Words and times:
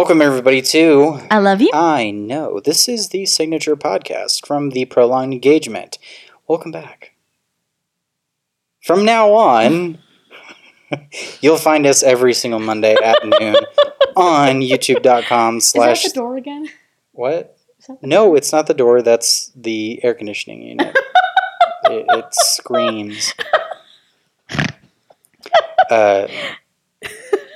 Welcome, 0.00 0.22
everybody, 0.22 0.62
to 0.62 1.20
I 1.30 1.40
love 1.40 1.60
you. 1.60 1.68
I 1.74 2.10
Know. 2.10 2.58
This 2.58 2.88
is 2.88 3.10
the 3.10 3.26
signature 3.26 3.76
podcast 3.76 4.46
from 4.46 4.70
the 4.70 4.86
Prolonged 4.86 5.34
Engagement. 5.34 5.98
Welcome 6.48 6.72
back. 6.72 7.12
From 8.82 9.04
now 9.04 9.34
on, 9.34 9.98
you'll 11.42 11.58
find 11.58 11.84
us 11.84 12.02
every 12.02 12.32
single 12.32 12.60
Monday 12.60 12.94
at 12.94 13.18
noon 13.40 13.56
on 14.16 14.62
youtube.com 14.62 15.60
slash. 15.60 16.10
door 16.12 16.38
again? 16.38 16.70
What? 17.12 17.58
No, 18.00 18.34
it's 18.34 18.52
not 18.52 18.68
the 18.68 18.74
door. 18.74 19.02
That's 19.02 19.52
the 19.54 20.02
air 20.02 20.14
conditioning 20.14 20.62
unit. 20.62 20.96
it, 21.84 22.06
it 22.08 22.24
screams. 22.30 23.34
Uh, 25.90 26.26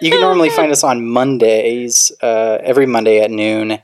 you 0.04 0.10
can 0.10 0.20
normally 0.20 0.50
find 0.50 0.70
us 0.70 0.84
on 0.84 1.06
Mondays, 1.06 2.12
uh, 2.20 2.58
every 2.62 2.84
Monday 2.84 3.20
at 3.20 3.30
noon, 3.30 3.78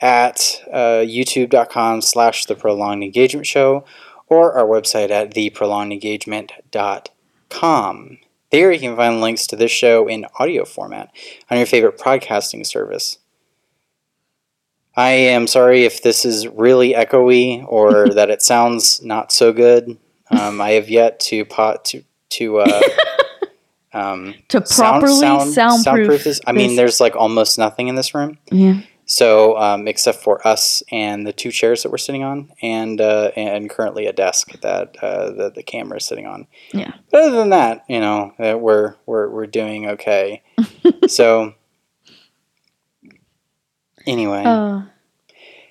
at 0.00 0.62
uh, 0.72 1.02
youtube.com 1.02 2.00
slash 2.00 2.46
the 2.46 2.54
prolonged 2.54 3.02
engagement 3.02 3.44
show 3.44 3.84
or 4.28 4.52
our 4.52 4.66
website 4.66 5.10
at 5.10 5.34
theprolongedengagement.com. 5.34 8.18
There 8.52 8.70
you 8.70 8.78
can 8.78 8.94
find 8.94 9.20
links 9.20 9.48
to 9.48 9.56
this 9.56 9.72
show 9.72 10.06
in 10.06 10.26
audio 10.38 10.64
format 10.64 11.10
on 11.50 11.56
your 11.56 11.66
favorite 11.66 11.98
podcasting 11.98 12.64
service. 12.64 13.18
I 14.96 15.10
am 15.10 15.48
sorry 15.48 15.84
if 15.84 16.04
this 16.04 16.24
is 16.24 16.46
really 16.46 16.92
echoey 16.92 17.66
or 17.66 18.08
that 18.10 18.30
it 18.30 18.42
sounds 18.42 19.02
not 19.02 19.32
so 19.32 19.52
good. 19.52 19.98
Um, 20.30 20.60
I 20.60 20.70
have 20.70 20.88
yet 20.88 21.20
to 21.20 21.44
pot 21.44 21.84
to 21.86 22.04
to 22.30 22.58
uh, 22.58 22.80
um, 23.94 24.34
To 24.48 24.60
properly 24.60 25.14
soundproof 25.52 26.24
this. 26.24 26.40
I 26.46 26.52
mean, 26.52 26.68
this- 26.70 26.76
there's 26.76 27.00
like 27.00 27.16
almost 27.16 27.58
nothing 27.58 27.88
in 27.88 27.94
this 27.94 28.14
room. 28.14 28.38
Yeah. 28.50 28.80
So, 29.06 29.58
um, 29.58 29.86
except 29.86 30.22
for 30.22 30.46
us 30.48 30.82
and 30.90 31.26
the 31.26 31.32
two 31.34 31.50
chairs 31.50 31.82
that 31.82 31.90
we're 31.92 31.98
sitting 31.98 32.22
on, 32.24 32.50
and 32.62 32.98
uh, 33.02 33.32
and 33.36 33.68
currently 33.68 34.06
a 34.06 34.14
desk 34.14 34.58
that 34.62 34.96
uh, 35.02 35.30
the 35.30 35.50
the 35.54 35.62
camera 35.62 35.98
is 35.98 36.06
sitting 36.06 36.26
on. 36.26 36.46
Yeah. 36.72 36.92
But 37.10 37.20
other 37.24 37.36
than 37.36 37.50
that, 37.50 37.84
you 37.86 38.00
know, 38.00 38.32
uh, 38.38 38.56
we're 38.58 38.94
we're 39.04 39.28
we're 39.28 39.46
doing 39.46 39.90
okay. 39.90 40.42
so, 41.06 41.52
anyway, 44.06 44.42
Uh, 44.46 44.82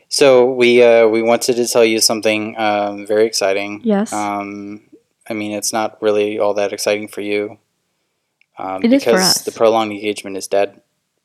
so 0.09 0.45
we 0.53 0.83
uh, 0.83 1.07
we 1.07 1.21
wanted 1.23 1.55
to 1.55 1.67
tell 1.67 1.83
you 1.85 1.99
something 1.99 2.55
um, 2.59 3.05
very 3.07 3.25
exciting. 3.25 3.81
yes. 3.83 4.13
Um, 4.13 4.81
I 5.29 5.33
mean, 5.33 5.53
it's 5.53 5.73
not 5.73 5.99
really 6.01 6.37
all 6.37 6.53
that 6.55 6.71
exciting 6.73 7.07
for 7.07 7.21
you. 7.21 7.57
Um, 8.57 8.83
It 8.83 8.93
is 8.93 9.03
for 9.03 9.11
because 9.11 9.37
us. 9.37 9.41
the 9.43 9.51
prolonged 9.51 9.91
engagement 9.91 10.37
is 10.37 10.47
dead. 10.47 10.81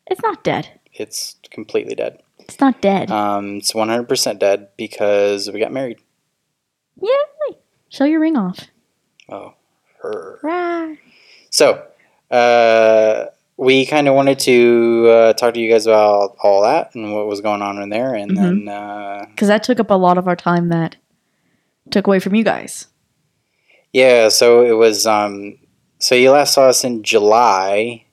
it's 0.06 0.22
not 0.22 0.42
dead. 0.42 0.80
It's 0.94 1.36
completely 1.50 1.94
dead. 1.94 2.22
It's 2.38 2.58
not 2.60 2.80
dead. 2.80 3.10
Um, 3.10 3.56
it's 3.58 3.72
100% 3.74 4.38
dead 4.38 4.68
because 4.76 5.50
we 5.52 5.60
got 5.60 5.70
married. 5.72 5.98
Yay! 7.02 7.56
Show 7.90 8.04
your 8.04 8.20
ring 8.20 8.36
off. 8.36 8.58
Oh, 9.28 9.54
her. 10.02 10.38
Rah. 10.42 10.94
So, 11.50 11.82
uh, 12.30 13.26
we 13.56 13.84
kind 13.86 14.08
of 14.08 14.14
wanted 14.14 14.38
to 14.40 15.06
uh, 15.10 15.32
talk 15.34 15.54
to 15.54 15.60
you 15.60 15.70
guys 15.70 15.86
about 15.86 16.36
all 16.42 16.62
that 16.62 16.94
and 16.94 17.12
what 17.14 17.26
was 17.26 17.40
going 17.40 17.60
on 17.62 17.80
in 17.82 17.88
there, 17.90 18.14
and 18.14 18.30
Mhm. 18.32 18.36
then 18.36 18.68
uh, 18.68 19.26
Because 19.30 19.48
that 19.48 19.62
took 19.62 19.78
up 19.80 19.90
a 19.90 19.94
lot 19.94 20.16
of 20.18 20.26
our 20.28 20.36
time 20.36 20.68
that 20.70 20.96
took 21.90 22.06
away 22.06 22.18
from 22.20 22.34
you 22.34 22.44
guys. 22.44 22.86
yeah, 23.92 24.28
so 24.28 24.62
it 24.64 24.72
was. 24.72 25.06
Um, 25.06 25.58
so 25.98 26.14
you 26.14 26.30
last 26.30 26.54
saw 26.54 26.68
us 26.68 26.84
in 26.84 27.02
July, 27.02 28.04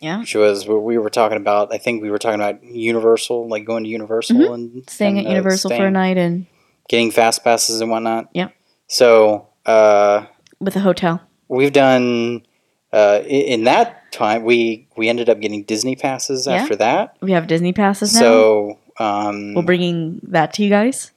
Yeah. 0.00 0.20
which 0.20 0.34
was 0.34 0.66
what 0.66 0.82
we 0.82 0.98
were 0.98 1.10
talking 1.10 1.36
about. 1.36 1.72
I 1.72 1.78
think 1.78 2.02
we 2.02 2.10
were 2.10 2.18
talking 2.18 2.40
about 2.40 2.62
Universal, 2.64 3.48
like 3.48 3.64
going 3.64 3.84
to 3.84 3.90
Universal 3.90 4.36
Mhm. 4.36 4.54
and 4.54 4.90
Staying 4.90 5.18
and, 5.18 5.26
at 5.26 5.30
uh, 5.30 5.34
Universal 5.34 5.70
for 5.70 5.86
a 5.86 5.90
night 5.90 6.18
and 6.18 6.46
getting 6.88 7.10
fast 7.10 7.44
passes 7.44 7.80
and 7.80 7.90
whatnot. 7.90 8.28
Yeah. 8.32 8.48
So 8.88 9.46
uh, 9.66 10.26
with 10.60 10.76
a 10.76 10.80
hotel. 10.80 11.20
we've 11.48 11.72
done 11.72 12.42
uh, 12.92 13.20
in 13.26 13.64
that 13.64 14.10
time 14.12 14.42
we 14.44 14.86
we 14.96 15.08
ended 15.08 15.28
up 15.30 15.40
getting 15.40 15.62
Disney 15.62 15.96
passes 15.96 16.46
Yeah. 16.46 16.54
after 16.54 16.76
that. 16.76 17.16
We 17.22 17.32
have 17.32 17.46
Disney 17.46 17.72
passes 17.72 18.12
now. 18.14 18.20
So 18.20 18.78
um, 18.98 19.54
We're 19.54 19.62
bringing 19.62 20.20
that 20.24 20.52
to 20.54 20.62
you 20.64 20.68
guys. 20.70 21.10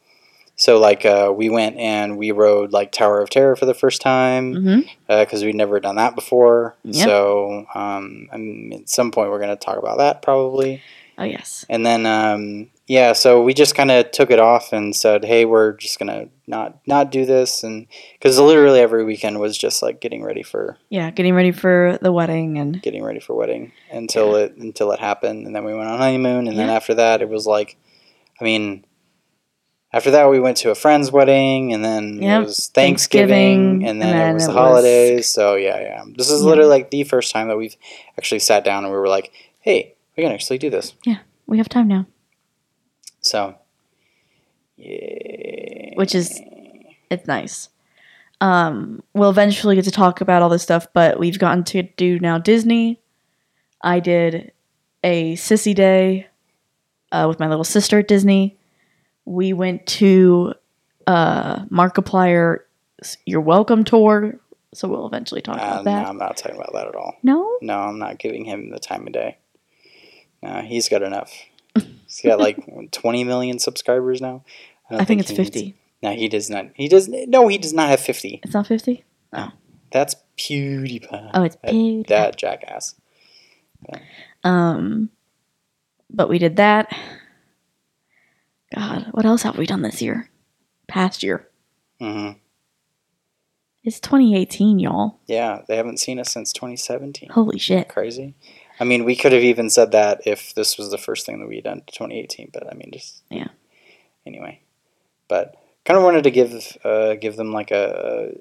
So 0.56 0.80
like 0.80 1.06
uh, 1.06 1.34
we 1.36 1.50
went 1.50 1.78
and 1.78 2.18
we 2.18 2.32
rode 2.32 2.72
like 2.72 2.92
Tower 2.92 3.22
of 3.22 3.30
Terror 3.30 3.56
for 3.56 3.66
the 3.66 3.74
first 3.74 4.02
time 4.02 4.86
because 5.08 5.44
we'd 5.44 5.56
never 5.56 5.80
done 5.80 5.96
that 5.96 6.16
before. 6.16 6.76
Yep. 6.84 7.06
So 7.06 7.66
um, 7.74 8.30
I 8.32 8.38
mean, 8.38 8.74
at 8.74 8.90
some 8.90 9.12
point 9.12 9.32
we're 9.32 9.40
gonna 9.40 9.56
talk 9.56 9.78
about 9.78 9.98
that 9.98 10.22
probably. 10.22 10.82
Oh 11.18 11.24
yes. 11.24 11.66
And 11.70 11.86
then 11.86 12.06
um, 12.06 12.70
yeah, 12.88 13.14
so 13.14 13.42
we 13.42 13.54
just 13.54 13.74
kind 13.74 13.90
of 13.90 14.12
took 14.12 14.30
it 14.30 14.40
off 14.40 14.72
and 14.72 14.96
said, 14.96 15.26
hey, 15.26 15.46
we're 15.46 15.74
just 15.74 15.98
gonna 15.98 16.28
not 16.46 16.78
not 16.86 17.12
do 17.12 17.26
this, 17.26 17.64
and 17.64 17.88
because 18.14 18.40
literally 18.40 18.80
every 18.80 19.04
weekend 19.04 19.40
was 19.40 19.58
just 19.58 19.82
like 19.82 20.00
getting 20.00 20.24
ready 20.24 20.44
for 20.44 20.78
Yeah, 20.90 21.10
getting 21.12 21.34
ready 21.34 21.52
for 21.52 21.98
the 22.02 22.12
wedding 22.12 22.60
and 22.60 22.82
getting 22.82 23.04
ready 23.04 23.20
for 23.20 23.34
wedding 23.34 23.72
until 23.92 24.36
it 24.36 24.56
until 24.58 24.92
it 24.92 25.00
happened, 25.00 25.48
and 25.48 25.56
then 25.56 25.64
we 25.66 25.74
went 25.74 25.90
on 25.90 25.98
honeymoon, 25.98 26.48
and 26.48 26.58
then 26.58 26.70
after 26.70 26.94
that 26.94 27.22
it 27.22 27.30
was 27.30 27.46
like, 27.46 27.76
I 28.40 28.44
mean. 28.44 28.86
After 29.96 30.12
that, 30.12 30.30
we 30.30 30.42
went 30.42 30.58
to 30.58 30.72
a 30.72 30.76
friend's 30.76 31.10
wedding, 31.10 31.74
and 31.74 31.84
then 31.84 32.22
Yep, 32.22 32.42
it 32.42 32.46
was 32.46 32.68
Thanksgiving, 32.68 33.80
Thanksgiving, 33.80 33.88
and 33.88 34.02
then, 34.02 34.16
and 34.16 34.32
it 34.32 34.34
was 34.34 34.44
the 34.46 34.52
it 34.52 34.54
was- 34.56 34.62
holidays. 34.62 35.28
So 35.30 35.56
yeah, 35.56 35.80
yeah. 35.80 36.04
This 36.18 36.30
is 36.30 36.42
Yeah. 36.42 36.50
literally 36.50 36.70
like 36.70 36.92
the 36.92 37.04
first 37.04 37.32
time 37.32 37.48
that 37.48 37.56
we've 37.58 37.78
actually 38.18 38.40
sat 38.40 38.66
down 38.66 38.84
and 38.84 38.92
we 38.92 39.00
were 39.00 39.08
like, 39.08 39.32
"Hey, 39.62 39.96
we 40.18 40.24
can 40.24 40.34
actually 40.34 40.58
do 40.58 40.70
this." 40.70 40.94
Yeah, 41.06 41.20
we 41.48 41.58
have 41.60 41.70
time 41.70 41.88
now. 41.88 42.08
So, 43.22 43.56
yeah. 44.78 45.92
Which 45.96 46.14
is- 46.14 46.42
It's 47.10 47.28
nice. 47.28 47.70
Um, 48.42 49.02
we'll 49.14 49.30
eventually 49.30 49.76
get 49.76 49.86
to 49.86 49.92
talk 49.92 50.20
about 50.20 50.42
all 50.42 50.50
this 50.50 50.64
stuff, 50.64 50.88
but 50.94 51.20
we've 51.20 51.40
gotten 51.40 51.64
to 51.66 51.84
do 51.84 52.20
now 52.20 52.38
Disney. 52.38 53.00
I 53.82 54.00
did 54.02 54.52
a 55.04 55.36
sissy 55.36 55.74
day 55.74 56.28
uh, 57.12 57.26
with 57.30 57.40
my 57.40 57.48
little 57.48 57.64
sister 57.64 58.00
at 58.00 58.08
Disney. 58.10 58.58
We 59.26 59.54
went 59.54 59.86
to 59.88 60.54
uh, 61.08 61.66
Markiplier 61.66 62.60
You're 63.26 63.42
Welcome 63.42 63.84
tour, 63.84 64.40
so 64.74 64.88
we'll 64.88 65.08
eventually 65.08 65.42
talk 65.42 65.58
Uh, 65.58 65.62
about 65.62 65.86
no, 65.86 65.92
that. 65.92 66.08
I'm 66.08 66.18
not 66.18 66.38
talking 66.38 66.58
about 66.58 66.74
that 66.74 66.88
at 66.88 66.96
all. 66.96 67.16
No? 67.24 67.58
No, 67.62 67.80
I'm 67.80 67.98
not 68.00 68.20
giving 68.20 68.46
him 68.46 68.70
the 68.70 68.80
time 68.80 69.08
of 69.08 69.14
day. 69.14 69.38
No, 70.44 70.62
he's 70.62 70.90
got 70.90 71.02
enough. 71.02 71.34
He's 71.76 72.22
got 72.24 72.40
like 72.40 72.58
20 72.92 73.24
million 73.24 73.58
subscribers 73.60 74.22
now. 74.22 74.44
don't 74.90 75.02
I 75.02 75.06
think 75.06 75.22
it's 75.22 75.32
he 75.32 75.38
needs- 75.38 75.50
50. 75.50 75.76
No, 76.04 76.12
he 76.12 76.28
does 76.30 76.50
not. 76.52 76.68
He 76.76 76.88
does. 76.88 77.08
No, 77.08 77.48
he 77.48 77.58
does 77.58 77.74
not 77.74 77.90
have 77.90 78.00
50. 78.00 78.42
It's 78.44 78.54
not 78.54 78.68
50? 78.68 79.04
No. 79.34 79.52
That's 79.92 80.16
PewDiePie. 80.38 81.32
Oh, 81.34 81.42
it's 81.44 81.56
PewDiePie. 81.56 82.08
that 82.08 82.38
jackass. 82.38 82.94
Um, 84.44 85.10
but 86.12 86.30
we 86.30 86.38
did 86.38 86.58
that. 86.58 86.96
God, 88.74 89.08
what 89.12 89.26
else 89.26 89.44
have 89.44 89.58
we 89.58 89.66
done 89.66 89.82
this 89.82 90.02
year? 90.02 90.30
Past 90.88 91.24
year. 91.24 91.48
hmm 92.00 92.32
It's 93.84 94.00
2018, 94.00 94.80
y'all. 94.80 95.20
Yeah, 95.28 95.62
they 95.68 95.78
haven't 95.78 96.00
seen 96.00 96.20
us 96.20 96.32
since 96.32 96.52
2017. 96.54 97.30
Holy 97.30 97.60
shit. 97.60 97.88
Crazy. 97.88 98.36
I 98.80 98.84
mean, 98.84 99.06
we 99.06 99.16
could 99.16 99.32
have 99.32 99.44
even 99.44 99.70
said 99.70 99.92
that 99.92 100.22
if 100.26 100.54
this 100.54 100.78
was 100.78 100.92
the 100.92 100.98
first 100.98 101.26
thing 101.26 101.40
that 101.40 101.48
we 101.48 101.56
had 101.56 101.64
done 101.66 101.78
in 101.80 101.86
2018, 101.86 102.50
but 102.54 102.70
I 102.70 102.76
mean, 102.76 102.92
just 102.92 103.24
Yeah. 103.30 103.48
Anyway, 104.26 104.62
but 105.28 105.56
kind 105.86 105.98
of 105.98 106.04
wanted 106.04 106.24
to 106.24 106.32
give 106.32 106.78
uh, 106.84 107.16
give 107.16 107.36
them 107.36 107.54
like 107.54 107.72
a 107.72 108.32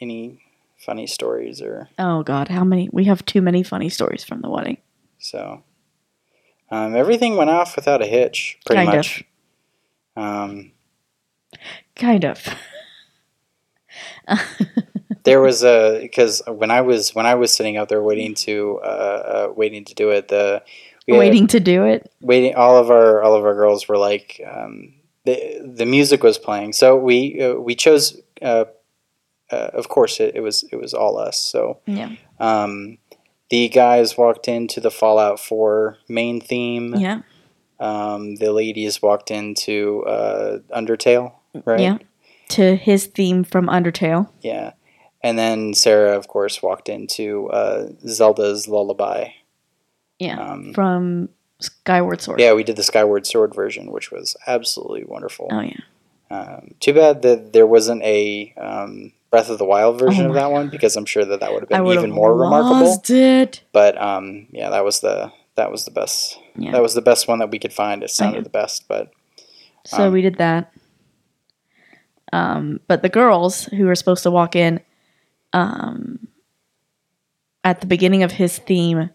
any 0.00 0.40
funny 0.78 1.06
stories 1.06 1.60
or 1.60 1.88
Oh 1.98 2.22
God, 2.22 2.48
how 2.48 2.64
many? 2.64 2.88
We 2.92 3.04
have 3.04 3.24
too 3.26 3.42
many 3.42 3.62
funny 3.62 3.88
stories 3.88 4.24
from 4.24 4.40
the 4.40 4.50
wedding. 4.50 4.78
so. 5.18 5.62
Um, 6.70 6.96
everything 6.96 7.36
went 7.36 7.50
off 7.50 7.76
without 7.76 8.00
a 8.00 8.06
hitch, 8.06 8.58
pretty 8.64 8.86
Kind 8.86 8.98
of. 8.98 9.22
Um, 10.16 10.72
Kind 11.96 12.24
of. 12.24 12.42
there 15.24 15.40
was 15.40 15.62
a 15.62 16.00
because 16.02 16.42
when 16.46 16.70
I 16.70 16.80
was 16.80 17.14
when 17.14 17.26
I 17.26 17.34
was 17.34 17.54
sitting 17.54 17.76
out 17.76 17.88
there 17.88 18.02
waiting 18.02 18.34
to 18.34 18.80
uh, 18.82 18.86
uh, 18.86 19.52
waiting 19.54 19.84
to 19.84 19.94
do 19.94 20.10
it, 20.10 20.28
the 20.28 20.62
we 21.06 21.14
had- 21.14 21.18
Waiting 21.20 21.46
to 21.48 21.60
do 21.60 21.84
it. 21.84 22.10
waiting 22.20 22.54
all 22.54 22.76
of 22.78 22.90
our 22.90 23.22
all 23.22 23.34
of 23.34 23.44
our 23.44 23.54
girls 23.54 23.88
were 23.88 23.98
like 23.98 24.40
um, 24.50 24.94
the 25.24 25.60
the 25.76 25.86
music 25.86 26.22
was 26.22 26.38
playing 26.38 26.72
so 26.72 26.96
we 26.96 27.40
uh, 27.42 27.54
we 27.54 27.74
chose 27.74 28.20
uh, 28.40 28.64
uh, 29.50 29.70
of 29.74 29.88
course 29.88 30.20
it, 30.20 30.34
it 30.36 30.40
was 30.40 30.64
it 30.72 30.76
was 30.76 30.94
all 30.94 31.18
us 31.18 31.38
so 31.38 31.80
Yeah. 31.86 32.10
um, 32.40 32.98
the 33.50 33.68
guys 33.68 34.16
walked 34.16 34.48
into 34.48 34.80
the 34.80 34.90
Fallout 34.90 35.38
4 35.38 35.98
main 36.08 36.40
theme 36.40 36.94
Yeah. 36.96 37.20
Um, 37.82 38.36
the 38.36 38.52
ladies 38.52 39.02
walked 39.02 39.30
into 39.30 40.02
uh, 40.06 40.58
Undertale 40.74 41.32
right 41.64 41.80
Yeah. 41.80 41.98
To 42.50 42.76
his 42.76 43.06
theme 43.06 43.44
from 43.44 43.66
Undertale. 43.66 44.28
yeah 44.40 44.72
and 45.22 45.38
then 45.38 45.74
Sarah 45.74 46.16
of 46.16 46.28
course 46.28 46.62
walked 46.62 46.88
into 46.88 47.48
uh, 47.50 47.88
Zelda's 48.06 48.66
Lullaby 48.68 49.28
Yeah. 50.18 50.38
um, 50.40 50.72
from 50.74 51.28
Skyward 51.60 52.20
Sword. 52.20 52.40
Yeah, 52.40 52.54
we 52.54 52.64
did 52.64 52.74
the 52.76 52.82
Skyward 52.82 53.24
Sword 53.26 53.54
version, 53.54 53.92
which 53.92 54.10
was 54.10 54.36
absolutely 54.48 55.04
wonderful. 55.04 55.46
Oh 55.50 55.60
yeah. 55.60 55.80
Um, 56.28 56.74
too 56.80 56.92
bad 56.94 57.22
that 57.22 57.52
there 57.52 57.66
wasn't 57.68 58.02
a 58.02 58.52
um, 58.56 59.12
Breath 59.30 59.48
of 59.48 59.58
the 59.58 59.64
Wild 59.64 59.98
version 59.98 60.26
Oh 60.26 60.28
of 60.30 60.34
that 60.34 60.50
one 60.50 60.70
because 60.70 60.96
I'm 60.96 61.04
sure 61.06 61.24
that 61.24 61.40
that 61.40 61.52
would 61.52 61.60
have 61.62 61.68
been 61.68 61.86
even 61.86 62.10
more 62.10 62.34
remarkable. 62.36 63.00
it. 63.08 63.62
But 63.72 64.00
um, 64.00 64.46
yeah, 64.50 64.70
that 64.70 64.84
was 64.84 65.00
the 65.00 65.30
that 65.54 65.70
was 65.70 65.84
the 65.84 65.90
best. 65.92 66.38
Yeah. 66.56 66.72
That 66.72 66.82
was 66.82 66.94
the 66.94 67.02
best 67.02 67.28
one 67.28 67.38
that 67.38 67.50
we 67.50 67.58
could 67.58 67.72
find. 67.72 68.02
It 68.02 68.10
sounded 68.10 68.38
yeah. 68.38 68.42
the 68.44 68.50
best, 68.50 68.86
but 68.88 69.10
So 69.84 70.06
Um, 70.08 70.12
we 70.12 70.22
did 70.22 70.36
that. 70.38 70.72
Um, 72.32 72.80
but 72.86 73.02
the 73.02 73.08
girls 73.08 73.64
who 73.66 73.86
were 73.86 73.94
supposed 73.94 74.22
to 74.22 74.30
walk 74.30 74.56
in, 74.56 74.80
um, 75.52 76.28
at 77.64 77.80
the 77.80 77.86
beginning 77.86 78.22
of 78.22 78.32
his 78.32 78.58
theme, 78.58 79.10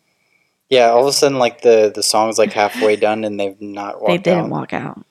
yeah, 0.69 0.89
all 0.89 1.01
of 1.01 1.07
a 1.07 1.13
sudden, 1.13 1.39
like 1.39 1.61
the 1.61 1.91
the 1.93 2.03
song's 2.03 2.37
like 2.37 2.53
halfway 2.53 2.95
done 3.07 3.23
and 3.23 3.39
they've 3.39 3.59
not 3.61 4.01
walked 4.01 4.09
they 4.09 4.17
didn't 4.17 4.45
out. 4.45 4.49
walk 4.49 4.73
out. 4.73 5.05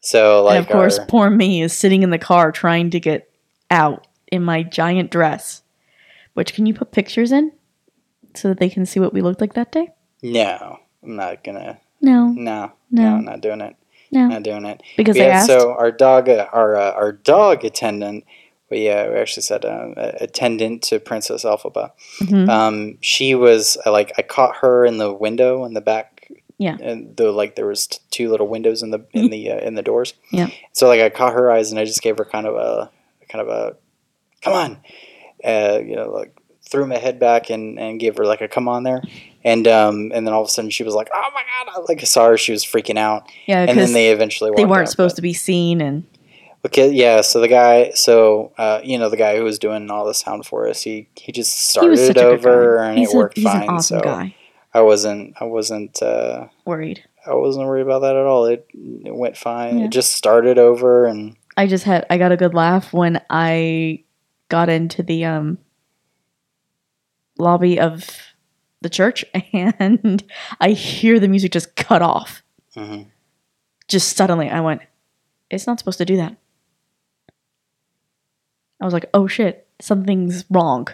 So 0.00 0.44
like, 0.44 0.58
and 0.58 0.66
of 0.66 0.70
course, 0.70 0.98
our- 0.98 1.06
poor 1.06 1.30
me 1.30 1.62
is 1.62 1.72
sitting 1.72 2.02
in 2.02 2.10
the 2.10 2.18
car 2.18 2.52
trying 2.52 2.90
to 2.90 3.00
get 3.00 3.30
out 3.70 4.06
in 4.30 4.42
my 4.42 4.62
giant 4.62 5.10
dress. 5.10 5.62
Which 6.34 6.52
can 6.52 6.66
you 6.66 6.74
put 6.74 6.90
pictures 6.92 7.30
in 7.32 7.52
so 8.34 8.48
that 8.48 8.58
they 8.58 8.68
can 8.68 8.84
see 8.86 8.98
what 9.00 9.14
we 9.14 9.22
looked 9.22 9.40
like 9.40 9.54
that 9.54 9.72
day? 9.72 9.88
no, 10.22 10.78
I'm 11.04 11.16
not 11.16 11.44
gonna. 11.44 11.78
No, 12.00 12.26
No, 12.28 12.72
no, 12.90 13.02
No. 13.02 13.18
not 13.18 13.40
doing 13.40 13.60
it. 13.60 13.76
no, 14.10 14.28
Not 14.28 14.42
doing 14.42 14.64
it. 14.64 14.82
because 14.96 15.14
We 15.16 15.22
I 15.22 15.24
had- 15.24 15.32
asked. 15.36 15.46
so 15.46 15.72
our 15.72 15.90
dog, 15.90 16.28
uh, 16.28 16.46
our 16.52 16.76
uh, 16.76 16.92
our 16.92 17.12
dog 17.12 17.64
attendant. 17.64 18.24
We, 18.70 18.88
uh, 18.88 19.08
we 19.10 19.16
actually 19.16 19.42
said 19.42 19.64
uh, 19.64 19.92
attendant 20.20 20.82
to 20.84 20.98
Princess 20.98 21.44
Elphaba. 21.44 21.92
Mhm. 22.20 22.48
Um, 22.48 22.98
she 23.00 23.34
was 23.34 23.76
like 23.86 24.12
I 24.18 24.22
caught 24.22 24.56
her 24.56 24.84
in 24.84 24.96
the 24.98 25.12
window 25.12 25.64
in 25.64 25.74
the 25.74 25.80
back. 25.80 26.28
Yeah. 26.58 26.76
And 26.80 27.16
the 27.16 27.30
like 27.30 27.56
there 27.56 27.66
was 27.66 27.86
t- 27.86 27.98
two 28.10 28.30
little 28.30 28.48
windows 28.48 28.82
in 28.82 28.90
the 28.90 29.04
in 29.12 29.28
the 29.30 29.50
uh, 29.52 29.58
in 29.58 29.74
the 29.74 29.82
doors. 29.82 30.14
Yeah. 30.32 30.48
So 30.72 30.88
like 30.88 31.00
I 31.00 31.10
caught 31.10 31.34
her 31.34 31.50
eyes 31.50 31.70
and 31.70 31.78
I 31.78 31.84
just 31.84 32.02
gave 32.02 32.16
her 32.18 32.24
kind 32.24 32.46
of 32.46 32.54
a 32.56 32.90
kind 33.28 33.42
of 33.42 33.48
a 33.48 33.76
come 34.42 34.54
on, 34.54 34.78
uh, 35.44 35.78
you 35.84 35.94
know, 35.96 36.10
like 36.10 36.32
threw 36.68 36.86
my 36.86 36.96
head 36.98 37.18
back 37.20 37.50
and 37.50 37.78
and 37.78 38.00
gave 38.00 38.16
her 38.16 38.24
like 38.24 38.40
a 38.40 38.48
come 38.48 38.66
on 38.68 38.82
there. 38.82 39.02
And 39.44 39.68
um 39.68 40.10
and 40.14 40.26
then 40.26 40.32
all 40.32 40.40
of 40.42 40.48
a 40.48 40.50
sudden 40.50 40.70
she 40.70 40.82
was 40.84 40.94
like, 40.94 41.08
oh 41.14 41.30
my 41.34 41.42
god! 41.42 41.72
I, 41.76 41.84
like 41.86 42.00
I 42.00 42.04
saw 42.04 42.28
her, 42.28 42.36
she 42.38 42.52
was 42.52 42.64
freaking 42.64 42.96
out. 42.98 43.30
yeah, 43.46 43.64
And 43.68 43.78
then 43.78 43.92
they 43.92 44.10
eventually 44.10 44.50
they 44.56 44.64
weren't 44.64 44.88
out, 44.88 44.90
supposed 44.90 45.14
but- 45.14 45.16
to 45.16 45.22
be 45.22 45.32
seen, 45.34 45.80
and 45.80 46.04
Okay, 46.66 46.90
yeah. 46.90 47.20
So 47.20 47.40
the 47.40 47.48
guy, 47.48 47.90
so 47.90 48.52
uh, 48.56 48.80
you 48.82 48.96
know, 48.96 49.10
the 49.10 49.18
guy 49.18 49.36
who 49.36 49.44
was 49.44 49.58
doing 49.58 49.90
all 49.90 50.06
the 50.06 50.14
sound 50.14 50.46
for 50.46 50.66
us, 50.66 50.80
he 50.80 51.08
he 51.14 51.30
just 51.30 51.54
started 51.54 51.90
was 51.90 52.00
such 52.06 52.16
it 52.16 52.20
a 52.20 52.22
good 52.22 52.32
over, 52.38 52.78
and 52.78 52.98
he's 52.98 53.12
it 53.12 53.16
worked 53.18 53.36
a, 53.36 53.40
he's 53.42 53.50
fine. 53.50 53.62
an 53.64 53.68
awesome 53.68 53.98
so 53.98 54.02
guy. 54.02 54.34
I 54.72 54.80
wasn't, 54.80 55.34
I 55.38 55.44
wasn't, 55.44 56.02
uh, 56.02 56.46
Worried. 56.64 57.04
I 57.26 57.34
wasn't 57.34 57.66
worried 57.66 57.82
about 57.82 58.00
that 58.00 58.16
at 58.16 58.24
all. 58.24 58.46
It 58.46 58.66
it 58.72 59.14
went 59.14 59.36
fine. 59.36 59.78
Yeah. 59.78 59.84
It 59.84 59.90
just 59.90 60.12
started 60.14 60.56
over, 60.56 61.04
and 61.04 61.36
I 61.58 61.66
just 61.66 61.84
had 61.84 62.06
I 62.08 62.16
got 62.16 62.32
a 62.32 62.36
good 62.38 62.54
laugh 62.54 62.94
when 62.94 63.20
I 63.28 64.02
got 64.48 64.70
into 64.70 65.02
the 65.02 65.26
um 65.26 65.58
lobby 67.38 67.78
of 67.78 68.08
the 68.84 68.88
church 68.88 69.24
and 69.52 70.22
I 70.60 70.70
hear 70.70 71.18
the 71.18 71.26
music 71.28 71.50
just 71.50 71.74
cut 71.74 72.00
off. 72.02 72.42
mhm. 72.76 73.06
Just 73.88 74.16
suddenly 74.16 74.48
I 74.48 74.60
went, 74.60 74.82
It's 75.50 75.66
not 75.66 75.78
supposed 75.80 75.98
to 75.98 76.04
do 76.04 76.16
that. 76.18 76.36
I 78.80 78.84
was 78.84 78.94
like, 78.94 79.06
oh 79.14 79.26
shit, 79.26 79.66
something's 79.80 80.44
wrong. 80.50 80.86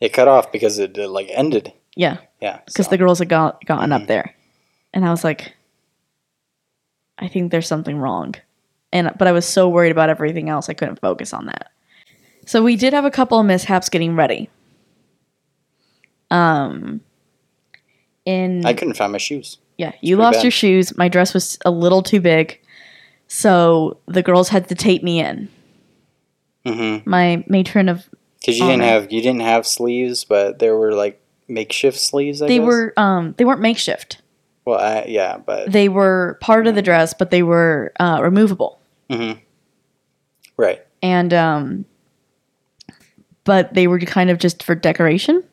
it 0.00 0.12
cut 0.12 0.28
off 0.28 0.50
because 0.52 0.78
it, 0.78 0.98
uh, 0.98 1.08
like 1.08 1.28
ended. 1.32 1.72
Yeah, 1.96 2.18
Yeah, 2.40 2.60
because 2.66 2.86
so. 2.86 2.90
the 2.90 2.98
girls 2.98 3.18
had 3.18 3.28
got, 3.28 3.64
gotten 3.64 3.90
Mhm. 3.90 4.02
up 4.02 4.06
there. 4.08 4.34
And 4.94 5.04
I 5.04 5.10
was 5.10 5.24
like, 5.24 5.54
I 7.18 7.28
think 7.28 7.50
there's 7.50 7.66
something 7.68 7.96
wrong. 7.98 8.34
And 8.92 9.10
but 9.18 9.26
I 9.28 9.32
was 9.32 9.46
so 9.46 9.68
worried 9.68 9.90
about 9.92 10.10
everything 10.10 10.48
else 10.48 10.68
I 10.68 10.74
couldn't 10.74 11.00
focus 11.00 11.32
on 11.32 11.46
that. 11.46 11.70
So 12.46 12.62
we 12.62 12.76
did 12.76 12.92
have 12.92 13.04
a 13.04 13.10
couple 13.10 13.38
of 13.40 13.46
mishaps 13.46 13.88
getting 13.88 14.14
ready. 14.16 14.48
Um 16.30 17.00
in 18.26 18.66
I 18.66 18.74
couldn't 18.74 18.94
find 18.94 19.12
my 19.12 19.18
shoes. 19.18 19.56
yeah, 19.78 19.92
you 20.02 20.16
lost 20.16 20.36
bad. 20.38 20.44
your 20.44 20.50
shoes. 20.50 20.96
My 20.98 21.08
dress 21.08 21.32
was 21.32 21.58
a 21.64 21.70
little 21.70 22.02
too 22.02 22.20
big. 22.20 22.60
So 23.28 23.98
the 24.06 24.22
girls 24.22 24.48
had 24.50 24.68
to 24.68 24.74
tape 24.74 25.02
me 25.02 25.20
in. 25.20 25.48
Mm-hmm. 26.66 27.08
My 27.08 27.44
matron 27.48 27.88
of 27.88 28.08
Because 28.40 28.58
you 28.58 28.66
didn't 28.66 28.82
have 28.82 29.10
you 29.12 29.20
didn't 29.22 29.40
have 29.42 29.66
sleeves, 29.66 30.24
but 30.24 30.58
there 30.58 30.76
were 30.76 30.92
like 30.94 31.20
makeshift 31.48 31.98
sleeves. 31.98 32.42
I 32.42 32.48
they 32.48 32.58
guess. 32.58 32.66
were 32.66 32.92
um 32.96 33.34
they 33.38 33.44
weren't 33.44 33.60
makeshift. 33.60 34.20
Well, 34.64 34.80
I, 34.80 35.04
yeah, 35.06 35.38
but 35.38 35.70
They 35.70 35.88
were 35.88 36.38
part 36.40 36.66
of 36.66 36.74
the 36.74 36.82
dress, 36.82 37.14
but 37.14 37.30
they 37.30 37.44
were 37.44 37.92
uh, 38.00 38.18
removable. 38.20 38.80
mhm. 39.08 39.38
right. 40.56 40.84
and 41.02 41.32
um 41.32 41.84
but 43.44 43.74
they 43.74 43.86
were 43.86 44.00
kind 44.00 44.28
of 44.30 44.38
just 44.38 44.62
for 44.62 44.74
decoration 44.74 45.44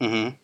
Mm-hmm. 0.00 0.36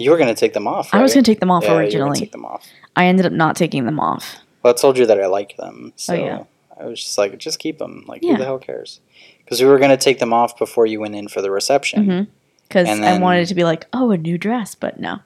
You 0.00 0.10
were 0.10 0.16
gonna 0.18 0.34
take 0.34 0.52
them 0.54 0.66
off. 0.66 0.88
i 0.92 1.00
was 1.02 1.12
going 1.14 1.22
to 1.24 1.30
take 1.30 1.40
them 1.40 1.50
off 1.50 1.62
Yeah, 1.64 1.70
you 1.70 1.74
were 1.74 1.80
gonna 1.82 1.84
originally 1.94 2.18
take 2.18 2.32
them 2.32 2.44
off. 2.44 2.66
i 2.96 3.06
ended 3.06 3.26
up 3.26 3.32
not 3.32 3.54
taking 3.56 3.84
them 3.84 4.00
off 4.00 4.36
Well, 4.62 4.72
I 4.72 4.76
told 4.76 4.98
you 4.98 5.06
that 5.06 5.20
I 5.20 5.26
like 5.26 5.56
them, 5.56 5.88
oh, 5.88 5.92
so 5.96 6.14
Oh, 6.14 6.16
yeah. 6.24 6.42
I 6.80 6.86
was 6.86 7.02
just 7.04 7.18
like, 7.18 7.36
just 7.38 7.58
keep 7.58 7.76
them. 7.78 8.04
Like, 8.08 8.22
Yeah. 8.22 8.32
who 8.32 8.38
the 8.38 8.44
hell 8.46 8.58
cares? 8.58 9.00
Because 9.44 9.60
we 9.60 9.66
were 9.68 9.78
gonna 9.78 9.96
take 9.98 10.18
them 10.18 10.32
off 10.32 10.56
before 10.58 10.86
you 10.86 10.98
went 11.00 11.14
in 11.14 11.28
for 11.28 11.42
the 11.42 11.50
reception. 11.50 12.06
Mm-hmm. 12.06 12.30
Because 12.66 12.88
And 12.88 13.04
i 13.04 13.18
wanted 13.18 13.42
it 13.42 13.46
to 13.46 13.54
be 13.54 13.64
like 13.64 13.86
oh 13.92 14.10
a 14.12 14.16
new 14.18 14.38
dress 14.38 14.74
but 14.74 14.98
no 14.98 15.18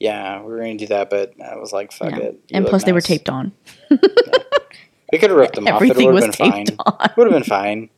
Yeah, 0.00 0.40
we 0.42 0.50
were 0.52 0.58
gonna 0.58 0.76
do 0.78 0.86
that, 0.86 1.10
but 1.10 1.34
I 1.40 1.56
was 1.56 1.72
like, 1.72 1.92
fuck 1.92 2.10
Yeah. 2.12 2.18
it. 2.18 2.40
You 2.48 2.56
and 2.56 2.66
plus 2.66 2.84
they 2.84 2.92
were 2.92 3.00
taped 3.02 3.28
on 3.28 3.52
We 3.90 5.18
could 5.18 5.28
have 5.30 5.38
ripped 5.38 5.56
them 5.56 5.64
off. 5.68 5.72
It 5.72 5.74
everything 5.74 6.12
would 6.12 6.22
have 6.22 6.38
been 6.38 6.50
fine. 6.50 6.66
on 6.86 7.10
Would 7.18 7.26
have 7.26 7.34
been 7.34 7.44
fine, 7.44 7.90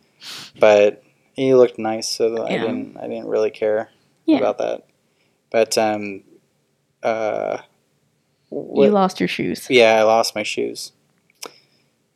but 0.58 1.02
he 1.34 1.54
looked 1.54 1.78
nice, 1.78 2.08
so 2.08 2.44
I 2.44 2.56
didn't. 2.58 2.96
I 2.96 3.06
didn't 3.06 3.26
really 3.28 3.50
care 3.50 3.90
Yeah. 4.26 4.38
about 4.38 4.58
that. 4.58 4.86
But 5.54 5.78
um, 5.78 6.24
uh, 7.00 7.58
you 8.50 8.88
lost 8.90 9.20
your 9.20 9.28
shoes 9.28 9.68
Yeah, 9.70 10.00
I 10.00 10.02
lost 10.02 10.34
my 10.34 10.42
shoes. 10.42 10.90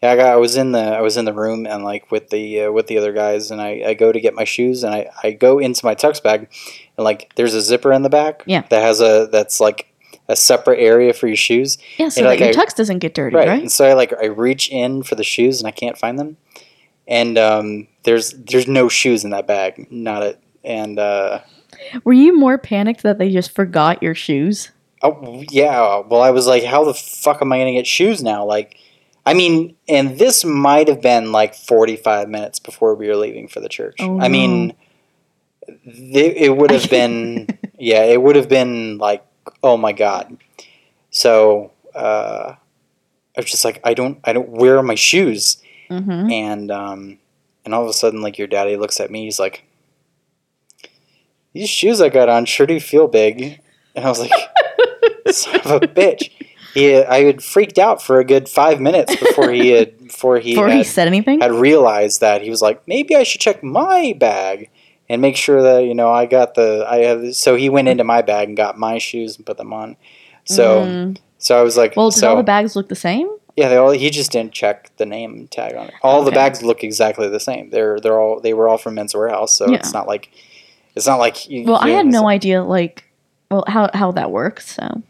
Yeah, 0.03 0.11
I 0.11 0.17
got. 0.17 0.27
I 0.33 0.37
was 0.37 0.57
in 0.57 0.73
the. 0.73 0.81
I 0.81 1.01
was 1.03 1.17
in 1.17 1.25
the 1.25 1.33
room 1.33 1.65
and 1.65 1.85
like 1.85 2.11
with 2.11 2.31
the 2.31 2.63
uh, 2.63 2.73
with 2.73 2.89
the 2.89 2.99
other 2.99 3.13
guys, 3.13 3.53
and 3.53 3.61
I, 3.61 3.83
I 3.87 3.95
go 3.95 4.11
to 4.11 4.21
get 4.21 4.35
my 4.35 4.43
shoes, 4.43 4.83
and 4.83 4.93
I, 4.93 5.09
I 5.23 5.31
go 5.31 5.61
into 5.61 5.85
my 5.87 5.95
tux 5.95 6.21
bag, 6.21 6.49
and 6.97 7.05
like 7.05 7.33
there's 7.37 7.55
a 7.55 7.63
zipper 7.63 7.93
in 7.93 8.03
the 8.03 8.09
back. 8.09 8.43
Yeah. 8.45 8.63
That 8.71 8.83
has 8.83 9.01
a 9.01 9.29
that's 9.31 9.61
like 9.61 9.87
a 10.29 10.35
separate 10.35 10.81
area 10.81 11.13
for 11.13 11.29
your 11.29 11.37
shoes. 11.37 11.79
yeah 11.97 12.09
so 12.09 12.21
And, 12.21 12.27
that 12.27 12.31
like, 12.31 12.41
your 12.41 12.49
I- 12.49 12.67
tux 12.67 12.75
doesn't 12.75 12.99
get 12.99 13.15
dirty 13.15 13.37
Right. 13.37 13.47
right, 13.49 13.61
And 13.61 13.71
so 13.71 13.85
I 13.85 13.93
like 13.93 14.13
I 14.21 14.27
reach 14.27 14.69
in 14.69 15.05
for 15.05 15.15
the 15.15 15.23
shoes 15.25 15.61
and 15.61 15.69
I 15.69 15.71
can't 15.73 15.97
find 15.97 16.19
them, 16.19 16.39
and 17.07 17.39
um, 17.39 17.87
there's 18.03 18.33
there's 18.33 18.67
no 18.67 18.89
shoes 18.89 19.23
in 19.23 19.31
that 19.31 19.47
bag. 19.47 19.87
Not 19.93 20.25
it. 20.25 20.41
And 20.65 20.99
uh, 20.99 21.41
were 22.05 22.13
you 22.13 22.37
more 22.37 22.59
panicked 22.59 23.03
that 23.03 23.19
they 23.19 23.31
just 23.31 23.51
forgot 23.51 24.03
your 24.03 24.15
shoes 24.15 24.71
Oh 25.03 25.45
yeah. 25.51 26.01
Well, 26.01 26.23
I 26.23 26.31
was 26.31 26.47
like, 26.47 26.65
how 26.65 26.85
the 26.85 26.95
fuck 26.95 27.41
am 27.41 27.53
I 27.53 27.59
gonna 27.59 27.73
get 27.73 27.87
shoes 27.87 28.23
now? 28.23 28.45
Like, 28.45 28.79
I 29.25 29.35
mean, 29.35 29.77
and 29.89 30.19
this 30.19 30.45
might 30.45 30.89
have 30.89 31.01
been 31.01 31.31
like 31.33 31.55
forty-five 31.55 32.29
minutes 32.29 32.59
before 32.59 32.95
we 32.95 33.07
were 33.09 33.17
leaving 33.17 33.49
for 33.49 33.61
the 33.61 33.69
church. 33.69 33.97
Oh, 34.01 34.21
I 34.21 34.29
mean, 34.29 34.75
th- 35.85 36.37
it 36.37 36.57
would 36.57 36.71
have 36.71 36.91
been, 36.91 37.47
yeah, 37.79 38.03
it 38.05 38.21
would 38.21 38.37
have 38.37 38.49
been 38.49 38.99
like, 38.99 39.25
oh 39.63 39.77
my 39.77 39.93
god. 39.93 40.37
So 41.11 41.73
uh, 41.95 42.55
I 42.57 43.41
was 43.41 43.51
just 43.51 43.65
like, 43.65 43.81
I 43.85 43.95
don't, 43.95 44.19
I 44.25 44.33
don't. 44.33 44.49
Where 44.49 44.79
are 44.79 44.83
my 44.83 44.97
shoes? 44.97 45.59
mm-hmm. 45.89 46.31
And 46.31 46.71
um, 46.73 47.19
and 47.65 47.73
all 47.73 47.85
of 47.85 47.89
a 47.89 47.93
sudden, 47.93 48.21
like 48.21 48.37
your 48.37 48.49
daddy 48.49 48.77
looks 48.77 48.99
at 48.99 49.13
me. 49.13 49.25
He's 49.25 49.39
like, 49.39 49.65
"These 51.53 51.69
shoes 51.71 52.01
I 52.01 52.09
got 52.09 52.29
on 52.29 52.45
sure 52.45 52.67
do 52.67 52.81
feel 52.81 53.09
big." 53.09 53.61
And 53.95 54.05
I 54.05 54.09
was 54.09 54.21
like, 54.21 54.33
"Son 55.31 55.57
of 55.61 55.71
a 55.71 55.81
bitch!" 55.81 56.31
He, 56.75 56.97
I 56.97 57.25
had 57.25 57.43
freaked 57.43 57.79
out 57.79 58.03
for 58.03 58.21
a 58.21 58.25
good 58.25 58.49
five 58.49 58.81
minutes 58.81 59.17
before 59.17 59.51
he 59.51 59.71
had 59.71 59.99
before 60.09 60.39
he 60.39 60.53
before 60.53 60.69
had, 60.69 60.77
he 60.79 60.85
said 60.85 61.09
anything 61.09 61.41
had 61.41 61.53
realized 61.53 62.21
that 62.21 62.43
he 62.43 62.51
was 62.51 62.61
like, 62.63 62.87
maybe 62.87 63.17
I 63.17 63.23
should 63.23 63.41
check 63.41 63.63
my 63.63 64.15
bag 64.19 64.71
and 65.09 65.23
make 65.23 65.37
sure 65.37 65.63
that 65.63 65.85
you 65.85 65.95
know 65.95 66.13
I 66.13 66.27
got 66.27 66.55
the 66.55 66.85
I 66.89 66.99
have. 66.99 67.35
So 67.35 67.57
he 67.57 67.69
went 67.69 67.89
into 67.89 68.05
my 68.05 68.23
bag 68.23 68.49
and 68.49 68.57
got 68.57 68.79
my 68.79 68.99
shoes 68.99 69.37
and 69.37 69.47
put 69.47 69.57
them 69.57 69.73
on. 69.73 69.97
So 70.45 70.83
Mm. 70.83 71.19
so 71.39 71.59
I 71.59 71.63
was 71.63 71.77
like, 71.77 71.97
well 71.97 72.11
did 72.11 72.21
so, 72.21 72.31
all 72.31 72.37
the 72.37 72.43
bags 72.43 72.77
look 72.77 72.89
the 72.89 72.95
same 72.97 73.29
yeah, 73.57 73.69
they 73.69 73.77
all. 73.77 73.91
He 73.91 74.09
just 74.11 74.31
didn't 74.31 74.53
check 74.53 74.93
the 74.99 75.07
name 75.07 75.49
tag 75.49 75.75
on 75.75 75.89
it. 75.89 75.95
All 76.05 76.23
the 76.23 76.31
bags 76.31 76.63
look 76.63 76.85
exactly 76.85 77.29
the 77.29 77.41
same. 77.41 77.71
They're 77.71 77.99
they're 77.99 78.21
all 78.21 78.39
they 78.39 78.55
were 78.55 78.69
all 78.69 78.79
from 78.79 78.95
Men's 78.95 79.15
Wearhouse, 79.15 79.49
so 79.49 79.69
Yeah. 79.69 79.79
it's 79.79 79.93
not 79.93 80.07
like 80.07 80.31
it's 80.99 81.07
not 81.07 81.19
like. 81.19 81.49
You, 81.49 81.65
well 81.65 81.79
i 81.81 81.91
had 81.91 82.07
no 82.07 82.29
idea 82.29 82.63
like 82.63 83.05
well 83.51 83.65
how 83.67 83.89
how 83.95 84.13
that 84.13 84.31
works 84.31 84.75
so 84.77 85.03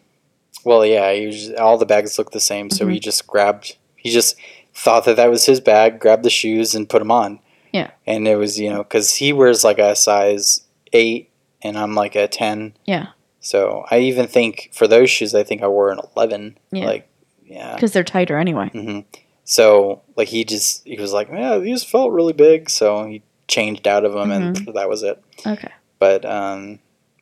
Well, 0.65 0.85
yeah, 0.85 1.31
just, 1.31 1.55
all 1.57 1.79
the 1.79 1.87
bags 1.87 2.19
look 2.19 2.31
the 2.33 2.41
same, 2.41 2.69
so 2.71 2.85
Mm-hmm. 2.85 2.93
he 2.95 3.01
just 3.01 3.27
grabbed. 3.27 3.77
He 3.97 4.11
just 4.11 4.37
thought 4.75 5.05
that 5.07 5.17
that 5.17 5.31
was 5.31 5.47
his 5.47 5.61
bag, 5.61 5.99
grabbed 6.01 6.25
the 6.25 6.31
shoes, 6.31 6.75
and 6.75 6.89
put 6.89 6.99
them 6.99 7.11
on. 7.11 7.41
Yeah. 7.73 7.91
And 8.07 8.27
it 8.29 8.37
was 8.37 8.59
you 8.59 8.71
know 8.71 8.83
because 8.83 9.15
he 9.17 9.33
wears 9.33 9.65
like 9.65 9.79
a 9.79 9.95
size 9.97 10.63
eight, 10.93 11.31
and 11.63 11.79
I'm 11.79 11.95
like 11.95 12.15
a 12.17 12.29
ten. 12.29 12.75
Yeah. 12.85 13.07
So 13.41 13.85
I 13.91 13.99
even 14.01 14.27
think 14.27 14.71
for 14.73 14.87
those 14.87 15.09
shoes, 15.11 15.35
I 15.35 15.43
think 15.45 15.63
I 15.63 15.69
wore 15.69 15.91
an 15.91 16.01
11. 16.17 16.59
Yeah. 16.73 16.85
Like, 16.87 17.09
yeah. 17.47 17.75
Because 17.75 17.93
they're 17.93 18.05
tighter 18.05 18.37
anyway. 18.37 18.69
hmm 18.71 19.01
So 19.45 20.03
like 20.17 20.29
he 20.29 20.45
just 20.45 20.85
he 20.85 20.99
was 21.01 21.13
like, 21.13 21.29
yeah, 21.33 21.57
these 21.59 21.83
felt 21.85 22.13
really 22.13 22.35
big, 22.35 22.69
so 22.69 23.07
he 23.07 23.23
changed 23.47 23.87
out 23.89 24.05
of 24.05 24.13
them, 24.13 24.31
and 24.31 24.57
that 24.75 24.89
was 24.89 25.03
it. 25.03 25.23
Okay. 25.47 25.73
But 25.99 26.25
um, 26.25 26.79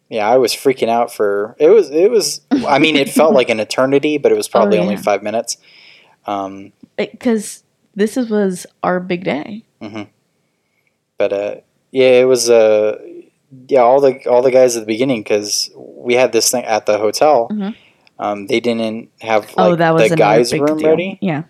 yeah, 0.08 0.28
I 0.28 0.36
was 0.36 0.52
freaking 0.54 0.88
out 0.88 1.12
for 1.12 1.56
it 1.58 1.68
was 1.68 1.90
it 1.90 2.10
was. 2.10 2.40
I 2.50 2.78
mean, 2.78 2.96
it 2.96 3.10
felt 3.10 3.32
like 3.34 3.48
an 3.48 3.60
eternity, 3.68 4.18
but 4.18 4.32
it 4.32 4.36
was 4.36 4.48
probably 4.48 4.78
only 4.78 4.94
Oh, 4.94 4.98
yeah. 4.98 5.02
five 5.02 5.22
minutes. 5.22 5.56
Um, 6.26 6.72
Because 6.96 7.62
this 7.94 8.16
is, 8.16 8.28
was 8.30 8.66
our 8.82 9.00
big 9.00 9.24
day. 9.24 9.62
but 11.18 11.32
uh, 11.32 11.54
yeah, 11.90 12.20
it 12.20 12.24
was 12.28 12.50
uh, 12.50 12.98
yeah, 13.68 13.80
all 13.80 14.00
the 14.00 14.24
all 14.26 14.42
the 14.42 14.50
guys 14.50 14.76
at 14.76 14.80
the 14.80 14.86
beginning 14.86 15.22
because 15.22 15.70
we 15.76 16.14
had 16.14 16.32
this 16.32 16.50
thing 16.50 16.64
at 16.64 16.86
the 16.86 16.98
hotel. 16.98 17.48
Mhm. 17.50 17.74
Um, 18.18 18.46
they 18.46 18.60
didn't 18.60 19.10
have 19.20 19.44
like 19.44 19.54
oh, 19.58 19.76
that 19.76 19.94
was 19.94 20.08
the 20.10 20.16
guys' 20.16 20.52
room 20.52 20.78
deal. 20.78 20.88
ready. 20.90 21.18
Yeah. 21.20 21.44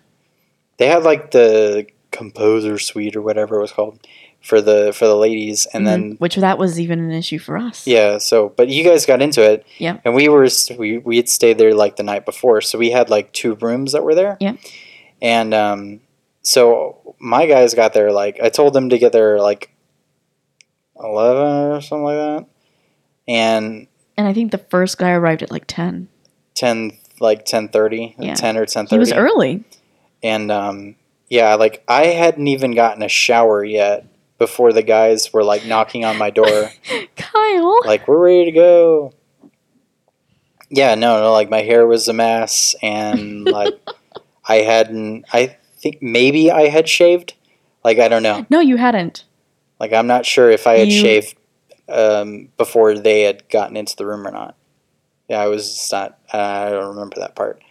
They 0.77 0.87
had 0.87 1.03
like 1.03 1.31
the 1.31 1.87
composer 2.11 2.77
suite 2.77 3.15
or 3.15 3.21
whatever 3.21 3.57
it 3.57 3.61
was 3.61 3.71
called 3.71 3.99
for 4.47 4.61
the 4.61 4.93
for 4.93 5.07
the 5.07 5.15
ladies, 5.15 5.67
and 5.73 5.83
Mhm. 5.83 5.85
then 5.85 6.15
which 6.19 6.35
that 6.37 6.57
was 6.57 6.79
even 6.79 6.99
an 6.99 7.11
issue 7.11 7.37
for 7.39 7.57
us. 7.57 7.85
yeah. 7.85 8.17
So, 8.17 8.53
but 8.55 8.69
you 8.69 8.83
guys 8.83 9.05
got 9.05 9.21
into 9.21 9.41
it, 9.43 9.65
Yeah. 9.77 9.97
And 10.05 10.15
we 10.15 10.29
were 10.29 10.47
we 10.77 10.97
we 10.99 11.17
had 11.17 11.27
stayed 11.29 11.57
there 11.57 11.73
like 11.73 11.97
the 11.97 12.03
night 12.03 12.25
before, 12.25 12.61
so 12.61 12.77
we 12.77 12.91
had 12.91 13.09
like 13.09 13.33
two 13.33 13.55
rooms 13.55 13.91
that 13.91 14.03
were 14.03 14.15
there. 14.15 14.37
Yeah. 14.39 14.53
And 15.21 15.53
um, 15.53 15.99
so 16.41 17.15
my 17.19 17.45
guys 17.45 17.73
got 17.73 17.93
there 17.93 18.11
like 18.11 18.39
I 18.41 18.49
told 18.49 18.73
them 18.73 18.89
to 18.89 18.97
get 18.97 19.11
there 19.11 19.39
like 19.41 19.69
eleven 20.99 21.71
or 21.73 21.81
something 21.81 22.03
like 22.03 22.15
that, 22.17 22.45
and 23.27 23.87
And 24.17 24.27
I 24.27 24.33
think 24.33 24.51
the 24.51 24.57
first 24.69 24.97
guy 24.97 25.11
arrived 25.11 25.43
at 25.43 25.51
like 25.51 25.65
ten. 25.67 26.07
ten 26.55 26.91
like 27.19 27.45
ten 27.45 27.67
thirty, 27.69 28.15
Yeah. 28.17 28.33
ten 28.35 28.57
or 28.57 28.65
ten 28.65 28.85
He 28.85 28.89
thirty. 28.91 28.99
was 28.99 29.13
early. 29.13 29.63
and 30.23 30.51
um, 30.51 30.95
yeah, 31.29 31.55
like 31.55 31.83
I 31.87 32.05
hadn't 32.07 32.47
even 32.47 32.73
gotten 32.73 33.03
a 33.03 33.09
shower 33.09 33.63
yet 33.63 34.05
before 34.37 34.71
the 34.73 34.83
guys 34.83 35.31
were 35.33 35.43
like 35.43 35.65
knocking 35.65 36.05
on 36.05 36.17
my 36.17 36.29
door, 36.29 36.71
Kyle. 37.15 37.79
like 37.85 38.07
we're 38.07 38.17
ready 38.17 38.45
to 38.45 38.51
go. 38.51 39.13
Yeah, 40.69 40.95
no, 40.95 41.21
no, 41.21 41.31
like 41.31 41.49
my 41.49 41.61
hair 41.61 41.87
was 41.87 42.07
a 42.07 42.13
mess, 42.13 42.75
and 42.81 43.45
like 43.49 43.73
I 44.47 44.55
hadn't. 44.57 45.25
I 45.31 45.57
think 45.77 46.01
maybe 46.01 46.51
I 46.51 46.67
had 46.67 46.89
shaved. 46.89 47.33
Like 47.83 47.99
I 47.99 48.07
don't 48.07 48.23
know. 48.23 48.45
no, 48.49 48.59
you 48.59 48.77
hadn't. 48.77 49.23
Like 49.79 49.93
I'm 49.93 50.07
not 50.07 50.25
sure 50.25 50.49
if 50.51 50.67
I 50.67 50.79
had 50.79 50.89
You- 50.91 50.99
shaved 51.01 51.37
um, 51.89 52.49
before 52.57 52.95
they 52.95 53.21
had 53.21 53.47
gotten 53.49 53.77
into 53.77 53.95
the 53.95 54.05
room 54.05 54.27
or 54.27 54.31
not. 54.31 54.55
Yeah, 55.29 55.41
I 55.41 55.47
was 55.47 55.73
just 55.73 55.91
not. 55.91 56.17
I 56.33 56.69
don't 56.69 56.95
remember 56.95 57.17
that 57.19 57.35
part. 57.35 57.61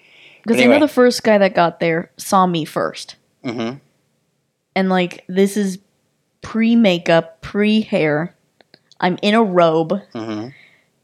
Because 0.42 0.58
Anyway. 0.58 0.76
I 0.76 0.78
know 0.78 0.86
the 0.86 0.92
first 0.92 1.22
guy 1.24 1.38
that 1.38 1.54
got 1.54 1.80
there 1.80 2.10
saw 2.16 2.46
me 2.46 2.64
first. 2.64 3.16
mm-hmm. 3.44 3.78
And 4.74 4.88
like 4.88 5.24
this 5.28 5.56
is 5.56 5.78
pre 6.42 6.76
makeup, 6.76 7.40
pre 7.42 7.80
hair. 7.82 8.34
I'm 9.00 9.18
in 9.22 9.34
a 9.34 9.42
robe 9.42 10.00
hmm 10.12 10.48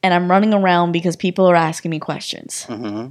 and 0.05 0.13
I'm 0.15 0.29
running 0.31 0.53
around 0.53 0.91
because 0.93 1.15
people 1.15 1.47
are 1.47 1.55
asking 1.55 1.91
me 1.91 1.99
questions. 2.01 2.65
hmm 2.65 3.09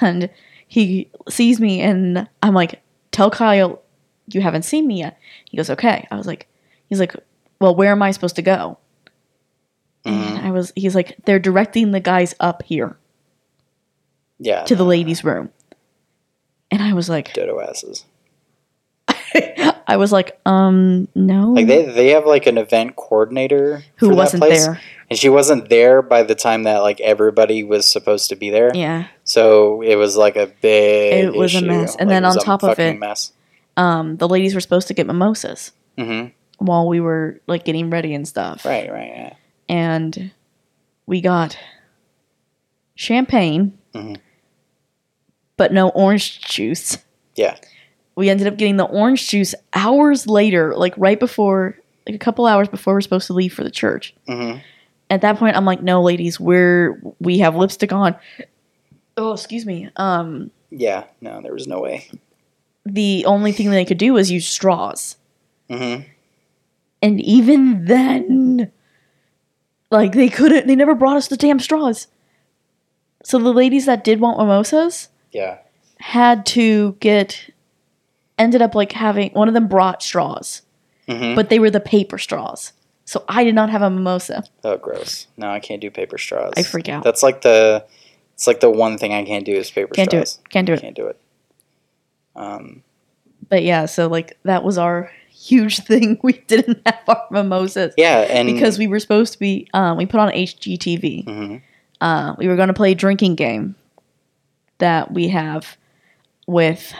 And 0.00 0.30
he 0.68 1.10
sees 1.28 1.58
me 1.60 1.80
and 1.80 2.28
I'm 2.42 2.54
like, 2.54 2.82
tell 3.12 3.30
Kyle 3.30 3.82
you 4.28 4.40
haven't 4.40 4.62
seen 4.64 4.86
me 4.86 4.98
yet. 5.00 5.18
He 5.48 5.56
goes, 5.56 5.70
Okay. 5.70 6.06
I 6.10 6.16
was 6.16 6.26
like 6.26 6.48
he's 6.88 7.00
like, 7.00 7.14
Well, 7.60 7.74
where 7.74 7.92
am 7.92 8.02
I 8.02 8.10
supposed 8.10 8.36
to 8.36 8.42
go? 8.42 8.78
hmm 10.04 10.12
And 10.12 10.46
I 10.46 10.50
was 10.50 10.72
he's 10.76 10.94
like, 10.94 11.16
They're 11.24 11.38
directing 11.38 11.90
the 11.92 12.00
guys 12.00 12.34
up 12.40 12.62
here 12.64 12.96
Yeah. 14.38 14.64
to 14.64 14.76
the 14.76 14.84
ladies' 14.84 15.24
room. 15.24 15.50
And 16.70 16.82
I 16.82 16.92
was 16.92 17.08
like 17.08 17.32
Dodo 17.32 17.60
asses. 17.60 18.04
I 19.86 19.96
was 19.96 20.10
like, 20.12 20.38
um, 20.46 21.06
no. 21.14 21.52
Like 21.52 21.66
they 21.68 21.84
they 21.86 22.08
have 22.08 22.26
like 22.26 22.46
an 22.46 22.58
event 22.58 22.96
coordinator 22.96 23.82
who 23.96 24.14
wasn't 24.14 24.42
there. 24.42 24.80
and 25.08 25.18
she 25.18 25.28
wasn't 25.28 25.68
there 25.68 26.02
by 26.02 26.22
the 26.24 26.34
time 26.34 26.64
that 26.64 26.78
like 26.78 27.00
everybody 27.00 27.62
was 27.62 27.86
supposed 27.86 28.28
to 28.30 28.36
be 28.36 28.50
there. 28.50 28.72
Yeah. 28.74 29.06
So 29.24 29.82
it 29.82 29.94
was 29.94 30.16
like 30.16 30.34
a 30.36 30.48
big. 30.60 31.24
It 31.26 31.34
was 31.36 31.54
a 31.54 31.62
mess. 31.62 31.94
And 31.96 32.08
Like, 32.08 32.16
then 32.16 32.24
on 32.24 32.36
top 32.38 32.62
of 32.64 32.78
it- 32.78 32.98
mess. 32.98 33.32
Um, 33.76 34.16
the 34.16 34.26
ladies 34.28 34.54
were 34.54 34.60
supposed 34.60 34.88
to 34.88 34.94
get 34.94 35.06
mimosas 35.06 35.72
hmm 35.98 36.26
while 36.58 36.88
we 36.88 36.98
were 37.00 37.38
like 37.46 37.64
getting 37.66 37.90
ready 37.90 38.14
and 38.14 38.26
stuff. 38.26 38.64
Right, 38.64 38.90
right, 38.90 39.08
yeah. 39.14 39.32
And 39.68 40.30
we 41.04 41.20
got 41.20 41.58
champagne, 42.94 43.76
Mhm. 43.94 44.16
but 45.58 45.72
no 45.72 45.90
orange 45.90 46.40
juice. 46.40 46.98
Yeah. 47.34 47.56
We 48.16 48.28
ended 48.30 48.46
up 48.46 48.56
getting 48.56 48.76
the 48.76 48.84
orange 48.84 49.28
juice 49.28 49.54
hours 49.74 50.26
later, 50.26 50.74
like 50.76 50.94
right 50.96 51.20
before, 51.20 51.78
like 52.06 52.14
a 52.16 52.18
couple 52.18 52.46
hours 52.46 52.68
before 52.68 52.94
we're 52.94 53.00
supposed 53.02 53.26
to 53.28 53.32
leave 53.34 53.52
for 53.54 53.62
the 53.62 53.70
church. 53.70 54.14
hmm 54.26 54.56
At 55.10 55.20
that 55.20 55.36
point, 55.38 55.56
I'm 55.56 55.64
like, 55.66 55.82
no, 55.82 56.02
ladies, 56.02 56.40
we're 56.40 57.00
we 57.20 57.38
have 57.38 57.54
lipstick 57.54 57.92
on. 57.92 58.16
Oh, 59.18 59.32
excuse 59.32 59.64
me. 59.66 59.88
Um, 59.96 60.50
Yeah, 60.70 61.04
no, 61.20 61.40
there 61.42 61.52
was 61.52 61.66
no 61.66 61.80
way. 61.80 62.10
the 62.84 63.24
only 63.26 63.52
thing 63.52 63.70
they 63.70 63.84
could 63.84 63.98
do 63.98 64.12
was 64.14 64.30
use 64.30 64.46
straws. 64.48 65.16
hmm 65.68 65.96
And 67.02 67.20
even 67.20 67.84
then, 67.84 68.72
like 69.90 70.12
they 70.12 70.28
couldn't, 70.28 70.66
they 70.66 70.74
never 70.76 70.94
brought 70.94 71.16
us 71.18 71.28
the 71.28 71.36
damn 71.36 71.60
straws. 71.60 72.06
So 73.24 73.38
the 73.38 73.52
ladies 73.52 73.86
that 73.86 74.04
did 74.04 74.20
want 74.20 74.38
mimosas 74.38 75.08
Yeah. 75.32 75.58
had 75.98 76.46
to 76.46 76.92
get, 77.00 77.50
ended 78.38 78.62
up 78.62 78.74
like 78.74 78.92
having, 78.92 79.30
one 79.32 79.48
of 79.48 79.54
them 79.54 79.68
brought 79.68 80.02
straws, 80.02 80.62
hmm 81.08 81.34
but 81.34 81.50
they 81.50 81.58
were 81.58 81.70
the 81.70 81.80
paper 81.80 82.18
straws. 82.18 82.72
So 83.04 83.24
I 83.28 83.44
did 83.44 83.54
not 83.54 83.70
have 83.70 83.82
a 83.82 83.90
mimosa. 83.90 84.44
Oh, 84.64 84.76
gross. 84.76 85.28
No, 85.36 85.48
I 85.48 85.60
can't 85.60 85.80
do 85.80 85.90
paper 85.90 86.18
straws. 86.18 86.52
I 86.56 86.62
freak 86.64 86.88
out. 86.88 87.04
That's 87.04 87.22
like 87.22 87.42
the. 87.42 87.86
It's 88.34 88.46
like 88.46 88.60
the 88.60 88.68
one 88.68 88.98
thing 88.98 89.14
I 89.14 89.24
can't 89.24 89.46
do 89.46 89.52
is 89.52 89.70
paper 89.70 89.94
Can't 89.94 90.10
do 90.10 90.18
it. 90.18 90.36
Can't 90.50 90.66
do 90.66 90.72
it. 90.72 90.80
Can't 90.80 90.96
do 90.96 91.06
it. 91.06 91.18
Um. 92.34 92.82
But 93.48 93.62
yeah, 93.62 93.86
so 93.86 94.08
like 94.08 94.36
that 94.42 94.64
was 94.64 94.76
our 94.76 95.10
huge 95.30 95.78
thing. 95.86 96.18
We 96.22 96.32
didn't 96.32 96.80
have 96.84 96.98
our 97.08 97.26
mimosas. 97.30 97.94
Yeah, 97.96 98.26
and 98.28 98.46
because 98.48 98.76
we 98.78 98.88
were 98.88 98.98
supposed 98.98 99.32
to 99.34 99.38
be, 99.38 99.68
um, 99.72 99.96
we 99.96 100.06
put 100.06 100.18
on 100.20 100.30
HGTV. 100.32 101.24
hmm 101.24 101.56
uh, 102.00 102.34
we 102.36 102.46
were 102.48 102.56
going 102.56 102.68
to 102.68 102.74
play 102.74 102.92
a 102.92 102.94
drinking 102.94 103.34
game 103.36 103.74
that 104.78 105.12
we 105.12 105.28
have 105.28 105.76
with 106.46 106.92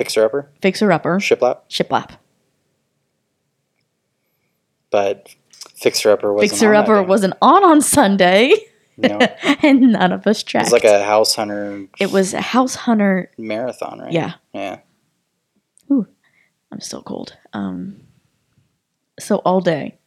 fixer 0.00 0.24
upper 0.24 0.50
Fixer 0.62 0.90
Upper, 0.90 1.18
shiplap, 1.18 1.58
Shiplap. 1.68 2.12
but 4.90 5.34
fixer 5.76 6.10
upper 6.10 6.32
wasn't. 6.32 6.50
Fixer 6.52 6.74
Upper 6.74 7.02
wasn't 7.02 7.34
on 7.42 7.62
on 7.64 7.80
Sunday, 7.82 8.52
No, 8.96 9.18
and 9.62 9.92
none 9.92 10.12
of 10.12 10.26
us 10.26 10.42
checked. 10.42 10.62
It 10.68 10.72
was 10.72 10.82
like 10.82 10.84
a 10.84 11.04
house 11.04 11.34
hunter. 11.34 11.86
it 11.98 12.10
was 12.10 12.32
a 12.34 12.40
House 12.40 12.74
Hunter. 12.74 13.30
marathon, 13.38 13.98
right? 14.00 14.12
Yeah, 14.12 14.32
Yeah. 14.54 14.78
Ooh, 15.90 16.06
I'm 16.72 16.80
still 16.80 17.02
cold. 17.02 17.36
Um, 17.52 18.00
so 19.18 19.36
all 19.44 19.60
day 19.60 19.98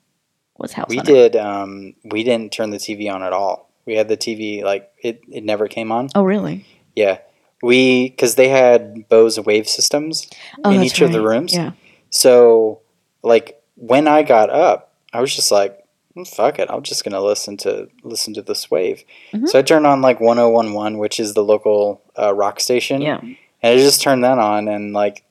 was 0.57 0.73
House 0.73 0.89
We 0.89 0.97
Hunter. 0.97 1.12
did. 1.13 1.35
Um, 1.35 1.93
we 2.03 2.23
didn't 2.23 2.51
turn 2.51 2.69
the 2.71 2.77
TV 2.77 3.13
on 3.13 3.21
at 3.23 3.33
all. 3.33 3.69
We 3.85 3.95
had 3.95 4.07
the 4.07 4.17
TV 4.17 4.63
like 4.63 4.89
it. 5.03 5.21
It 5.31 5.43
never 5.43 5.67
came 5.67 5.91
on. 5.91 6.09
Oh 6.15 6.23
really? 6.23 6.65
Yeah, 6.95 7.17
we 7.63 8.10
because 8.10 8.36
they 8.36 8.50
had 8.50 9.08
Bose 9.10 9.39
wave 9.39 9.67
systems 9.67 10.27
Oh, 10.63 10.70
in 10.72 10.84
each 10.84 11.01
of 11.01 11.12
the 11.12 11.22
rooms. 11.22 11.53
Yeah. 11.55 11.72
So 12.10 12.82
like 13.24 13.62
when 13.75 14.08
I 14.08 14.22
got 14.24 14.50
up, 14.50 14.93
I 15.13 15.22
was 15.22 15.36
just 15.36 15.51
like, 15.51 15.79
"Mm, 16.15 16.27
"Fuck 16.27 16.60
it, 16.60 16.70
I'm 16.70 16.84
just 16.84 17.03
gonna 17.03 17.22
listen 17.22 17.58
to 17.58 17.88
listen 18.03 18.34
to 18.36 18.41
this 18.41 18.70
wave." 18.70 19.03
Mhm. 19.34 19.48
So 19.48 19.58
I 19.60 19.62
turned 19.62 19.88
on 19.88 20.01
like 20.01 20.20
1011, 20.20 20.98
which 21.00 21.20
is 21.20 21.34
the 21.34 21.43
local 21.43 22.01
uh, 22.20 22.34
rock 22.34 22.60
station. 22.60 23.01
Yeah. 23.01 23.20
and 23.22 23.38
I 23.63 23.77
just 23.77 24.01
turned 24.01 24.24
that 24.25 24.38
on, 24.39 24.67
and 24.67 24.93
like 24.93 25.24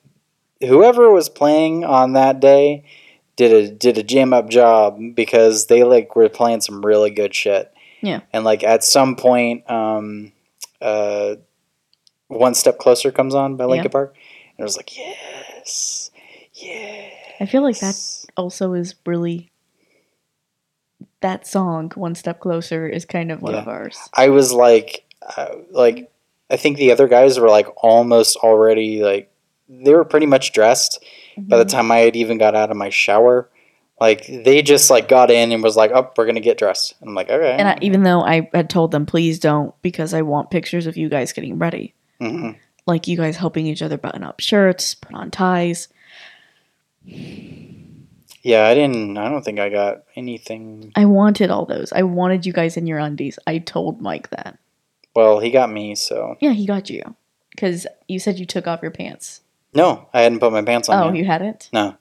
whoever 0.61 1.11
was 1.13 1.29
playing 1.29 1.85
on 1.85 2.15
that 2.15 2.41
day 2.41 2.85
did 3.37 3.53
a 3.53 3.71
did 3.71 3.99
a 3.99 4.03
jam 4.03 4.33
up 4.33 4.49
job 4.49 4.99
because 5.15 5.67
they 5.67 5.83
like 5.85 6.17
were 6.17 6.29
playing 6.29 6.61
some 6.63 6.85
really 6.85 7.11
good 7.11 7.35
shit. 7.35 7.69
Yeah. 8.01 8.21
and 8.33 8.43
like 8.45 8.65
at 8.65 8.83
some 8.83 9.15
point, 9.17 9.71
um, 9.71 10.33
uh, 10.81 11.37
one 12.39 12.55
step 12.55 12.79
closer 12.79 13.11
comes 13.13 13.35
on 13.35 13.57
by 13.57 13.65
Linkin 13.65 13.85
Yeah. 13.85 13.91
Park, 13.93 14.15
and 14.57 14.63
I 14.63 14.65
was 14.65 14.77
like, 14.77 14.97
yes, 14.97 16.11
yeah. 16.55 17.09
I 17.41 17.47
feel 17.47 17.63
like 17.63 17.79
that 17.81 17.97
also 18.37 18.73
is 18.75 18.95
really 19.07 19.51
that 21.21 21.47
song 21.47 21.91
"One 21.95 22.15
Step 22.15 22.41
Closer" 22.41 22.87
is 22.89 23.05
kind 23.05 23.31
of 23.33 23.43
one 23.43 23.55
of 23.55 23.69
ours. 23.69 23.99
I 24.15 24.29
was 24.29 24.53
like, 24.53 25.05
uh, 25.37 25.55
like 25.71 26.11
I 26.51 26.57
think 26.57 26.77
the 26.77 26.93
other 26.93 27.09
guys 27.09 27.39
were 27.39 27.49
like 27.49 27.69
almost 27.83 28.37
already 28.37 29.03
like 29.03 29.31
they 29.69 29.95
were 29.95 30.05
pretty 30.05 30.27
much 30.27 30.53
dressed 30.53 31.03
by 31.39 31.57
the 31.57 31.65
Mhm. 31.65 31.71
time 31.71 31.91
I 31.93 31.99
had 31.99 32.17
even 32.17 32.39
got 32.39 32.55
out 32.55 32.71
of 32.71 32.77
my 32.77 32.91
shower. 32.91 33.49
Like 34.01 34.27
they 34.27 34.63
just 34.63 34.91
like 34.91 35.09
got 35.09 35.31
in 35.31 35.53
and 35.53 35.63
was 35.63 35.77
like, 35.77 35.93
"Oh, 35.93 36.11
we're 36.17 36.27
gonna 36.27 36.41
get 36.41 36.59
dressed." 36.59 36.95
And 37.01 37.09
I'm 37.09 37.15
like, 37.15 37.31
"Okay." 37.31 37.57
And 37.59 37.69
I, 37.69 37.79
even 37.81 38.03
though 38.03 38.21
I 38.23 38.51
had 38.53 38.69
told 38.69 38.91
them, 38.91 39.07
please 39.07 39.39
don't, 39.39 39.75
because 39.83 40.13
I 40.13 40.23
want 40.23 40.51
pictures 40.51 40.87
of 40.87 40.97
you 40.97 41.09
guys 41.09 41.33
getting 41.33 41.59
ready. 41.59 41.95
Hmm 42.29 42.51
Like 42.87 43.09
you 43.09 43.17
guys 43.17 43.37
helping 43.37 43.67
each 43.67 43.83
other 43.83 43.99
button 43.99 44.23
up 44.23 44.41
shirts, 44.41 44.95
put 44.95 45.15
on 45.15 45.31
ties. 45.31 45.89
Yeah, 47.05 48.67
I 48.67 48.75
didn't. 48.75 49.17
I 49.19 49.29
don't 49.29 49.45
think 49.45 49.59
I 49.61 49.69
got 49.69 50.03
anything. 50.17 50.93
I 50.97 51.05
wanted 51.05 51.51
all 51.51 51.65
those. 51.65 51.93
I 51.93 52.03
wanted 52.03 52.45
you 52.45 52.53
guys 52.53 52.77
in 52.77 52.87
your 52.87 52.99
undies. 52.99 53.39
I 53.47 53.59
told 53.59 54.01
Mike 54.01 54.31
that. 54.31 54.59
Well, 55.15 55.39
he 55.41 55.51
got 55.51 55.71
me, 55.71 55.95
so 55.95 56.37
Yeah, 56.41 56.53
he 56.53 56.67
got 56.67 56.91
you. 56.91 57.03
Because 57.51 57.87
you 58.09 58.19
said 58.19 58.39
you 58.39 58.47
took 58.47 58.67
off 58.67 58.83
your 58.83 58.91
pants. 58.91 59.43
no, 59.75 60.09
I 60.13 60.23
hadn't 60.23 60.41
put 60.41 60.53
my 60.53 60.63
pants 60.63 60.89
on. 60.89 60.99
Oh, 60.99 61.07
yet. 61.09 61.17
you 61.17 61.25
hadn't? 61.25 61.69
No, 61.73 61.97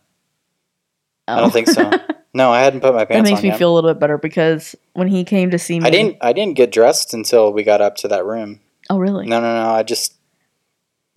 Oh. 1.28 1.36
I 1.36 1.40
don't 1.40 1.51
think 1.54 1.68
so. 1.68 1.92
no, 2.34 2.51
I 2.51 2.62
hadn't 2.62 2.82
put 2.82 2.94
my 2.96 3.06
pants. 3.06 3.18
On. 3.20 3.24
That 3.24 3.30
makes 3.30 3.44
me 3.44 3.50
yet. 3.50 3.60
feel 3.60 3.72
a 3.72 3.75
little 3.75 3.94
bit 3.94 4.00
better 4.00 4.18
because 4.18 4.75
when 4.94 5.08
he 5.08 5.24
came 5.24 5.51
to 5.51 5.60
see 5.60 5.80
me. 5.80 5.86
I 5.86 5.90
didn't. 5.90 6.18
I 6.22 6.34
didn't 6.34 6.56
get 6.56 6.72
dressed 6.72 7.13
until 7.13 7.54
we 7.54 7.63
got 7.63 7.82
up 7.82 7.96
to 7.98 8.08
that 8.08 8.25
room. 8.25 8.60
Oh, 8.91 8.98
really? 9.00 9.25
No, 9.25 9.39
no, 9.39 9.53
no. 9.63 9.69
I 9.71 9.83
just. 9.83 10.15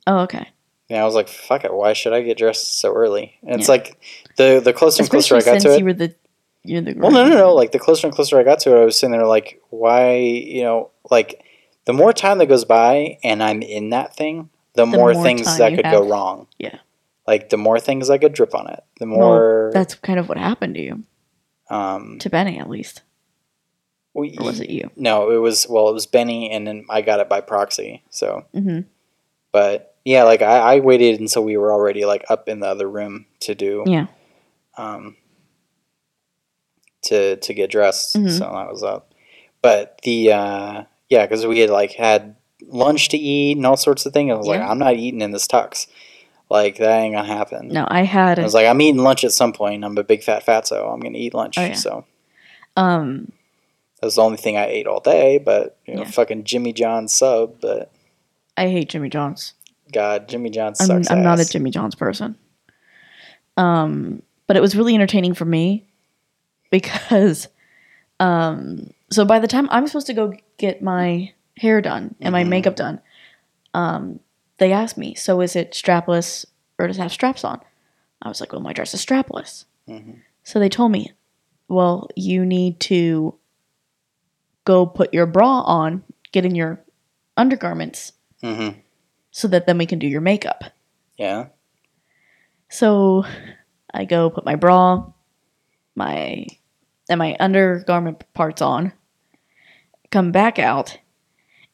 Oh, 0.07 0.19
okay. 0.21 0.49
Yeah, 0.89 1.03
I 1.03 1.05
was 1.05 1.15
like, 1.15 1.29
"Fuck 1.29 1.65
it! 1.65 1.73
Why 1.75 1.93
should 1.95 2.13
I 2.13 2.21
get 2.23 2.37
dressed 2.39 2.79
so 2.79 2.93
early?" 2.93 3.37
And 3.43 3.59
it's 3.59 3.69
Yeah. 3.69 3.73
like 3.73 3.99
the 4.37 4.61
the 4.63 4.73
closer 4.73 5.03
and 5.03 5.11
closer 5.11 5.35
Especially 5.37 5.51
I 5.53 5.55
got 5.59 5.63
to 5.63 5.75
it. 5.75 5.79
you 5.79 5.85
were 5.85 5.93
the. 5.93 6.15
You're 6.63 6.83
the 6.83 6.95
Well, 6.95 7.11
no, 7.11 7.27
no, 7.29 7.35
no. 7.35 7.55
Like 7.55 7.73
the 7.73 7.79
closer 7.79 8.07
and 8.07 8.15
closer 8.15 8.39
I 8.39 8.43
got 8.45 8.61
to 8.61 8.77
it, 8.77 8.81
I 8.81 8.85
was 8.85 8.99
sitting 8.99 9.13
there 9.13 9.27
like, 9.27 9.61
why? 9.71 10.15
You 10.17 10.63
know, 10.63 10.91
like 11.11 11.43
the 11.87 11.93
more 11.93 12.13
time 12.13 12.39
that 12.39 12.47
goes 12.47 12.65
by 12.65 13.19
and 13.25 13.43
I'm 13.43 13.61
in 13.63 13.91
that 13.91 14.15
thing, 14.15 14.51
the, 14.75 14.87
more, 14.87 15.13
more 15.15 15.23
things 15.23 15.59
that 15.59 15.75
could 15.75 15.85
have. 15.85 15.93
go 15.95 16.09
wrong. 16.09 16.47
Yeah. 16.59 16.79
Like 17.27 17.49
the 17.51 17.57
more 17.59 17.81
things 17.81 18.09
I 18.09 18.19
could 18.19 18.33
drip 18.35 18.55
on 18.55 18.69
it, 18.71 18.83
the 19.01 19.07
Well, 19.07 19.19
more. 19.19 19.71
That's 19.75 19.95
kind 19.95 20.19
of 20.19 20.29
what 20.29 20.39
happened 20.39 20.75
to 20.77 20.81
you. 20.83 21.03
um. 21.71 22.19
To 22.21 22.31
Benny, 22.31 22.59
at 22.59 22.69
least. 22.71 23.03
We- 24.15 24.37
Or 24.39 24.45
was 24.47 24.61
it 24.61 24.71
you? 24.71 24.91
No, 24.97 25.31
it 25.31 25.39
was 25.39 25.67
well, 25.69 25.89
it 25.89 25.93
was 25.93 26.07
Benny, 26.07 26.51
and 26.51 26.67
then 26.67 26.85
I 26.89 27.03
got 27.03 27.21
it 27.21 27.29
by 27.29 27.41
proxy. 27.41 28.03
So, 28.11 28.45
hmm 28.55 28.81
but 29.53 29.95
yeah, 30.05 30.25
like 30.25 30.43
I, 30.43 30.75
I 30.77 30.81
waited 30.81 31.21
until 31.21 31.45
we 31.45 31.57
were 31.57 31.73
already 31.73 32.05
like 32.05 32.25
up 32.29 32.49
in 32.49 32.61
the 32.61 32.67
other 32.67 32.89
room 32.91 33.27
to 33.41 33.55
do. 33.55 33.85
Yeah. 33.87 34.07
um, 34.77 35.17
to 37.03 37.37
to 37.37 37.55
get 37.55 37.71
dressed. 37.71 38.17
Mhm. 38.17 38.31
So 38.31 38.45
that 38.45 38.71
was 38.71 38.83
up. 38.83 39.13
But 39.63 40.01
the 40.03 40.33
uh, 40.33 40.85
yeah, 41.09 41.27
because 41.27 41.47
we 41.47 41.59
had 41.61 41.71
like 41.71 41.93
had 41.93 42.37
lunch 42.67 43.09
to 43.11 43.17
eat 43.19 43.57
and 43.57 43.67
all 43.67 43.77
sorts 43.77 44.07
of 44.07 44.13
things. 44.13 44.33
I 44.33 44.35
was 44.37 44.47
like, 44.47 44.61
I'm 44.71 44.79
not 44.79 44.97
eating 44.97 45.21
in 45.21 45.31
this 45.33 45.47
tux. 45.47 45.87
Like 46.51 46.77
that 46.79 46.99
ain't 47.01 47.15
gonna 47.15 47.27
happen. 47.27 47.69
No, 47.69 47.87
I 47.89 48.03
had. 48.03 48.39
I 48.39 48.43
was 48.43 48.55
like, 48.55 48.67
I'm 48.67 48.81
eating 48.81 49.03
lunch 49.03 49.25
at 49.25 49.33
some 49.33 49.53
point. 49.53 49.85
I'm 49.85 49.97
a 49.97 50.05
big 50.05 50.23
fat 50.23 50.45
fatso. 50.45 50.93
I'm 50.93 51.01
gonna 51.01 51.19
eat 51.19 51.35
lunch. 51.35 51.59
Oh, 51.59 51.63
yeah. 51.63 51.73
So 51.75 52.05
um, 52.77 53.33
that 54.05 54.09
was 54.09 54.17
the 54.17 54.23
only 54.23 54.37
thing 54.37 54.59
I 54.59 54.67
ate 54.67 54.87
all 54.87 55.01
day. 55.01 55.39
But 55.39 55.79
you 55.87 55.95
know, 55.95 56.03
Yeah. 56.03 56.11
fucking 56.11 56.45
Jimmy 56.45 56.75
John's 56.75 57.15
sub. 57.15 57.59
But 57.63 57.91
I 58.55 58.69
hate 58.69 58.91
Jimmy 58.91 59.09
John's. 59.09 59.55
God, 59.93 60.29
Jimmy 60.29 60.51
John 60.51 60.75
I'm. 60.79 61.03
I'm 61.09 61.23
not 61.23 61.41
a. 61.41 61.45
Jimmy 61.49 61.71
John's 61.71 61.95
person. 61.95 62.37
Um, 63.57 64.23
but 64.47 64.57
it 64.59 64.61
was 64.61 64.77
really 64.77 64.95
entertaining 64.95 65.33
for 65.33 65.45
me 65.47 65.87
because, 66.71 67.49
um, 68.21 68.91
so 69.11 69.25
by 69.25 69.39
the 69.39 69.47
time 69.49 69.69
I'm 69.71 69.87
supposed 69.87 70.09
to 70.09 70.13
go 70.15 70.35
get 70.59 70.83
my 70.83 71.33
hair 71.57 71.81
done 71.81 72.15
and 72.21 72.33
my 72.33 72.45
Mhm. 72.45 72.49
makeup 72.49 72.77
done, 72.77 73.01
um, 73.73 74.21
they 74.59 74.73
asked 74.73 74.99
me, 74.99 75.15
so 75.15 75.41
is 75.41 75.57
it 75.57 75.73
strapless 75.73 76.45
or 76.79 76.87
does 76.89 76.99
it 76.99 77.03
have 77.03 77.13
straps 77.13 77.43
on? 77.45 77.61
I 78.21 78.29
was 78.29 78.41
like, 78.41 78.53
well, 78.53 78.61
my 78.61 78.73
dress 78.73 78.93
is 78.93 79.05
strapless. 79.05 79.65
Mhm. 79.89 80.17
So 80.43 80.59
they 80.59 80.69
told 80.69 80.91
me, 80.93 81.13
well, 81.69 82.09
you 82.17 82.45
need 82.45 82.81
to 82.81 83.35
go 84.65 84.87
put 84.87 85.13
your 85.15 85.27
bra 85.27 85.61
on, 85.61 86.03
get 86.33 86.45
in 86.45 86.55
your 86.55 86.83
undergarments, 87.37 88.13
Mhm. 88.43 88.77
so 89.31 89.49
that 89.49 89.67
then 89.67 89.79
we 89.79 89.87
can 89.87 89.99
do 89.99 90.07
your 90.07 90.21
makeup. 90.21 90.65
Yeah. 91.17 91.47
So 92.69 93.25
I 93.93 94.05
go 94.05 94.31
put 94.31 94.45
my 94.45 94.57
bra, 94.57 95.05
my 95.95 96.47
and 97.09 97.19
my 97.19 97.37
undergarment 97.39 98.25
parts 98.33 98.63
on, 98.63 98.93
come 100.11 100.33
back 100.33 100.59
out, 100.59 100.99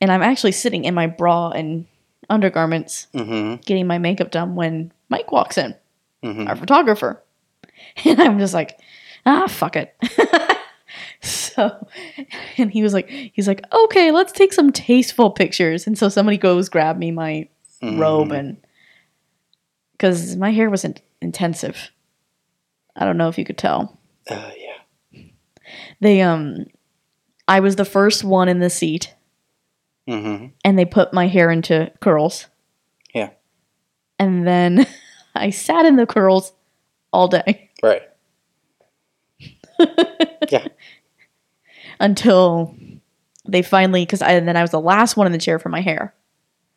and 0.01 0.11
I'm 0.11 0.23
actually 0.23 0.53
sitting 0.53 0.85
in 0.85 0.95
my 0.95 1.07
bra 1.07 1.51
and 1.51 1.87
undergarments 2.29 3.07
Mm-hmm. 3.15 3.57
getting 3.65 3.87
my 3.87 3.99
makeup 3.99 4.31
done 4.31 4.55
when 4.57 4.93
Mike 5.09 5.31
walks 5.33 5.57
in, 5.59 5.75
Mm-hmm. 6.23 6.49
our 6.49 6.57
photographer. 6.57 7.23
And 8.05 8.21
I'm 8.21 8.39
just 8.39 8.53
like, 8.55 8.79
ah, 9.25 9.47
fuck 9.47 9.75
it. 9.77 9.95
so, 11.55 11.87
and 12.59 12.71
he 12.71 12.83
was 12.83 12.93
like, 12.95 13.09
he's 13.09 13.49
like, 13.49 13.65
okay, 13.73 14.11
let's 14.11 14.33
take 14.33 14.53
some 14.53 14.73
tasteful 14.73 15.31
pictures. 15.31 15.87
And 15.87 15.97
so 15.99 16.09
somebody 16.09 16.37
goes 16.39 16.69
grab 16.69 16.97
me 16.99 17.11
my 17.11 17.49
Mm-hmm. 17.83 17.99
robe 17.99 18.31
and 18.33 18.59
because 19.93 20.37
my 20.37 20.51
hair 20.51 20.69
was 20.69 20.85
in- 20.85 20.97
intensive. 21.23 21.91
I 22.95 23.07
don't 23.07 23.17
know 23.17 23.29
if 23.29 23.39
you 23.39 23.45
could 23.47 23.57
tell. 23.57 23.99
Uh, 24.29 24.51
yeah. 25.13 25.23
They 26.01 26.21
um, 26.21 26.67
I 27.49 27.61
was 27.61 27.77
the 27.77 27.87
first 27.87 28.23
one 28.23 28.51
in 28.51 28.59
the 28.59 28.69
seat, 28.69 29.15
Mm-hmm. 30.07 30.47
and 30.63 30.79
they 30.79 30.85
put 30.85 31.15
my 31.15 31.27
hair 31.27 31.51
into 31.51 31.91
curls. 32.01 32.49
Yeah. 33.15 33.31
And 34.19 34.47
then 34.47 34.87
I 35.35 35.49
sat 35.49 35.87
in 35.87 35.97
the 35.97 36.05
curls 36.07 36.53
all 37.15 37.29
day 37.29 37.71
Right. 37.83 38.03
yeah. 40.51 40.67
Until 42.01 42.75
they 43.49 43.63
finally 43.63 44.03
because 44.05 44.23
I 44.23 44.33
and 44.33 44.49
then 44.49 44.57
I 44.57 44.63
was 44.63 44.73
the 44.73 44.81
last 44.81 45.17
one 45.17 45.27
in 45.27 45.33
the 45.33 45.39
chair 45.39 45.59
for 45.61 45.69
my 45.69 45.81
hair. 45.81 46.15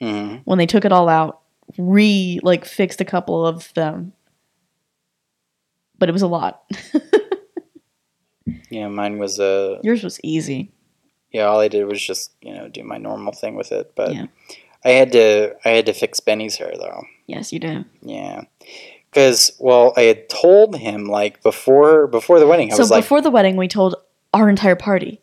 Mm-hmm. 0.01 0.37
When 0.45 0.57
they 0.59 0.65
took 0.67 0.85
it 0.85 0.91
all 0.91 1.09
out, 1.09 1.39
re 1.77 2.39
like 2.43 2.65
fixed 2.65 3.01
a 3.01 3.05
couple 3.05 3.45
of 3.47 3.73
them, 3.73 4.13
but 5.97 6.09
it 6.09 6.11
was 6.11 6.21
a 6.21 6.27
lot. 6.27 6.63
Yeah, 8.69 8.87
mine 8.89 9.19
was 9.19 9.39
uh 9.39 9.79
Yours 9.83 10.03
was 10.03 10.19
easy. 10.23 10.71
yeah, 11.31 11.43
all 11.43 11.59
I 11.59 11.67
did 11.67 11.85
was 11.85 12.01
just, 12.05 12.31
you 12.41 12.53
know, 12.53 12.67
do 12.67 12.83
my 12.83 12.97
normal 12.97 13.31
thing 13.31 13.55
with 13.55 13.71
it. 13.71 13.93
But 13.95 14.13
Yeah. 14.13 14.25
I 14.83 14.89
had 14.89 15.11
to 15.13 15.55
I 15.63 15.69
had 15.69 15.85
to 15.85 15.93
fix 15.93 16.19
Benny's 16.19 16.57
hair 16.57 16.73
though. 16.77 17.03
Yes, 17.27 17.53
you 17.53 17.59
did. 17.59 17.85
Yeah. 18.01 18.41
Cuz 19.13 19.51
well, 19.59 19.93
I 19.95 20.01
had 20.01 20.27
told 20.27 20.75
him 20.75 21.05
like 21.05 21.41
before 21.43 22.07
before 22.07 22.39
the 22.39 22.47
wedding 22.47 22.71
I 22.71 22.75
so 22.75 22.81
was 22.81 22.91
like 22.91 23.03
before 23.03 23.21
the 23.21 23.31
wedding, 23.31 23.55
we 23.57 23.67
told 23.67 23.95
our 24.33 24.49
entire 24.49 24.75
party, 24.75 25.21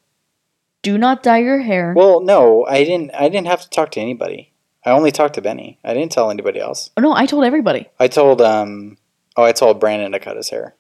do 0.83 0.97
not 0.97 1.23
dye 1.23 1.39
your 1.39 1.61
hair. 1.61 1.93
Well, 1.97 2.21
no, 2.21 2.65
I 2.67 2.85
didn't 2.85 3.11
I 3.15 3.29
didn't 3.29 3.49
have 3.49 3.63
to 3.63 3.71
talk 3.71 3.91
to 3.93 4.01
anybody. 4.01 4.53
I 4.85 4.91
only 4.91 5.11
talked 5.11 5.35
to 5.35 5.43
Benny. 5.43 5.79
I 5.85 5.93
didn't 5.93 6.13
tell 6.13 6.31
anybody 6.31 6.59
else. 6.59 6.91
oh, 6.97 7.03
no, 7.03 7.13
I 7.13 7.27
told 7.27 7.45
everybody. 7.45 7.89
I 7.99 8.09
told 8.09 8.41
um 8.41 8.97
oh, 9.37 9.43
I 9.43 9.53
told 9.53 9.81
Brandon 9.81 10.13
to 10.13 10.19
cut 10.19 10.37
his 10.37 10.51
hair. 10.51 10.75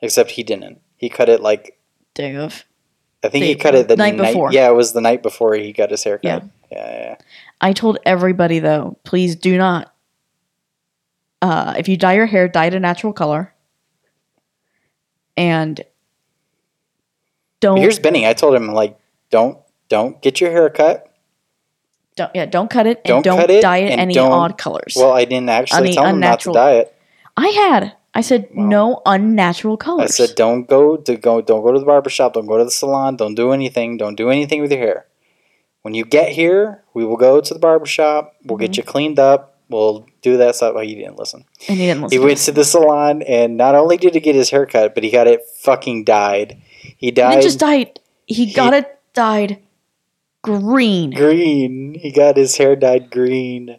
Except 0.00 0.32
he 0.32 0.42
didn't. 0.42 0.80
He 0.96 1.08
cut 1.08 1.28
it 1.28 1.40
like 1.40 1.78
Dave. 2.14 2.64
I 3.24 3.28
think 3.28 3.44
he 3.44 3.54
cut 3.56 3.74
it 3.74 3.88
the 3.88 3.96
night 3.96 4.16
before. 4.16 4.52
Yeah, 4.52 4.68
it 4.68 4.74
was 4.74 4.92
the 4.92 5.00
night 5.00 5.22
before 5.22 5.54
he 5.54 5.72
got 5.72 5.90
his 5.90 6.04
hair 6.04 6.20
Yeah. 6.22 6.40
cut. 6.40 6.48
Yeah, 6.70 6.90
yeah. 6.90 7.00
yeah. 7.02 7.16
I 7.60 7.72
told 7.72 7.98
everybody 8.04 8.58
though, 8.60 8.98
please 9.04 9.34
do 9.36 9.56
not. 9.56 9.92
Uh, 11.40 11.74
if 11.78 11.88
you 11.88 11.96
dye 11.96 12.14
your 12.14 12.26
hair, 12.26 12.46
dye 12.48 12.66
it 12.66 12.74
a 12.74 12.80
natural 12.80 13.12
color. 13.12 13.54
And 15.36 15.80
don't, 17.60 17.78
here's 17.78 17.98
Benny. 17.98 18.26
I 18.26 18.32
told 18.34 18.54
him 18.54 18.68
like 18.68 18.98
don't 19.30 19.58
don't 19.88 20.20
get 20.22 20.40
your 20.40 20.50
hair 20.50 20.70
cut. 20.70 21.06
don't 22.16 22.30
yeah, 22.34 22.46
don't 22.46 22.68
cut 22.70 22.86
it 22.86 22.98
and 23.04 23.04
Don't 23.04 23.22
don't, 23.24 23.38
cut 23.40 23.50
it 23.50 23.62
dye 23.62 23.78
it 23.78 23.98
any 23.98 24.18
odd 24.18 24.58
colors. 24.58 24.94
Well, 24.96 25.12
I 25.12 25.24
didn't 25.24 25.48
actually 25.50 25.92
tell 25.94 26.06
him 26.06 26.20
not 26.20 26.40
to 26.40 26.50
unnatural- 26.50 26.54
dye 26.54 26.72
it. 26.74 26.94
I 27.36 27.48
had. 27.48 27.92
I 28.14 28.20
said 28.22 28.48
Wow. 28.54 28.66
no 28.66 29.02
unnatural 29.06 29.76
colors. 29.76 30.10
I 30.20 30.26
said 30.26 30.34
don't 30.36 30.66
go 30.68 30.96
to 30.96 31.16
go 31.16 31.40
don't 31.40 31.62
go 31.62 31.72
to 31.72 31.78
the 31.78 31.86
barber 31.86 32.10
shop, 32.10 32.32
don't 32.34 32.46
go 32.46 32.58
to 32.58 32.64
the 32.64 32.70
salon, 32.70 33.16
don't 33.16 33.34
do 33.34 33.52
anything, 33.52 33.96
don't 33.96 34.16
do 34.16 34.30
anything 34.30 34.60
with 34.60 34.72
your 34.72 34.80
hair. 34.80 35.06
When 35.82 35.94
you 35.94 36.04
get 36.04 36.30
here, 36.32 36.82
we 36.94 37.04
will 37.04 37.16
go 37.16 37.40
to 37.40 37.54
the 37.54 37.60
barber 37.60 37.86
shop, 37.86 38.34
we'll 38.44 38.56
Mm-hmm. 38.56 38.62
get 38.66 38.76
you 38.76 38.82
cleaned 38.82 39.18
up, 39.20 39.58
we'll 39.68 40.06
do 40.22 40.36
that 40.38 40.56
stuff. 40.56 40.74
Oh, 40.76 40.80
you 40.80 40.96
didn't 40.96 41.18
listen. 41.18 41.44
and 41.68 41.78
he 41.78 41.86
didn't 41.86 42.02
listen. 42.02 42.18
He 42.18 42.24
went 42.24 42.38
to 42.40 42.52
the 42.52 42.64
salon 42.64 43.22
and 43.22 43.56
not 43.56 43.74
only 43.76 43.96
did 43.98 44.14
he 44.14 44.20
get 44.20 44.34
his 44.34 44.50
hair 44.50 44.66
cut, 44.66 44.94
but 44.94 45.04
he 45.04 45.10
got 45.10 45.28
it 45.28 45.42
fucking 45.60 46.02
dyed. 46.04 46.60
He 46.98 47.06
He 47.06 47.10
didn't 47.12 47.40
just 47.42 47.58
died. 47.58 47.98
He, 48.26 48.44
He- 48.46 48.52
got 48.52 48.74
it 48.74 48.98
dyed 49.14 49.62
green. 50.42 51.10
green. 51.10 51.94
He 51.94 52.10
got 52.12 52.36
his 52.36 52.56
hair 52.56 52.76
dyed 52.76 53.10
green. 53.10 53.78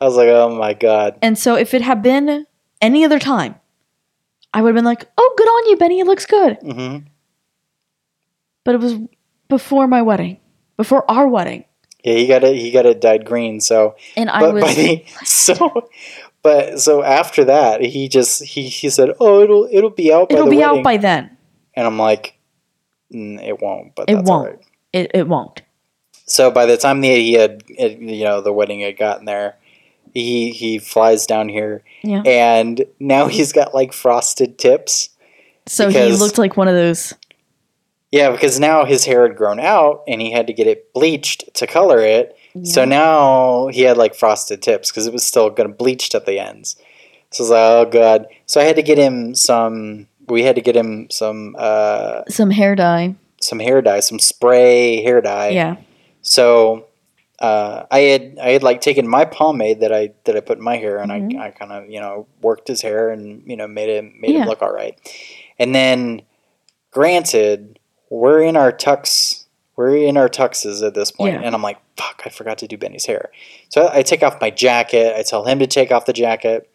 I 0.00 0.04
was 0.04 0.16
like, 0.16 0.28
oh 0.28 0.54
my 0.54 0.74
god. 0.74 1.16
And 1.22 1.38
so 1.38 1.54
if 1.54 1.72
it 1.74 1.82
had 1.82 2.02
been 2.02 2.46
any 2.82 3.04
other 3.04 3.18
time, 3.20 3.54
I 4.52 4.60
would 4.62 4.68
have 4.68 4.74
been 4.76 4.84
like, 4.84 5.06
"Oh, 5.16 5.34
good 5.36 5.48
on 5.48 5.68
you, 5.70 5.76
Benny. 5.76 6.00
It 6.00 6.06
looks 6.06 6.26
good." 6.26 6.58
hmm 6.62 6.98
But 8.64 8.74
it 8.74 8.80
was 8.80 8.94
before 9.48 9.86
my 9.86 10.02
wedding, 10.02 10.38
before 10.76 11.08
our 11.10 11.26
wedding, 11.28 11.64
Yeah, 12.04 12.14
he 12.14 12.26
got 12.26 12.44
it. 12.44 12.56
He 12.56 12.70
got 12.70 12.86
it 12.86 13.00
dyed 13.00 13.24
green. 13.24 13.60
So 13.60 13.96
and 14.16 14.30
I 14.30 14.40
but 14.40 14.54
was 14.54 14.64
by 14.64 14.74
the 14.74 15.04
so 15.24 15.88
But 16.42 16.80
so 16.80 17.02
after 17.02 17.44
that, 17.46 17.80
he 17.80 18.08
just 18.08 18.42
he, 18.44 18.68
he 18.68 18.90
said, 18.90 19.10
"Oh, 19.20 19.40
it'll 19.42 19.68
it'll 19.70 19.90
be 19.90 20.12
out 20.12 20.28
by 20.28 20.34
It'll 20.36 20.50
be 20.50 20.58
wedding." 20.58 20.78
out 20.78 20.84
by 20.84 20.96
then. 20.98 21.36
and 21.74 21.86
I'm 21.86 21.98
like, 21.98 22.33
"Mm, 22.33 22.33
Mm, 23.14 23.42
"It 23.46 23.60
won't." 23.62 23.94
But 23.94 24.10
It 24.10 24.16
that's 24.16 24.28
won't. 24.28 24.48
right. 24.50 24.58
It, 24.92 25.10
it 25.14 25.28
won't. 25.28 25.62
So 26.26 26.50
by 26.50 26.66
the 26.66 26.76
time 26.76 27.00
the, 27.00 27.14
he 27.14 27.34
had, 27.34 27.62
you 27.68 28.24
know, 28.24 28.40
the 28.40 28.52
wedding 28.52 28.80
had 28.80 28.96
gotten 28.96 29.24
there, 29.26 29.56
he 30.12 30.50
he 30.52 30.78
flies 30.78 31.26
down 31.26 31.48
here, 31.48 31.82
Yeah. 32.02 32.22
and 32.24 32.84
now 32.98 33.26
he's 33.28 33.52
got 33.52 33.74
like 33.74 33.92
frosted 33.92 34.58
tips. 34.58 35.10
So 35.66 35.88
he 35.88 36.12
looked 36.12 36.38
like 36.38 36.56
one 36.56 36.68
of 36.68 36.74
those. 36.74 37.14
Yeah, 38.12 38.30
because 38.30 38.60
now 38.60 38.84
his 38.84 39.04
hair 39.04 39.26
had 39.26 39.36
grown 39.36 39.58
out, 39.58 40.04
and 40.06 40.20
he 40.20 40.30
had 40.30 40.46
to 40.46 40.52
get 40.52 40.66
it 40.68 40.92
bleached 40.92 41.52
to 41.54 41.66
color 41.66 42.00
it. 42.00 42.36
So 42.62 42.84
now 42.84 43.66
he 43.66 43.80
had 43.80 43.96
like 43.96 44.14
frosted 44.14 44.62
tips 44.62 44.90
because 44.90 45.08
it 45.08 45.12
was 45.12 45.24
still 45.24 45.50
gonna 45.50 45.70
bleached 45.70 46.14
at 46.14 46.24
the 46.24 46.38
ends. 46.38 46.76
So 47.32 47.42
I 47.42 47.44
was 47.44 47.50
like, 47.50 47.58
oh 47.60 47.90
god. 47.90 48.26
So 48.46 48.60
I 48.60 48.64
had 48.64 48.76
to 48.76 48.82
get 48.82 48.96
him 48.98 49.34
some. 49.34 50.06
We 50.28 50.42
had 50.42 50.54
to 50.56 50.60
get 50.62 50.74
him 50.76 51.08
some 51.10 51.54
uh, 51.58 52.22
some 52.28 52.50
hair 52.50 52.74
dye. 52.74 53.14
some 53.40 53.58
hair 53.60 53.82
dye, 53.82 54.00
some 54.00 54.18
spray 54.18 55.02
hair 55.02 55.20
dye. 55.20 55.50
yeah. 55.50 55.76
So 56.22 56.86
uh, 57.40 57.84
I 57.90 57.98
had 58.00 58.38
I 58.42 58.50
had 58.50 58.62
like 58.62 58.80
taken 58.80 59.06
my 59.08 59.24
pomade 59.24 59.80
that 59.80 59.92
I 59.92 60.12
that 60.24 60.36
I 60.36 60.40
put 60.40 60.58
in 60.58 60.64
my 60.64 60.76
hair 60.76 60.98
and 60.98 61.10
Mhm. 61.10 61.38
I, 61.38 61.46
I 61.48 61.50
kind 61.50 61.72
of 61.72 61.90
you 61.90 62.00
know 62.00 62.26
worked 62.40 62.68
his 62.68 62.80
hair 62.80 63.10
and 63.10 63.42
you 63.46 63.56
know 63.56 63.66
made 63.68 63.88
him 63.90 64.14
made 64.20 64.32
Yeah. 64.32 64.42
him 64.42 64.48
look 64.48 64.62
all 64.62 64.72
right. 64.72 64.96
And 65.58 65.74
then, 65.74 66.22
granted, 66.90 67.78
we're 68.10 68.42
in 68.42 68.56
our 68.56 68.72
tux 68.72 69.40
we're 69.76 69.96
in 69.96 70.16
our 70.16 70.28
tuxes 70.28 70.86
at 70.86 70.94
this 70.94 71.10
point, 71.10 71.34
Yeah. 71.34 71.40
and 71.44 71.52
I'm 71.52 71.60
like, 71.62 71.78
fuck, 71.96 72.22
I 72.24 72.28
forgot 72.28 72.58
to 72.58 72.68
do 72.68 72.78
Benny's 72.78 73.06
hair. 73.06 73.32
So 73.70 73.86
I, 73.86 73.98
I 73.98 74.02
take 74.02 74.22
off 74.22 74.40
my 74.40 74.50
jacket. 74.50 75.14
I 75.16 75.22
tell 75.24 75.44
him 75.44 75.58
to 75.58 75.66
take 75.66 75.90
off 75.90 76.06
the 76.06 76.12
jacket. 76.12 76.70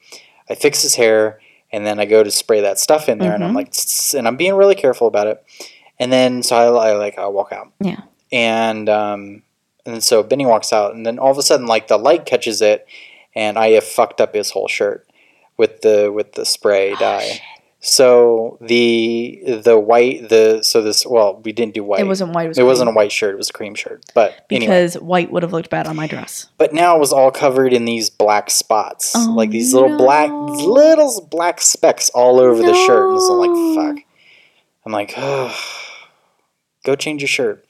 I 0.49 0.55
fix 0.55 0.81
his 0.81 0.95
hair, 0.95 1.39
and 1.71 1.86
then 1.86 1.99
I 1.99 2.05
go 2.05 2.23
to 2.23 2.32
spray 2.32 2.62
that 2.62 2.79
stuff 2.79 3.10
in 3.10 3.17
there, 3.19 3.34
and 3.34 3.43
I'm 3.43 3.51
Mhm. 3.51 3.55
like, 3.55 3.73
and 4.17 4.27
I'm 4.27 4.38
being 4.38 4.55
really 4.55 4.75
careful 4.75 5.08
about 5.08 5.27
it. 5.27 5.43
And 5.99 6.12
then 6.12 6.43
so 6.43 6.55
I, 6.55 6.89
I 6.89 6.93
like 6.93 7.17
I 7.19 7.27
walk 7.27 7.51
out. 7.51 7.71
Yeah. 7.79 8.01
And 8.32 8.88
um, 8.89 9.43
and 9.86 10.03
so 10.03 10.23
Benny 10.23 10.45
walks 10.45 10.71
out, 10.73 10.93
and 10.93 11.05
then 11.05 11.19
all 11.19 11.32
of 11.32 11.38
a 11.38 11.41
sudden, 11.43 11.65
like 11.67 11.88
the 11.88 11.97
light 11.97 12.25
catches 12.25 12.62
it, 12.62 12.86
and 13.36 13.58
I 13.58 13.69
have 13.71 13.84
fucked 13.84 14.21
up 14.21 14.34
his 14.34 14.51
whole 14.51 14.67
shirt 14.67 15.08
with 15.58 15.82
the 15.82 16.12
with 16.12 16.34
the 16.34 16.45
spray 16.45 16.95
dye. 16.95 17.41
So 17.82 18.58
the 18.60 19.42
the 19.63 19.80
white 19.80 20.28
the 20.28 20.62
so 20.63 20.82
this 20.82 21.06
well 21.06 21.39
we 21.44 21.54
didn't 21.54 21.74
do 21.74 21.84
white. 21.84 22.02
It 22.02 22.08
wasn't 22.08 22.34
white. 22.34 22.46
It 22.46 22.50
was 22.50 22.58
It 22.58 22.63
wasn't 22.63 22.89
a 22.89 22.94
white 22.94 23.12
shirt. 23.12 23.36
It 23.36 23.38
was 23.38 23.50
a 23.50 23.54
cream 23.54 23.74
shirt. 23.74 24.04
But 24.13 24.46
anyway, 24.50 24.65
because 24.68 24.96
white 24.96 25.32
would 25.32 25.44
have 25.44 25.54
looked 25.54 25.70
bad 25.70 25.88
on 25.88 25.96
my 25.96 26.06
dress. 26.06 26.50
but 26.58 26.74
now 26.74 26.98
it 26.98 27.00
was 27.00 27.13
all 27.13 27.32
covered 27.32 27.72
in 27.72 27.86
these 27.86 28.10
black 28.10 28.50
spots, 28.50 29.13
Oh, 29.15 29.34
like 29.34 29.50
these 29.52 29.74
little 29.74 29.98
black 29.98 30.30
little 30.30 31.26
black 31.32 31.62
specks 31.62 32.10
all 32.10 32.39
over 32.39 32.62
the 32.62 32.74
shirt. 32.74 33.12
And 33.12 33.22
so 33.22 33.42
I'm 33.42 33.50
like, 33.76 33.96
fuck. 33.96 34.06
I'm 34.86 34.92
like, 34.92 35.13
oh, 35.15 35.56
go 36.84 36.96
change 36.96 37.22
your 37.22 37.28
shirt. 37.30 37.65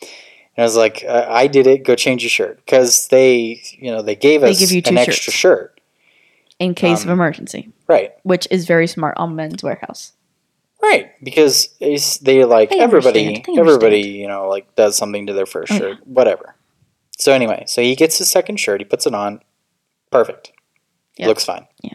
And 0.57 0.63
I 0.63 0.65
was 0.65 0.75
like, 0.75 1.03
uh, 1.07 1.25
I 1.29 1.45
did 1.47 1.67
it. 1.67 1.83
Go 1.83 1.95
change 1.95 2.23
your 2.23 2.29
shirt 2.31 2.57
because 2.65 3.07
they, 3.09 3.61
you 3.77 3.91
know, 3.91 4.01
they 4.01 4.15
gave 4.15 4.41
They 4.41 4.49
us 4.51 4.59
give 4.59 4.71
you 4.71 4.79
an 4.85 4.95
two 4.95 4.97
extra 4.97 5.31
shirt, 5.31 5.78
in 6.59 6.75
case 6.75 7.03
Um, 7.03 7.09
of 7.09 7.13
emergency, 7.13 7.71
right? 7.87 8.13
which 8.23 8.47
is 8.51 8.65
very 8.65 8.85
smart 8.87 9.15
on 9.17 9.35
Men's 9.35 9.61
Wearhouse. 9.61 10.11
Right, 10.81 11.11
because 11.23 11.67
they 12.21 12.45
like 12.45 12.69
They 12.69 12.79
everybody, 12.79 13.43
everybody, 13.57 14.01
you 14.01 14.27
know, 14.27 14.47
like 14.47 14.75
does 14.75 14.95
something 14.97 15.27
to 15.27 15.33
their 15.33 15.45
first 15.45 15.71
Oh, 15.73 15.77
shirt, 15.77 16.07
whatever. 16.07 16.55
So 17.17 17.33
anyway, 17.33 17.65
so 17.67 17.81
he 17.81 17.95
gets 17.95 18.17
his 18.17 18.29
second 18.29 18.57
shirt, 18.61 18.79
he 18.79 18.85
puts 18.85 19.05
it 19.05 19.13
on, 19.13 19.41
perfect, 20.11 20.53
Yep. 21.17 21.27
looks 21.27 21.43
fine. 21.43 21.67
Yeah. 21.81 21.93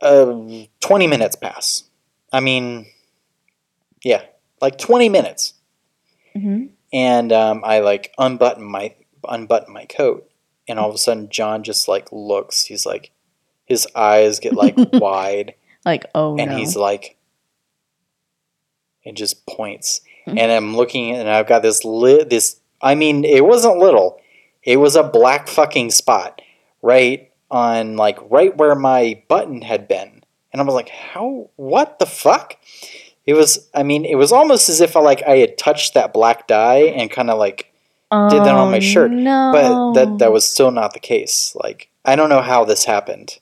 Uh, 0.00 0.64
twenty 0.80 1.06
minutes 1.06 1.36
pass. 1.36 1.84
I 2.32 2.40
mean, 2.40 2.86
yeah, 4.04 4.22
like 4.60 4.78
twenty 4.78 5.08
minutes, 5.08 5.54
hmm 6.34 6.66
and 6.92 7.32
um, 7.32 7.62
I 7.64 7.80
like 7.80 8.14
unbutton 8.16 8.64
my 8.64 8.94
unbutton 9.28 9.74
my 9.74 9.84
coat, 9.86 10.30
and 10.68 10.78
all 10.78 10.88
of 10.88 10.94
a 10.94 10.98
sudden 10.98 11.28
John 11.30 11.62
just 11.62 11.88
like 11.88 12.08
looks. 12.12 12.64
He's 12.64 12.84
like, 12.86 13.10
his 13.64 13.86
eyes 13.94 14.38
get 14.40 14.54
like 14.54 14.74
wide 14.92 15.54
Like, 15.84 16.04
oh 16.14 16.36
and 16.38 16.50
no. 16.52 16.56
he's 16.56 16.76
like 16.76 17.16
and 19.04 19.16
just 19.16 19.46
points 19.46 20.00
Mhm. 20.26 20.38
and 20.38 20.52
i'm 20.52 20.76
looking 20.76 21.14
and 21.14 21.28
i've 21.28 21.46
got 21.46 21.62
this 21.62 21.84
lit 21.84 22.28
this 22.28 22.60
i 22.82 22.94
mean 22.94 23.24
it 23.24 23.44
wasn't 23.46 23.78
little 23.78 24.20
it 24.62 24.76
was 24.76 24.96
a 24.96 25.02
black 25.02 25.48
fucking 25.48 25.90
spot 25.90 26.42
right 26.82 27.30
on 27.50 27.96
like 27.96 28.18
right 28.30 28.54
where 28.56 28.74
my 28.74 29.22
button 29.28 29.62
had 29.62 29.88
been 29.88 30.22
and 30.52 30.60
i 30.60 30.64
was 30.64 30.74
like 30.74 30.90
how 30.90 31.48
what 31.56 31.98
the 31.98 32.04
fuck 32.06 32.56
it 33.24 33.32
was 33.34 33.68
i 33.74 33.82
mean 33.82 34.04
it 34.04 34.16
was 34.16 34.32
almost 34.32 34.68
as 34.68 34.80
if 34.82 34.96
i 34.96 35.00
like 35.00 35.22
i 35.26 35.36
had 35.38 35.56
touched 35.56 35.94
that 35.94 36.12
black 36.12 36.46
dye 36.46 36.80
and 36.96 37.10
kind 37.10 37.30
of 37.30 37.38
like 37.38 37.72
did 38.10 38.42
that 38.44 38.54
on 38.54 38.70
my 38.70 38.78
Oh, 38.78 38.80
shirt, 38.80 39.10
No. 39.10 39.50
but 39.52 39.92
that 39.94 40.18
that 40.18 40.32
was 40.32 40.48
still 40.48 40.70
not 40.70 40.92
the 40.94 41.00
case 41.00 41.54
like 41.62 41.90
i 42.04 42.16
don't 42.16 42.28
know 42.30 42.40
how 42.40 42.64
this 42.64 42.84
happened 42.84 43.38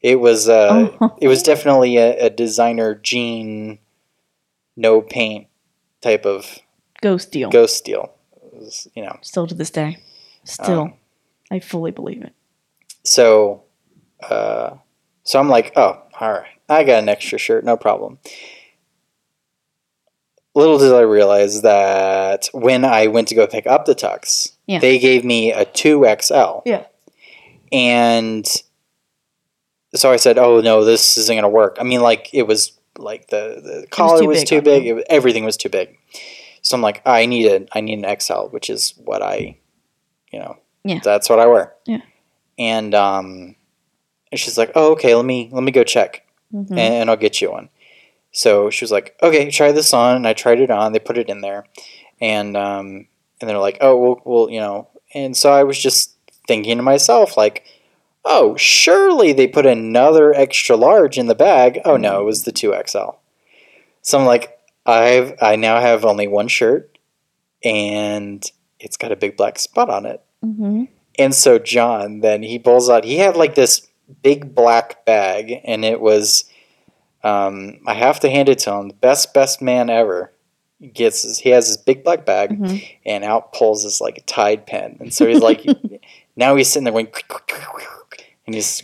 it 0.00 0.18
was 0.20 0.48
uh 0.48 0.88
Oh. 1.00 1.16
it 1.20 1.28
was 1.28 1.42
definitely 1.42 1.96
a, 1.96 2.26
a 2.26 2.30
designer 2.30 2.94
jean 2.96 3.78
no 4.76 5.00
paint 5.02 5.46
type 6.00 6.24
of 6.26 6.58
ghost 7.02 7.30
deal. 7.32 7.50
ghost 7.50 7.84
deal, 7.84 8.12
was, 8.52 8.88
you 8.94 9.02
know 9.04 9.16
Still 9.22 9.46
to 9.46 9.54
this 9.54 9.70
day. 9.70 9.98
Still, 10.44 10.80
Um, 10.80 10.94
I 11.50 11.60
fully 11.60 11.90
believe 11.90 12.22
it. 12.22 12.32
so 13.04 13.62
uh 14.28 14.70
so 15.22 15.38
i'm 15.38 15.48
like 15.48 15.72
oh 15.76 16.02
all 16.20 16.32
right 16.32 16.46
i 16.68 16.82
got 16.84 17.02
an 17.02 17.08
extra 17.08 17.38
shirt 17.38 17.64
no 17.64 17.76
problem 17.76 18.18
little 20.60 20.78
did 20.78 20.92
i 20.92 21.00
realize 21.00 21.62
that 21.62 22.48
when 22.52 22.84
i 22.84 23.06
went 23.06 23.28
to 23.28 23.34
go 23.34 23.46
pick 23.46 23.66
up 23.66 23.84
the 23.86 23.94
tux 23.94 24.52
Yeah. 24.66 24.78
they 24.80 24.98
gave 24.98 25.24
me 25.24 25.52
a 25.52 25.64
2xl 25.64 26.62
Yeah. 26.66 26.84
and 27.72 28.46
so 29.94 30.10
i 30.12 30.16
said 30.16 30.38
oh 30.38 30.60
no 30.60 30.84
this 30.84 31.16
isn't 31.18 31.34
going 31.34 31.42
to 31.42 31.48
work 31.48 31.76
i 31.80 31.84
mean 31.84 32.00
like 32.00 32.28
it 32.32 32.46
was 32.46 32.78
like 32.98 33.28
the, 33.28 33.60
the 33.64 33.86
collar 33.90 34.20
too 34.20 34.26
was 34.28 34.38
big 34.40 34.48
too 34.48 34.62
big, 34.62 34.86
it 34.86 34.92
was, 34.94 35.04
everything 35.08 35.44
was 35.44 35.56
too 35.56 35.68
big 35.68 35.96
so 36.62 36.76
i'm 36.76 36.82
like 36.82 37.00
i 37.06 37.26
need 37.26 37.46
a 37.46 37.66
i 37.76 37.80
need 37.80 38.04
an 38.04 38.16
xl 38.20 38.46
which 38.50 38.68
is 38.70 38.94
what 39.04 39.22
i 39.22 39.56
you 40.32 40.38
know 40.38 40.56
Yeah. 40.84 41.00
that's 41.02 41.28
what 41.30 41.38
i 41.40 41.46
wear 41.46 41.74
Yeah. 41.86 42.02
and 42.58 42.94
um 42.94 43.56
and 44.30 44.38
she's 44.40 44.58
like 44.58 44.72
oh 44.74 44.92
okay 44.92 45.14
let 45.14 45.24
me 45.24 45.48
let 45.52 45.62
me 45.62 45.72
go 45.72 45.84
check 45.84 46.26
Mhm. 46.52 46.70
and, 46.70 46.78
and 46.80 47.10
I'll 47.10 47.16
get 47.16 47.40
you 47.40 47.52
one. 47.52 47.68
So 48.32 48.70
she 48.70 48.84
was 48.84 48.92
like, 48.92 49.16
okay, 49.22 49.50
try 49.50 49.72
this 49.72 49.92
on. 49.92 50.16
And 50.16 50.26
I 50.26 50.32
tried 50.32 50.60
it 50.60 50.70
on. 50.70 50.92
They 50.92 50.98
put 50.98 51.18
it 51.18 51.28
in 51.28 51.40
there, 51.40 51.66
and 52.20 52.56
um, 52.56 53.06
and 53.40 53.48
they're 53.50 53.58
like, 53.58 53.78
oh, 53.80 53.96
well, 53.96 54.20
well, 54.24 54.50
you 54.50 54.60
know. 54.60 54.88
And 55.14 55.36
so 55.36 55.50
I 55.52 55.64
was 55.64 55.78
just 55.78 56.14
thinking 56.46 56.76
to 56.76 56.82
myself, 56.82 57.36
like, 57.36 57.64
oh, 58.24 58.56
surely 58.56 59.32
they 59.32 59.46
put 59.46 59.66
another 59.66 60.32
extra 60.32 60.76
large 60.76 61.18
in 61.18 61.26
the 61.26 61.34
bag. 61.34 61.80
Oh 61.84 61.96
no, 61.96 62.20
it 62.20 62.24
was 62.24 62.44
the 62.44 62.52
two 62.52 62.74
XL. 62.86 63.10
So 64.02 64.18
I'm 64.18 64.26
like, 64.26 64.58
I've 64.86 65.34
I 65.42 65.56
now 65.56 65.80
have 65.80 66.04
only 66.04 66.28
one 66.28 66.48
shirt, 66.48 66.98
and 67.64 68.48
it's 68.78 68.96
got 68.96 69.12
a 69.12 69.16
big 69.16 69.36
black 69.36 69.58
spot 69.58 69.90
on 69.90 70.06
it. 70.06 70.22
Mhm. 70.44 70.88
And 71.18 71.34
so 71.34 71.58
John 71.58 72.20
then 72.20 72.42
he 72.42 72.58
pulls 72.58 72.88
out. 72.88 73.04
He 73.04 73.18
had 73.18 73.36
like 73.36 73.54
this 73.54 73.88
big 74.22 74.54
black 74.54 75.04
bag, 75.04 75.60
and 75.64 75.84
it 75.84 76.00
was. 76.00 76.44
Um, 77.22 77.80
I 77.86 77.94
have 77.94 78.20
to 78.20 78.30
hand 78.30 78.48
it 78.48 78.58
to 78.60 78.72
him. 78.72 78.88
The 78.88 78.94
best 78.94 79.34
best 79.34 79.60
man 79.60 79.90
ever 79.90 80.32
gets. 80.94 81.22
His, 81.22 81.38
he 81.38 81.50
has 81.50 81.66
his 81.66 81.76
big 81.76 82.02
black 82.04 82.24
bag, 82.24 82.58
Mhm. 82.58 82.82
and 83.04 83.24
out 83.24 83.52
pulls 83.52 83.82
his 83.84 84.00
like 84.00 84.18
a 84.18 84.22
Tide 84.22 84.66
pen, 84.66 84.96
and 85.00 85.12
so 85.12 85.26
he's 85.26 85.40
like, 85.42 85.64
now 86.36 86.56
he's 86.56 86.68
sitting 86.68 86.84
there 86.84 86.92
going, 86.92 87.08
and 88.46 88.54
he's 88.54 88.82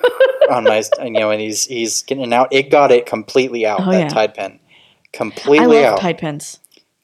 on 0.50 0.64
my, 0.64 0.82
you 1.02 1.10
know, 1.10 1.30
and 1.30 1.40
he's 1.40 1.64
he's 1.64 2.02
getting 2.02 2.24
it 2.24 2.32
out. 2.32 2.52
It 2.52 2.70
got 2.70 2.90
it 2.92 3.06
completely 3.06 3.64
out. 3.66 3.80
Oh, 3.80 3.90
that 3.90 3.98
yeah. 4.00 4.08
Tide 4.08 4.34
pen, 4.34 4.60
I 4.62 5.06
completely 5.12 5.66
love 5.82 5.94
out, 5.94 6.00
Tide 6.00 6.18
pens. 6.18 6.58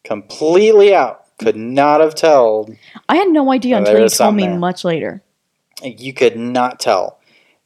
completely 0.04 0.94
out. 0.94 1.22
Could 1.38 1.56
not 1.56 2.00
have 2.00 2.14
told 2.14 2.76
I 3.08 3.16
had 3.16 3.28
no 3.28 3.50
idea 3.50 3.76
until 3.78 3.98
you 3.98 4.08
told 4.08 4.36
me 4.36 4.44
there. 4.46 4.56
much 4.56 4.84
later. 4.84 5.20
you 5.82 6.12
could 6.14 6.36
not 6.36 6.78
tell 6.78 7.18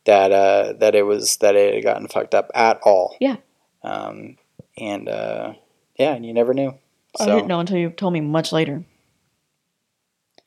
that 0.09 0.33
uh, 0.33 0.73
that 0.81 0.95
it 0.95 1.03
was 1.05 1.37
that 1.37 1.55
it 1.55 1.75
had 1.75 1.83
gotten 1.85 2.09
fucked 2.09 2.35
up 2.35 2.51
at 2.55 2.81
all. 2.83 3.15
Yeah. 3.21 3.37
Um, 3.85 4.37
and 4.77 5.09
uh, 5.09 5.53
yeah, 5.99 6.15
and 6.15 6.25
you 6.27 6.33
never 6.35 6.55
knew. 6.55 6.75
I 7.21 7.25
So 7.25 7.35
didn't 7.37 7.49
know 7.49 7.61
until 7.61 7.77
you 7.77 7.91
told 7.91 8.13
me 8.15 8.21
much 8.21 8.51
later. 8.53 8.85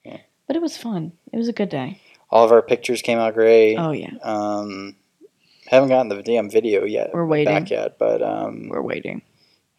Yeah. 0.04 0.17
But 0.47 0.56
it 0.56 0.62
was 0.62 0.78
fun. 0.78 1.13
It 1.32 1.38
was 1.38 1.47
a 1.47 1.54
good 1.54 1.69
day. 1.69 2.02
all 2.30 2.43
of 2.45 2.52
our 2.52 2.62
pictures 2.62 3.02
came 3.02 3.17
out 3.19 3.34
great. 3.34 3.78
Oh 3.78 3.91
yeah, 3.91 4.13
Um, 4.24 4.95
haven't 5.67 5.89
gotten 5.89 6.10
the 6.10 6.21
damn 6.24 6.50
video 6.50 6.84
yet. 6.86 7.12
We're 7.13 7.26
waiting. 7.26 7.54
back 7.54 7.69
yet, 7.69 7.97
but 8.00 8.21
um, 8.21 8.67
we're 8.69 8.82
waiting. 8.82 9.21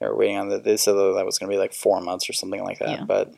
we're 0.00 0.14
waiting 0.16 0.36
on 0.38 0.48
the. 0.48 0.58
They 0.58 0.76
said 0.76 0.92
that 0.94 1.14
that 1.16 1.26
was 1.26 1.38
going 1.38 1.50
to 1.50 1.54
be 1.54 1.58
like 1.58 1.74
four 1.74 2.00
months 2.00 2.28
or 2.30 2.32
something 2.34 2.62
like 2.62 2.78
that, 2.78 2.88
Yeah. 3.00 3.04
but 3.04 3.32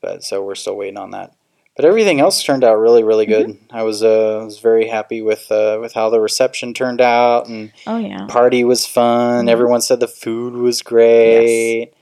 but 0.00 0.24
so 0.24 0.42
we're 0.42 0.54
still 0.56 0.76
waiting 0.76 0.98
on 0.98 1.10
that. 1.12 1.34
But 1.76 1.84
everything 1.84 2.20
else 2.20 2.42
turned 2.42 2.64
out 2.64 2.74
really, 2.74 3.02
really 3.02 3.26
good. 3.26 3.46
Mm-hmm. 3.48 3.76
I 3.76 3.82
was 3.82 4.02
uh, 4.02 4.42
was 4.44 4.58
very 4.60 4.88
happy 4.88 5.22
with 5.22 5.50
uh, 5.50 5.78
with 5.80 5.92
how 5.94 6.10
the 6.10 6.20
reception 6.20 6.74
turned 6.74 7.00
out, 7.00 7.48
and 7.48 7.72
Oh 7.86 7.98
yeah. 7.98 8.26
party 8.28 8.64
was 8.64 8.86
fun. 8.86 9.46
Mhm. 9.46 9.50
Everyone 9.50 9.80
said 9.80 10.00
the 10.00 10.08
food 10.08 10.54
was 10.54 10.82
great. 10.82 11.86
Yes. 11.86 11.94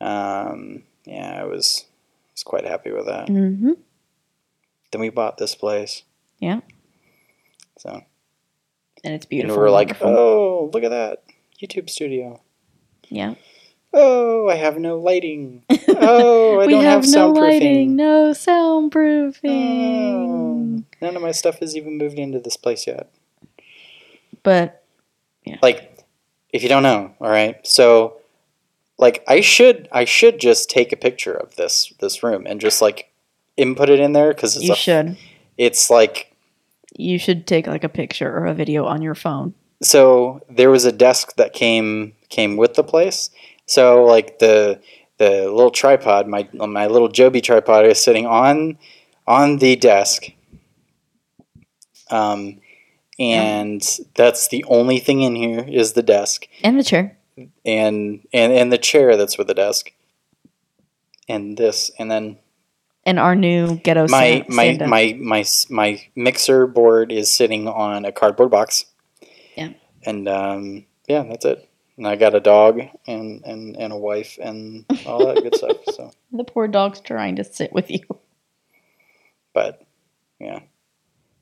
Um, 0.00 0.82
yeah, 1.04 1.40
I 1.40 1.44
was 1.44 1.84
was 2.32 2.42
quite 2.42 2.64
happy 2.66 2.90
with 2.92 3.06
that. 3.06 3.28
Mm-hmm. 3.28 3.72
Then 4.90 5.00
we 5.00 5.08
bought 5.10 5.38
this 5.38 5.54
place. 5.54 6.02
Yeah. 6.40 6.60
So 7.78 8.02
And 9.02 9.14
it's 9.14 9.26
beautiful. 9.26 9.54
and 9.54 9.58
we 9.58 9.62
were 9.64 9.70
like, 9.70 9.88
wonderful. 9.88 10.08
oh, 10.08 10.70
look 10.72 10.82
at 10.84 10.90
that 10.90 11.24
YouTube 11.62 11.90
studio. 11.90 12.40
yeah. 13.08 13.34
Oh, 13.96 14.48
I 14.48 14.56
have 14.56 14.78
no 14.78 14.98
lighting. 14.98 15.62
Oh, 15.96 16.58
I 16.60 16.66
we 16.66 16.72
don't 16.72 16.82
have, 16.84 17.04
have, 17.04 17.12
no 17.14 17.32
soundproofing. 17.32 17.40
lighting, 17.40 17.96
no 17.96 18.30
soundproofing. 18.32 19.40
Oh, 19.48 20.84
none 21.00 21.16
of 21.16 21.22
my 21.22 21.30
stuff 21.30 21.60
has 21.60 21.76
even 21.76 21.96
moved 21.96 22.18
into 22.18 22.40
this 22.40 22.56
place 22.56 22.86
yet. 22.86 23.10
But 24.42 24.82
yeah. 25.46 25.56
Like, 25.62 25.98
if 26.52 26.62
you 26.62 26.68
don't 26.68 26.82
know, 26.82 27.14
all 27.20 27.30
right. 27.30 27.64
So, 27.66 28.16
like, 28.98 29.22
I 29.28 29.40
should 29.40 29.88
I 29.92 30.04
should 30.04 30.40
just 30.40 30.68
take 30.68 30.92
a 30.92 30.96
picture 30.96 31.32
of 31.34 31.54
this 31.56 31.92
this 32.00 32.22
room 32.22 32.44
and 32.46 32.60
just 32.60 32.82
like 32.82 33.10
input 33.56 33.88
it 33.88 34.00
in 34.00 34.12
there 34.12 34.34
because 34.34 34.56
it's 34.56 34.64
you 34.66 34.72
a, 34.72 34.76
should. 34.76 35.16
it's 35.56 35.90
like 35.90 36.34
You 36.96 37.18
should 37.18 37.46
take 37.46 37.66
like 37.66 37.84
a 37.84 37.88
picture 37.88 38.30
or 38.36 38.46
a 38.46 38.54
video 38.54 38.84
on 38.84 39.00
your 39.00 39.14
phone. 39.14 39.54
so 39.80 40.42
there 40.50 40.70
was 40.70 40.84
a 40.84 40.92
desk 40.92 41.36
that 41.36 41.52
came 41.52 42.14
came 42.30 42.56
with 42.56 42.74
the 42.74 42.84
place. 42.84 43.30
So 43.66 44.04
like 44.04 44.38
the 44.38 44.80
the 45.18 45.48
little 45.50 45.70
tripod, 45.70 46.26
my 46.26 46.48
my 46.54 46.86
little 46.86 47.08
Joby 47.08 47.40
tripod 47.40 47.86
is 47.86 48.02
sitting 48.02 48.26
on 48.26 48.78
on 49.26 49.58
the 49.58 49.76
desk. 49.76 50.26
Um, 52.10 52.60
and 53.18 53.82
that's 54.14 54.48
the 54.48 54.64
only 54.68 54.98
thing 54.98 55.22
in 55.22 55.34
here 55.34 55.60
is 55.66 55.92
the 55.92 56.02
desk 56.02 56.46
And 56.62 56.78
the 56.78 56.84
chair. 56.84 57.16
and 57.64 58.26
and 58.32 58.52
and 58.52 58.72
the 58.72 58.78
chair 58.78 59.16
that's 59.16 59.38
with 59.38 59.46
the 59.46 59.54
desk. 59.54 59.92
And 61.28 61.56
this 61.56 61.90
and 61.98 62.10
then 62.10 62.38
And 63.06 63.18
our 63.18 63.34
new 63.34 63.76
ghetto 63.76 64.08
my 64.08 64.44
my 64.48 64.76
my 64.86 65.16
my 65.18 65.44
my 65.70 66.02
mixer 66.14 66.66
board 66.66 67.10
is 67.12 67.32
sitting 67.32 67.66
on 67.68 68.04
a 68.04 68.12
cardboard 68.12 68.50
box. 68.50 68.84
Yeah. 69.56 69.70
And 70.04 70.28
um, 70.28 70.84
yeah, 71.08 71.22
that's 71.22 71.44
it. 71.44 71.68
And 71.96 72.08
I 72.08 72.16
got 72.16 72.34
a 72.34 72.40
dog 72.40 72.80
and 73.06 73.44
and 73.44 73.76
and 73.76 73.92
a 73.92 73.96
wife 73.96 74.38
and 74.42 74.84
all 75.06 75.26
that 75.26 75.42
good 75.42 75.54
stuff. 75.54 75.76
So, 75.92 76.10
The 76.32 76.44
poor 76.44 76.66
dog's 76.66 77.00
trying 77.00 77.36
to 77.36 77.44
sit 77.44 77.72
with 77.72 77.90
you. 77.90 78.00
but 79.52 79.84
yeah, 80.40 80.60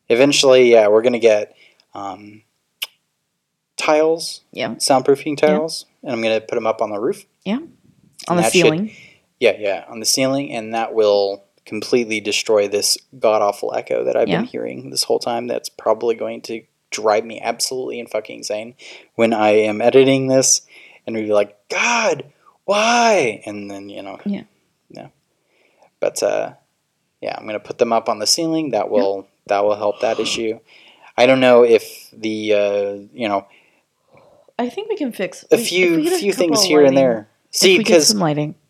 eventually, 0.09 0.71
yeah, 0.71 0.89
we're 0.89 1.03
gonna 1.03 1.19
get 1.19 1.55
um, 1.95 2.43
tiles, 3.77 4.43
Yeah. 4.53 4.75
soundproofing 4.77 5.37
tiles, 5.37 5.87
and 6.03 6.13
I'm 6.13 6.23
gonna 6.23 6.41
put 6.41 6.55
them 6.55 6.67
up 6.67 6.83
on 6.83 6.91
the 6.91 7.01
roof. 7.01 7.25
Yeah, 7.45 7.59
on 8.29 8.37
the 8.37 8.43
that 8.43 8.53
should- 8.53 8.63
ceiling. 8.63 8.93
Yeah, 9.41 9.57
yeah, 9.59 9.85
on 9.89 9.99
the 9.99 10.07
ceiling, 10.07 10.53
and 10.53 10.73
that 10.75 10.95
will 10.95 11.45
completely 11.65 12.21
destroy 12.21 12.69
this 12.69 12.97
god 13.19 13.43
awful 13.43 13.75
echo 13.75 14.05
that 14.05 14.17
I've 14.17 14.29
Yeah. 14.29 14.39
been 14.39 14.47
hearing 14.47 14.91
this 14.91 15.05
whole 15.05 15.19
time. 15.19 15.47
That's 15.49 15.69
probably 15.69 16.15
going 16.15 16.43
to 16.43 16.63
drive 16.93 17.25
me 17.25 17.41
absolutely 17.41 17.99
and 17.99 18.09
fucking 18.09 18.39
insane 18.39 18.75
when 19.15 19.33
I 19.33 19.51
am 19.51 19.81
editing 19.81 20.29
this 20.29 20.63
and 21.07 21.17
we 21.17 21.23
be 21.23 21.33
like, 21.33 21.57
God, 21.69 22.33
why? 22.65 23.43
And 23.45 23.71
then 23.71 23.89
you 23.89 24.03
know, 24.03 24.21
Yeah. 24.25 24.45
yeah. 24.91 25.09
But 26.01 26.23
uh, 26.23 26.55
yeah, 27.21 27.37
I'm 27.37 27.47
gonna 27.47 27.61
put 27.61 27.79
them 27.79 27.93
up 27.93 28.09
on 28.09 28.19
the 28.19 28.27
ceiling. 28.27 28.71
That 28.71 28.91
will 28.91 29.27
that 29.47 29.65
will 29.65 29.77
help 29.77 30.01
that 30.01 30.21
issue. 30.21 30.61
I 31.17 31.27
don't 31.27 31.41
know 31.41 31.65
if 31.65 32.11
the 32.13 32.55
uh, 32.55 32.93
you 33.13 33.29
know 33.29 33.47
I 34.59 34.69
think 34.69 34.89
we 34.89 34.97
can 34.97 35.13
fix 35.13 35.45
a 35.51 35.59
few 35.59 35.97
we 35.97 36.03
get 36.05 36.13
a 36.15 36.19
few 36.19 36.33
things 36.33 36.63
here 36.63 36.85
and 36.85 36.97
there. 36.97 37.29
See, 37.51 37.75
if 37.75 37.79
we 37.79 37.85
get 37.85 38.09
because 38.09 38.15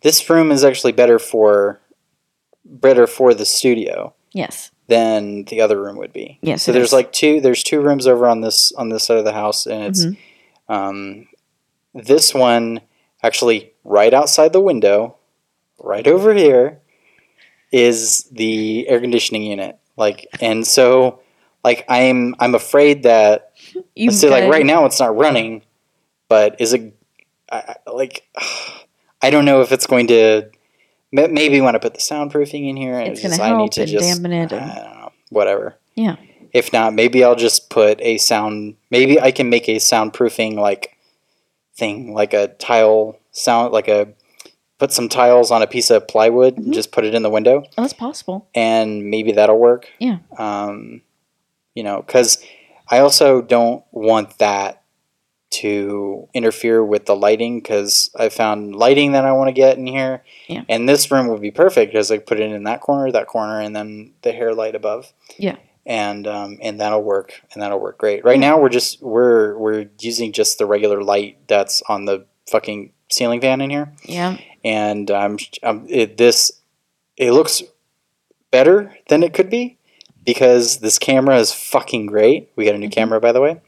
this 0.02 0.28
room 0.28 0.50
is 0.50 0.64
actually 0.64 0.92
better 0.92 1.18
for 1.18 1.80
better 2.64 3.06
for 3.06 3.35
the 3.35 3.44
studio 3.44 4.14
Yes. 4.32 4.71
Than 4.88 5.44
the 5.44 5.60
other 5.60 5.80
room 5.80 5.96
would 5.96 6.12
be. 6.12 6.38
Yes. 6.42 6.62
So 6.62 6.72
there's 6.72 6.88
is. 6.88 6.92
like 6.92 7.12
two 7.12 7.40
there's 7.40 7.62
two 7.62 7.80
rooms 7.80 8.06
over 8.06 8.26
on 8.26 8.40
this 8.40 8.72
on 8.72 8.88
this 8.88 9.04
side 9.04 9.18
of 9.18 9.24
the 9.24 9.32
house 9.32 9.66
and 9.66 9.84
it's 9.84 10.04
Mhm. 10.06 10.16
um 10.68 11.28
this 11.94 12.34
one 12.34 12.80
actually 13.22 13.72
right 13.84 14.12
outside 14.12 14.52
the 14.52 14.60
window 14.60 15.16
right 15.78 16.06
over 16.06 16.34
here 16.34 16.80
is 17.70 18.24
the 18.32 18.86
air 18.88 19.00
conditioning 19.00 19.42
unit 19.44 19.78
like 19.96 20.26
and 20.40 20.66
so 20.66 21.20
like 21.64 21.84
I'm 21.88 22.34
I'm 22.40 22.54
afraid 22.54 23.04
that 23.04 23.52
You 23.94 24.10
say 24.10 24.30
like 24.30 24.50
right 24.50 24.66
now 24.66 24.84
it's 24.84 24.98
not 25.00 25.16
running 25.16 25.62
but 26.28 26.60
is 26.60 26.72
it 26.72 26.94
I- 27.50 27.76
like 27.86 28.26
I 29.22 29.30
don't 29.30 29.44
know 29.44 29.60
if 29.62 29.70
it's 29.70 29.86
going 29.86 30.08
to 30.08 30.50
ma- 31.12 31.29
maybe 31.29 31.61
when 31.61 31.75
I 31.75 31.79
put 31.79 31.94
the 31.94 32.01
soundproofing 32.01 32.68
in 32.68 32.77
here 32.77 32.98
It's 33.01 33.20
just, 33.20 33.38
gonna 33.38 33.42
I 33.51 33.57
need 33.57 33.61
help 33.61 33.70
to 33.72 33.81
and 33.83 33.90
just 33.90 34.05
dampen 34.14 34.33
it 34.33 34.53
I 34.53 34.59
don't 34.59 34.98
know 34.98 35.12
whatever 35.31 35.77
Yeah. 35.94 36.16
if 36.53 36.72
not 36.72 36.94
maybe 36.94 37.22
I'll 37.25 37.37
just 37.37 37.70
put 37.70 38.01
a 38.01 38.18
sound 38.18 38.77
maybe 38.90 39.20
I 39.20 39.31
can 39.31 39.48
make 39.51 39.68
a 39.68 39.77
soundproofing 39.77 40.55
like 40.57 40.96
thing 41.77 42.12
like 42.14 42.33
a 42.35 42.48
tile 42.48 43.16
sound 43.31 43.72
like 43.72 43.88
a 43.88 44.09
put 44.79 44.92
some 44.92 45.09
tiles 45.09 45.51
on 45.51 45.62
a 45.62 45.66
piece 45.66 45.90
of 45.90 46.07
plywood 46.09 46.57
Mhm. 46.57 46.64
and 46.64 46.75
just 46.75 46.90
put 46.92 47.05
it 47.05 47.14
in 47.14 47.22
the 47.22 47.31
window 47.31 47.62
Oh, 47.79 47.83
that's 47.83 47.92
possible. 47.92 48.48
and 48.55 49.05
maybe 49.11 49.31
that'll 49.33 49.59
work. 49.59 49.88
Yeah. 50.01 50.18
Um, 50.38 51.03
you 51.75 51.83
know, 51.85 52.03
because 52.03 52.44
I 52.90 52.98
also 52.98 53.40
don't 53.40 53.85
want 53.92 54.38
that 54.38 54.81
to 55.62 56.29
interfere 56.35 56.85
with 56.85 57.07
the 57.07 57.16
lighting 57.16 57.61
because 57.61 58.11
I 58.18 58.29
found 58.29 58.77
lighting 58.77 59.12
that 59.12 59.25
I 59.25 59.33
want 59.33 59.48
to 59.48 59.53
get 59.53 59.79
in 59.79 59.87
here. 59.87 60.22
Yeah. 60.48 60.64
And 60.68 60.88
this 60.88 61.11
room 61.11 61.29
would 61.29 61.40
be 61.40 61.51
perfect 61.51 61.92
because 61.92 62.11
I 62.11 62.18
put 62.18 62.38
it 62.40 62.51
in 62.53 62.64
that 62.64 62.81
corner, 62.81 63.11
that 63.12 63.27
corner, 63.27 63.61
and 63.61 63.75
then 63.75 64.12
the 64.22 64.33
hair 64.33 64.55
light 64.55 64.75
above. 64.75 65.12
Yeah. 65.38 65.57
And 65.85 66.27
um, 66.29 66.59
and 66.62 66.81
that'll 66.81 67.03
work, 67.03 67.42
and 67.53 67.61
that'll 67.62 67.81
work 67.81 67.98
great. 67.98 68.25
Right 68.25 68.38
now, 68.38 68.61
we're 68.61 68.68
just 68.68 69.03
we're 69.03 69.57
we're 69.59 69.87
using 70.01 70.31
just 70.33 70.59
the 70.59 70.66
regular 70.66 71.03
light 71.03 71.38
that's 71.48 71.83
on 71.88 72.05
the 72.05 72.27
fucking 72.51 72.92
ceiling 73.11 73.40
fan 73.40 73.61
in 73.61 73.68
here 73.70 73.92
Yeah. 74.05 74.38
and 74.64 75.11
um, 75.11 75.37
um, 75.62 75.85
it, 75.88 76.16
this 76.16 76.51
it 77.16 77.33
looks 77.33 77.62
better 78.51 78.96
than 79.09 79.22
it 79.22 79.35
could 79.35 79.51
be 79.51 79.77
because 80.25 80.79
this 80.79 80.98
camera 80.98 81.37
is 81.38 81.53
fucking 81.53 82.07
great. 82.07 82.51
We 82.57 82.64
got 82.64 82.75
a 82.75 82.79
new 82.79 82.88
Mhm. 82.88 82.92
camera, 82.92 83.20
by 83.20 83.33
the 83.33 83.40
way, 83.40 83.61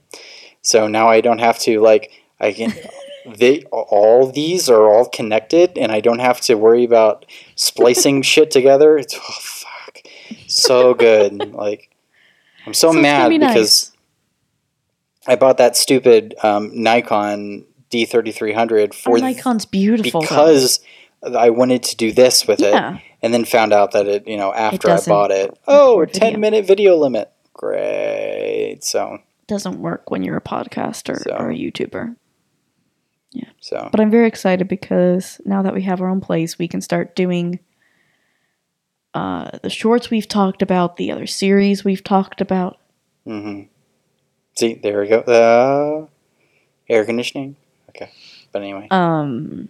so 0.65 0.89
now 0.89 1.09
I 1.09 1.21
don't 1.21 1.39
have 1.39 1.61
to 1.61 1.81
like 1.81 2.11
I 2.41 2.53
can. 2.53 2.75
They 3.27 3.63
all 3.73 4.31
these 4.31 4.69
are 4.69 4.87
all 4.87 5.09
connected, 5.09 5.79
and 5.79 5.91
I 5.91 6.01
don't 6.01 6.19
have 6.19 6.43
to 6.43 6.57
worry 6.57 6.85
about 6.85 7.25
splicing 7.55 8.21
shit 8.33 8.51
together. 8.51 8.99
It's 8.99 9.15
oh 9.15 9.39
fuck, 9.41 10.01
so 10.47 10.93
good. 10.93 11.55
Like 11.55 11.89
I'm 12.67 12.75
so, 12.75 12.93
mad 12.93 13.31
be 13.31 13.39
because 13.39 13.93
I 15.27 15.37
bought 15.37 15.57
that 15.57 15.75
stupid 15.75 16.35
um, 16.43 16.71
Nikon 16.75 17.65
D3300 17.91 18.89
Our 18.89 18.93
for 18.93 19.19
Nikon's 19.19 19.65
beautiful. 19.65 20.21
though. 20.21 20.27
because 20.27 20.81
I 21.23 21.51
wanted 21.51 21.83
to 21.85 21.97
do 21.97 22.13
this 22.13 22.47
with 22.47 22.61
it, 22.61 22.75
and 23.23 23.33
then 23.33 23.47
found 23.47 23.73
out 23.73 23.93
that 23.93 24.07
it, 24.07 24.29
you 24.29 24.37
know, 24.37 24.53
after 24.53 24.91
I 24.91 25.01
bought 25.01 25.31
it, 25.31 25.59
oh, 25.67 25.99
record 25.99 26.15
10 26.15 26.21
video. 26.21 26.39
minute 26.39 26.67
video 26.67 26.97
limit. 26.97 27.31
Great. 27.55 28.81
So, 28.83 29.21
doesn't 29.47 29.81
work 29.81 30.11
when 30.11 30.23
you're 30.23 30.37
a 30.37 30.41
podcaster 30.43 31.19
So. 31.23 31.35
or 31.37 31.51
a 31.51 31.55
YouTuber. 31.55 32.17
Yeah. 33.33 33.49
So 33.61 33.89
But 33.91 34.01
I'm 34.01 34.11
very 34.11 34.27
excited 34.29 34.69
because 34.69 35.41
now 35.45 35.63
that 35.63 35.75
we 35.75 35.83
have 35.83 36.01
our 36.01 36.09
own 36.09 36.21
place, 36.21 36.59
we 36.59 36.69
can 36.69 36.81
start 36.81 37.17
doing 37.17 37.59
uh, 39.13 39.51
the 39.63 39.71
shorts 39.71 40.11
we've 40.11 40.29
talked 40.29 40.63
about, 40.63 40.97
the 40.97 41.11
other 41.13 41.27
series 41.27 41.85
we've 41.85 42.03
talked 42.05 42.41
about. 42.41 42.79
Mm-hmm. 43.27 43.63
see, 44.57 44.75
there 44.75 45.01
we 45.01 45.09
go. 45.09 45.19
Uh, 45.21 46.07
air 46.93 47.05
conditioning. 47.05 47.57
Okay, 47.91 48.11
but 48.53 48.63
anyway, 48.63 48.89
Um, 48.91 49.69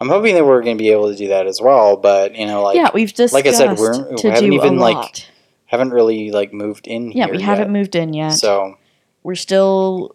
I'm 0.00 0.08
hoping 0.08 0.34
that 0.36 0.44
we're 0.44 0.62
going 0.62 0.76
to 0.78 0.82
be 0.82 0.90
able 0.90 1.10
to 1.10 1.16
do 1.16 1.28
that 1.28 1.46
as 1.46 1.60
well. 1.60 1.96
But 1.96 2.34
you 2.36 2.46
know, 2.46 2.62
like, 2.62 2.76
yeah, 2.76 2.90
we've 2.94 3.12
discussed 3.12 3.34
like 3.34 3.46
I 3.46 3.52
said, 3.52 3.78
we're- 3.78 4.14
we 4.22 4.30
haven't 4.30 4.52
even, 4.52 4.78
like. 4.78 5.26
Haven't 5.66 5.90
really 5.90 6.30
like 6.30 6.52
moved 6.52 6.86
in. 6.86 7.12
yeah, 7.12 7.26
we 7.30 7.42
haven't 7.42 7.70
moved 7.72 7.94
in 7.94 8.12
yet. 8.14 8.30
So 8.30 8.76
We're 9.22 9.34
still 9.34 10.14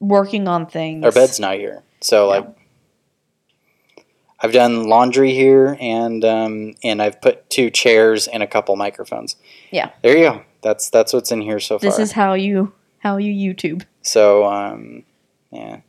working 0.00 0.48
on 0.48 0.66
things. 0.66 1.04
our 1.04 1.12
bed's 1.12 1.38
not 1.40 1.56
here. 1.56 1.82
So 2.00 2.26
Yeah. 2.32 2.38
like 2.40 2.46
I've 4.40 4.52
done 4.52 4.84
laundry 4.88 5.32
here 5.34 5.76
and 5.80 6.24
um, 6.24 6.74
and 6.84 7.02
I've 7.02 7.20
put 7.20 7.50
two 7.50 7.70
chairs 7.70 8.28
and 8.28 8.42
a 8.42 8.46
couple 8.46 8.76
microphones. 8.76 9.34
Yeah. 9.72 9.90
There 10.02 10.16
you 10.16 10.24
go. 10.30 10.42
That's 10.62 10.90
that's 10.90 11.12
what's 11.12 11.32
in 11.32 11.40
here 11.40 11.58
so 11.60 11.78
far. 11.78 11.90
This 11.90 11.98
is 11.98 12.12
how 12.12 12.34
you 12.34 12.72
how 12.98 13.16
you 13.16 13.32
YouTube. 13.54 13.84
so 14.02 14.44
um, 14.44 15.04
yeah. 15.50 15.80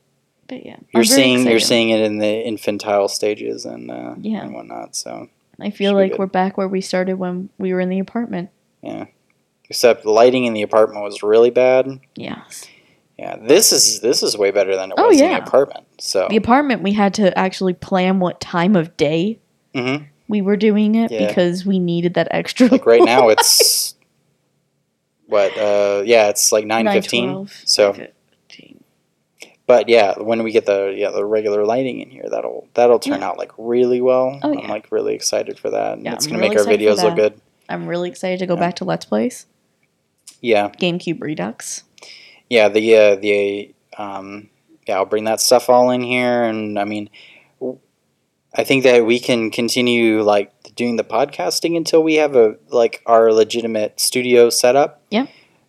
But 0.48 0.66
yeah, 0.66 0.78
You're 0.96 1.04
seeing 1.04 1.46
you're 1.48 1.60
seeing 1.60 1.90
it 1.92 2.00
in 2.02 2.18
the 2.18 2.42
infantile 2.48 3.08
stages 3.08 3.66
and 3.66 3.92
uh, 3.92 4.16
Yeah. 4.20 4.42
and 4.42 4.54
whatnot. 4.56 4.96
So 4.96 5.30
I 5.62 5.70
feel 5.72 5.92
Should 5.92 5.98
like 5.98 6.12
good. 6.12 6.20
we're 6.20 6.26
back 6.28 6.58
where 6.58 6.68
we 6.68 6.82
started 6.82 7.16
when 7.16 7.50
we 7.58 7.74
were 7.74 7.80
in 7.80 7.90
the 7.90 8.00
apartment. 8.00 8.50
Yeah. 8.82 9.06
Except 9.70 10.06
lighting 10.06 10.46
in 10.46 10.54
the 10.54 10.62
apartment 10.64 11.04
was 11.04 11.22
really 11.22 11.50
bad. 11.52 12.00
Yeah. 12.16 12.42
Yeah, 13.18 13.36
this 13.38 13.72
is 13.74 14.00
this 14.00 14.24
is 14.24 14.38
way 14.38 14.52
better 14.52 14.76
than 14.76 14.92
it 14.92 14.96
Oh, 14.98 15.08
was 15.10 15.20
in 15.20 15.30
the 15.32 15.38
apartment. 15.38 15.86
So, 16.00 16.28
The 16.30 16.38
apartment 16.38 16.82
we 16.84 16.94
had 16.94 17.14
to 17.16 17.38
actually 17.38 17.74
plan 17.74 18.20
what 18.20 18.40
time 18.40 18.76
of 18.78 18.96
day 18.98 19.40
Mhm. 19.76 20.06
we 20.30 20.42
were 20.42 20.56
doing 20.56 20.96
it 20.96 21.12
Yeah. 21.12 21.28
because 21.28 21.66
we 21.66 21.80
needed 21.80 22.14
that 22.14 22.30
extra. 22.32 22.68
like 22.68 22.86
right 22.86 23.04
now 23.04 23.28
it's 23.34 23.96
what? 25.28 25.56
Uh, 25.58 26.02
yeah, 26.06 26.30
it's 26.30 26.52
like 26.52 26.66
nine 26.66 26.88
fifteen. 26.88 27.30
9:12, 27.30 27.62
So, 27.66 27.92
9:15. 27.94 28.08
But 29.70 29.88
yeah, 29.88 30.18
when 30.18 30.42
we 30.42 30.52
get 30.52 30.66
the 30.66 30.92
yeah 30.98 31.12
the 31.12 31.24
regular 31.24 31.64
lighting 31.64 32.00
in 32.02 32.10
here, 32.10 32.26
that'll 32.28 32.68
that'll 32.74 32.98
turn 32.98 33.22
out 33.22 33.38
like 33.38 33.52
really 33.60 34.02
well. 34.02 34.40
Oh, 34.42 34.60
I'm 34.60 34.68
like 34.68 34.92
really 34.92 35.14
excited 35.14 35.60
for 35.60 35.70
that. 35.70 35.94
and 35.94 36.04
Yeah, 36.06 36.14
it's 36.14 36.26
I'm 36.26 36.32
gonna 36.32 36.42
really 36.42 36.56
make 36.56 36.66
our 36.66 36.74
videos 36.74 37.04
look 37.04 37.16
good. 37.16 37.40
I'm 37.70 37.86
really 37.86 38.10
excited 38.10 38.40
to 38.40 38.48
go 38.48 38.56
Yeah. 38.56 38.60
back 38.62 38.76
to 38.78 38.84
Let's 38.86 39.06
Plays 39.06 39.46
Yeah, 40.42 40.70
GameCube 40.70 41.22
Redux. 41.22 41.84
yeah. 42.50 42.68
The 42.68 42.96
uh, 42.96 43.16
the 43.18 43.76
um, 43.96 44.50
yeah, 44.88 44.96
I'll 44.96 45.06
bring 45.06 45.26
that 45.26 45.40
stuff 45.40 45.70
all 45.70 45.92
in 45.92 46.02
here, 46.02 46.42
and 46.46 46.80
I 46.80 46.86
mean, 46.86 47.12
I 48.56 48.64
think 48.64 48.84
that 48.86 49.06
we 49.06 49.20
can 49.20 49.52
continue 49.52 50.24
like 50.24 50.52
doing 50.76 50.96
the 50.96 51.04
podcasting 51.04 51.78
until 51.78 52.02
we 52.02 52.16
have 52.16 52.36
a 52.36 52.56
like 52.70 53.04
our 53.06 53.32
legitimate 53.32 54.00
studio 54.00 54.50
set 54.50 54.76
up. 54.76 55.04
Yeah. 55.12 55.28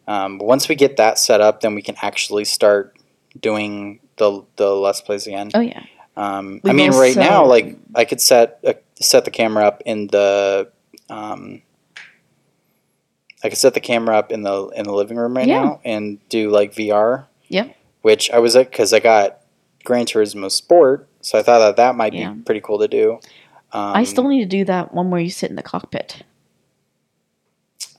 Um, 0.08 0.38
once 0.38 0.70
we 0.70 0.74
get 0.74 0.96
that 0.96 1.18
set 1.18 1.42
up, 1.42 1.60
then 1.60 1.74
we 1.74 1.82
can 1.82 1.96
actually 2.00 2.46
start 2.46 2.96
doing 3.38 4.00
the 4.16 4.42
the 4.56 4.70
let's 4.74 5.00
plays 5.00 5.26
again. 5.26 5.50
Oh 5.54 5.60
yeah, 5.60 5.82
Um, 6.16 6.60
I 6.64 6.72
mean, 6.72 6.90
right 6.92 7.16
also- 7.16 7.20
now, 7.20 7.44
like 7.46 7.76
I 7.94 8.04
could 8.04 8.20
set 8.20 8.62
set 9.00 9.24
the 9.24 9.30
camera 9.30 9.64
up 9.66 9.82
in 9.86 10.06
the. 10.08 10.70
Um, 11.08 11.62
I 13.42 13.48
could 13.48 13.58
set 13.58 13.72
the 13.74 13.80
camera 13.80 14.16
up 14.16 14.30
in 14.30 14.42
the 14.42 14.68
in 14.68 14.84
the 14.84 14.92
living 14.92 15.16
room 15.16 15.36
right 15.36 15.46
Yeah. 15.48 15.62
now 15.64 15.80
and 15.84 16.18
do 16.28 16.50
like 16.50 16.74
VR. 16.74 17.24
Yeah. 17.48 17.68
Which 18.02 18.30
I 18.30 18.38
was 18.38 18.54
like, 18.54 18.70
because 18.70 18.92
I 18.92 19.00
got 19.00 19.40
Gran 19.84 20.04
Turismo 20.06 20.50
Sport, 20.50 21.08
so 21.20 21.38
I 21.38 21.42
thought 21.42 21.58
that 21.60 21.76
that 21.76 21.96
might 21.96 22.12
Yeah. 22.12 22.32
be 22.32 22.42
pretty 22.42 22.60
cool 22.60 22.78
to 22.78 22.88
do. 22.88 23.18
Um, 23.72 23.94
I 23.96 24.04
still 24.04 24.26
need 24.28 24.40
to 24.40 24.46
do 24.46 24.64
that 24.66 24.92
one 24.94 25.10
where 25.10 25.20
you 25.20 25.30
sit 25.30 25.48
in 25.50 25.56
the 25.56 25.62
cockpit. 25.62 26.22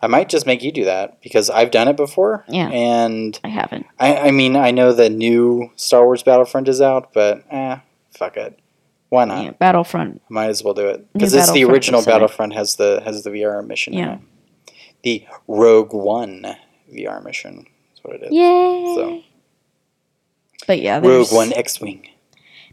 I 0.01 0.07
might 0.07 0.29
just 0.29 0.45
make 0.47 0.63
you 0.63 0.71
do 0.71 0.85
that 0.85 1.21
because 1.21 1.49
I've 1.49 1.69
done 1.71 1.87
it 1.87 1.95
before. 1.95 2.43
Yeah. 2.47 2.69
And 2.69 3.39
I 3.43 3.49
haven't. 3.49 3.85
I, 3.99 4.17
I 4.17 4.31
mean, 4.31 4.55
I 4.55 4.71
know 4.71 4.93
the 4.93 5.09
new 5.09 5.71
Star 5.75 6.05
Wars 6.05 6.23
Battlefront 6.23 6.67
is 6.67 6.81
out, 6.81 7.13
but 7.13 7.43
eh, 7.51 7.77
fuck 8.17 8.35
it. 8.37 8.57
Why 9.09 9.25
not? 9.25 9.43
Yeah, 9.43 9.51
Battlefront. 9.51 10.21
Might 10.29 10.49
as 10.49 10.63
well 10.63 10.73
do 10.73 10.87
it 10.87 11.11
because 11.13 11.33
it's 11.33 11.51
the 11.51 11.65
original. 11.65 12.03
Battlefront 12.03 12.53
has 12.53 12.77
the 12.77 13.01
has 13.03 13.23
the 13.23 13.29
VR 13.29 13.65
mission. 13.65 13.93
Yeah. 13.93 14.19
the 15.03 15.25
Rogue 15.47 15.93
One 15.93 16.45
VR 16.91 17.23
mission. 17.23 17.65
That's 17.89 18.03
what 18.03 18.15
it 18.15 18.23
is. 18.23 18.31
Yay! 18.31 18.93
So 18.95 19.21
But 20.65 20.81
yeah, 20.81 20.99
Rogue 20.99 21.31
One 21.31 21.51
X-wing. 21.53 22.07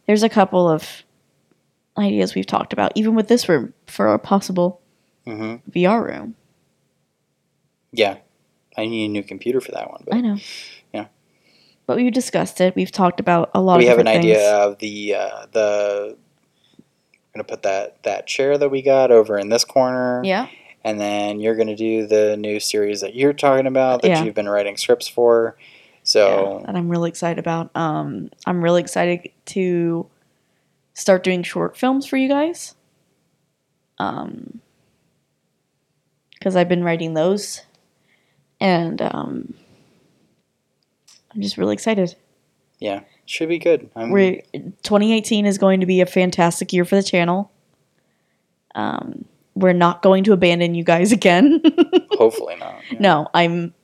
there's 0.07 0.23
a 0.23 0.29
couple 0.29 0.69
of 0.69 1.03
ideas 1.99 2.35
we've 2.37 2.47
talked 2.47 2.73
about, 2.73 2.93
even 2.95 3.15
with 3.17 3.27
this 3.29 3.49
room 3.49 3.75
for 3.87 4.15
a 4.15 4.19
possible 4.19 4.81
hmm 5.27 5.57
VR 5.71 6.07
room. 6.07 6.37
Yeah, 7.93 8.19
I 8.77 8.87
need 8.87 9.07
a 9.07 9.09
new 9.09 9.23
computer 9.23 9.61
for 9.61 9.73
that 9.73 9.91
one. 9.91 10.03
But 10.07 10.15
I 10.15 10.21
know. 10.21 10.37
Yeah. 10.93 11.07
But 11.87 11.97
we've 11.97 12.13
discussed 12.13 12.61
it. 12.61 12.75
We've 12.77 12.93
talked 12.93 13.19
about 13.21 13.51
a 13.55 13.61
lot 13.61 13.79
we 13.79 13.85
of 13.87 13.91
have 13.91 13.99
an 13.99 14.05
different 14.07 14.25
idea 14.25 14.35
things. 14.39 14.53
of 14.53 14.79
the 14.79 15.15
uh, 15.15 15.47
the. 15.53 16.17
I'm 16.79 16.85
gonna 17.35 17.45
put 17.45 17.63
that 17.63 18.03
that 18.03 18.27
chair 18.27 18.59
that 18.59 18.71
we 18.71 18.83
got 18.83 19.11
over 19.11 19.39
in 19.39 19.49
this 19.49 19.65
corner. 19.65 20.23
Yeah. 20.25 20.49
and 20.85 21.01
then 21.01 21.41
you're 21.41 21.57
going 21.57 21.67
to 21.69 21.77
do 21.77 22.07
the 22.07 22.37
new 22.37 22.61
series 22.61 23.01
that 23.01 23.15
you're 23.15 23.33
talking 23.33 23.67
about 23.67 24.01
that 24.03 24.09
Yeah. 24.09 24.25
you've 24.25 24.35
been 24.35 24.49
writing 24.49 24.77
scripts 24.77 25.09
for. 25.09 25.57
So 26.05 26.61
yeah, 26.61 26.67
that 26.67 26.77
I'm 26.77 26.89
really 26.89 27.11
excited 27.11 27.39
about. 27.39 27.71
Um, 27.75 28.31
I'm 28.47 28.63
really 28.63 28.81
excited 28.81 29.31
to 29.47 30.07
start 30.95 31.23
doing 31.25 31.43
short 31.43 31.77
films 31.77 32.07
for 32.07 32.17
you 32.17 32.29
guys. 32.29 32.75
Um, 33.99 34.61
because 36.35 36.55
I've 36.57 36.69
been 36.69 36.85
writing 36.85 37.15
those, 37.15 37.63
and 38.61 39.01
um, 39.03 39.55
I'm 41.35 41.43
just 41.43 41.57
really 41.59 41.75
excited. 41.75 42.15
yeah, 42.79 43.01
should 43.27 43.49
be 43.49 43.59
good. 43.59 43.91
I'm, 43.95 44.11
We're 44.11 44.43
2018 44.53 45.47
is 45.47 45.59
going 45.59 45.81
to 45.81 45.87
be 45.87 46.01
a 46.01 46.07
fantastic 46.07 46.73
year 46.73 46.85
for 46.85 46.97
the 46.97 47.03
channel. 47.03 47.51
Um, 48.75 49.25
we're 49.55 49.73
not 49.73 50.03
going 50.03 50.25
to 50.25 50.33
abandon 50.33 50.75
you 50.75 50.85
guys 50.85 51.13
again. 51.13 51.61
hopefully 52.13 52.57
not. 52.57 52.81
Yeah. 52.91 52.99
no, 53.01 53.29
I'm. 53.35 53.75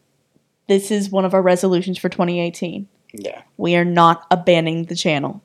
This 0.66 0.90
is 0.90 1.10
one 1.10 1.26
of 1.26 1.34
our 1.34 1.42
resolutions 1.42 1.98
for 1.98 2.08
2018. 2.08 2.88
Yeah. 3.12 3.42
We 3.58 3.76
are 3.76 3.84
not 3.84 4.26
abandoning 4.30 4.84
the 4.86 4.96
channel. 4.96 5.42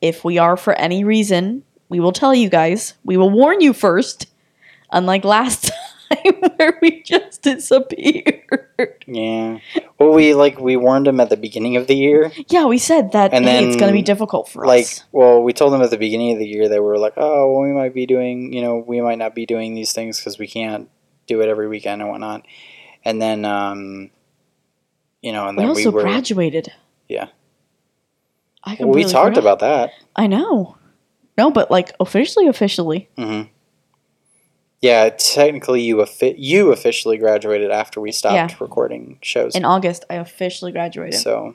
If 0.00 0.24
we 0.24 0.38
are 0.38 0.56
for 0.56 0.72
any 0.74 1.04
reason, 1.04 1.64
we 1.90 2.00
will 2.00 2.12
tell 2.12 2.34
you 2.34 2.48
guys. 2.48 2.94
We 3.04 3.16
will 3.18 3.30
warn 3.30 3.60
you 3.60 3.72
first. 3.74 4.26
Unlike 4.90 5.24
last 5.24 5.70
time 6.10 6.34
where 6.56 6.78
we 6.82 7.02
just 7.02 7.42
disappeared. 7.42 9.04
Yeah. 9.06 9.58
Well, 9.98 10.12
we 10.12 10.34
like 10.34 10.58
we 10.58 10.76
warned 10.76 11.06
them 11.06 11.20
at 11.20 11.30
the 11.30 11.36
beginning 11.36 11.76
of 11.76 11.86
the 11.86 11.96
year. 11.96 12.32
Yeah, 12.48 12.66
we 12.66 12.78
said 12.78 13.12
that 13.12 13.32
And 13.32 13.44
hey, 13.44 13.64
it's 13.66 13.76
going 13.76 13.88
to 13.92 13.96
be 13.96 14.02
difficult 14.02 14.48
for 14.48 14.66
Like, 14.66 14.84
us. 14.84 15.04
well, 15.12 15.42
we 15.42 15.52
told 15.52 15.72
them 15.72 15.82
at 15.82 15.90
the 15.90 15.98
beginning 15.98 16.32
of 16.32 16.38
the 16.38 16.46
year 16.46 16.68
that 16.68 16.74
we 16.76 16.86
were 16.86 16.98
like, 16.98 17.14
"Oh, 17.16 17.52
well, 17.52 17.62
we 17.62 17.72
might 17.72 17.94
be 17.94 18.06
doing, 18.06 18.52
you 18.52 18.62
know, 18.62 18.76
we 18.76 19.00
might 19.00 19.18
not 19.18 19.34
be 19.34 19.46
doing 19.46 19.74
these 19.74 19.92
things 19.92 20.18
because 20.18 20.38
we 20.38 20.46
can't 20.46 20.88
do 21.26 21.40
it 21.40 21.48
every 21.48 21.68
weekend 21.68 22.02
and 22.02 22.10
whatnot." 22.10 22.44
And 23.04 23.20
then, 23.22 23.44
um, 23.44 24.10
you 25.22 25.32
know, 25.32 25.46
and 25.48 25.56
We 25.56 25.62
then 25.62 25.70
also 25.70 25.90
we 25.90 25.94
were. 25.94 26.02
graduated. 26.02 26.72
Yeah. 27.08 27.28
I 28.64 28.76
Well, 28.80 28.88
we 28.90 29.04
talked 29.04 29.36
forgot. 29.36 29.38
about 29.40 29.58
that. 29.60 29.90
I 30.16 30.26
know. 30.26 30.76
No, 31.38 31.50
but 31.50 31.70
like 31.70 31.92
officially, 32.00 32.46
officially. 32.48 33.08
hmm 33.16 33.42
Yeah, 34.82 35.08
technically, 35.10 35.82
you 35.82 36.02
offi- 36.02 36.34
you 36.38 36.70
officially 36.72 37.16
graduated 37.18 37.70
after 37.70 38.00
we 38.00 38.12
stopped 38.12 38.34
Yeah. 38.52 38.56
recording 38.60 39.18
shows. 39.22 39.54
In 39.56 39.64
August, 39.64 40.04
I 40.10 40.14
officially 40.16 40.70
graduated. 40.72 41.18
So, 41.20 41.54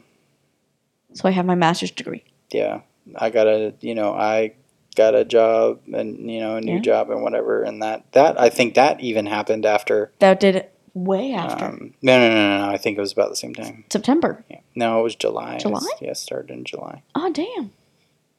So 1.14 1.28
I 1.28 1.32
have 1.32 1.46
my 1.46 1.56
master's 1.56 1.92
degree. 1.92 2.24
yeah, 2.52 2.82
I 3.16 3.30
got 3.30 3.48
a 3.48 3.74
you 3.82 3.94
know 3.96 4.14
I 4.14 4.54
got 4.96 5.14
a 5.16 5.24
job 5.24 5.80
and 5.94 6.30
you 6.32 6.40
know 6.40 6.56
a 6.58 6.62
new 6.62 6.76
Yeah. 6.76 6.80
job 6.82 7.10
and 7.12 7.22
whatever, 7.22 7.64
and 7.64 7.82
that 7.84 8.12
that 8.14 8.40
I 8.40 8.50
think 8.50 8.74
that 8.76 9.00
even 9.02 9.26
happened 9.28 9.66
after. 9.66 10.12
That 10.20 10.40
did 10.40 10.56
it 10.56 10.74
way 10.94 11.32
after 11.34 11.66
Um, 11.66 11.94
no, 12.02 12.18
no, 12.20 12.30
no, 12.30 12.36
no, 12.58 12.66
no. 12.66 12.72
I 12.74 12.78
think 12.78 12.98
it 12.98 13.02
was 13.02 13.14
about 13.14 13.30
the 13.30 13.36
same 13.36 13.54
time. 13.54 13.86
September. 13.92 14.44
Yeah. 14.50 14.60
No, 14.76 15.00
it 15.00 15.04
was 15.04 15.16
July. 15.16 15.58
July? 15.60 15.80
Yeah, 16.02 16.12
it 16.12 16.18
started 16.18 16.50
in 16.52 16.64
July. 16.66 17.04
Oh, 17.16 17.32
damn. 17.32 17.72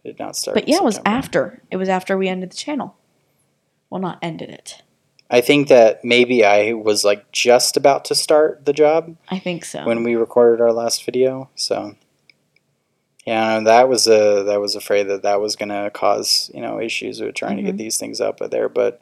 It 0.04 0.08
did 0.08 0.18
not 0.18 0.36
start. 0.36 0.54
But 0.56 0.64
in 0.64 0.70
yeah, 0.70 0.76
it 0.78 0.84
was 0.84 0.96
September. 0.96 1.18
after. 1.18 1.62
It 1.70 1.76
was 1.76 1.88
after 1.88 2.18
we 2.18 2.28
ended 2.28 2.50
the 2.50 2.56
channel. 2.56 2.94
Well, 3.92 4.00
not 4.00 4.18
ended 4.22 4.48
it. 4.48 4.80
I 5.28 5.42
think 5.42 5.68
that 5.68 6.02
maybe 6.02 6.46
I 6.46 6.72
was 6.72 7.04
like 7.04 7.30
just 7.30 7.76
about 7.76 8.06
to 8.06 8.14
start 8.14 8.64
the 8.64 8.72
job 8.72 9.16
I 9.28 9.38
think 9.38 9.66
so. 9.66 9.84
when 9.84 10.02
we 10.02 10.14
recorded 10.14 10.62
our 10.62 10.72
last 10.72 11.04
video. 11.04 11.50
So 11.56 11.94
yeah, 13.26 13.60
that 13.60 13.90
was 13.90 14.06
a 14.06 14.44
that 14.44 14.60
was 14.62 14.74
afraid 14.76 15.04
that 15.08 15.22
that 15.24 15.42
was 15.42 15.56
going 15.56 15.68
to 15.68 15.90
cause 15.92 16.50
you 16.54 16.62
know 16.62 16.80
issues 16.80 17.20
with 17.20 17.34
trying 17.34 17.58
to 17.58 17.62
Mhm. 17.62 17.66
get 17.66 17.76
these 17.76 17.98
things 17.98 18.18
up 18.18 18.38
there. 18.50 18.70
But 18.70 18.98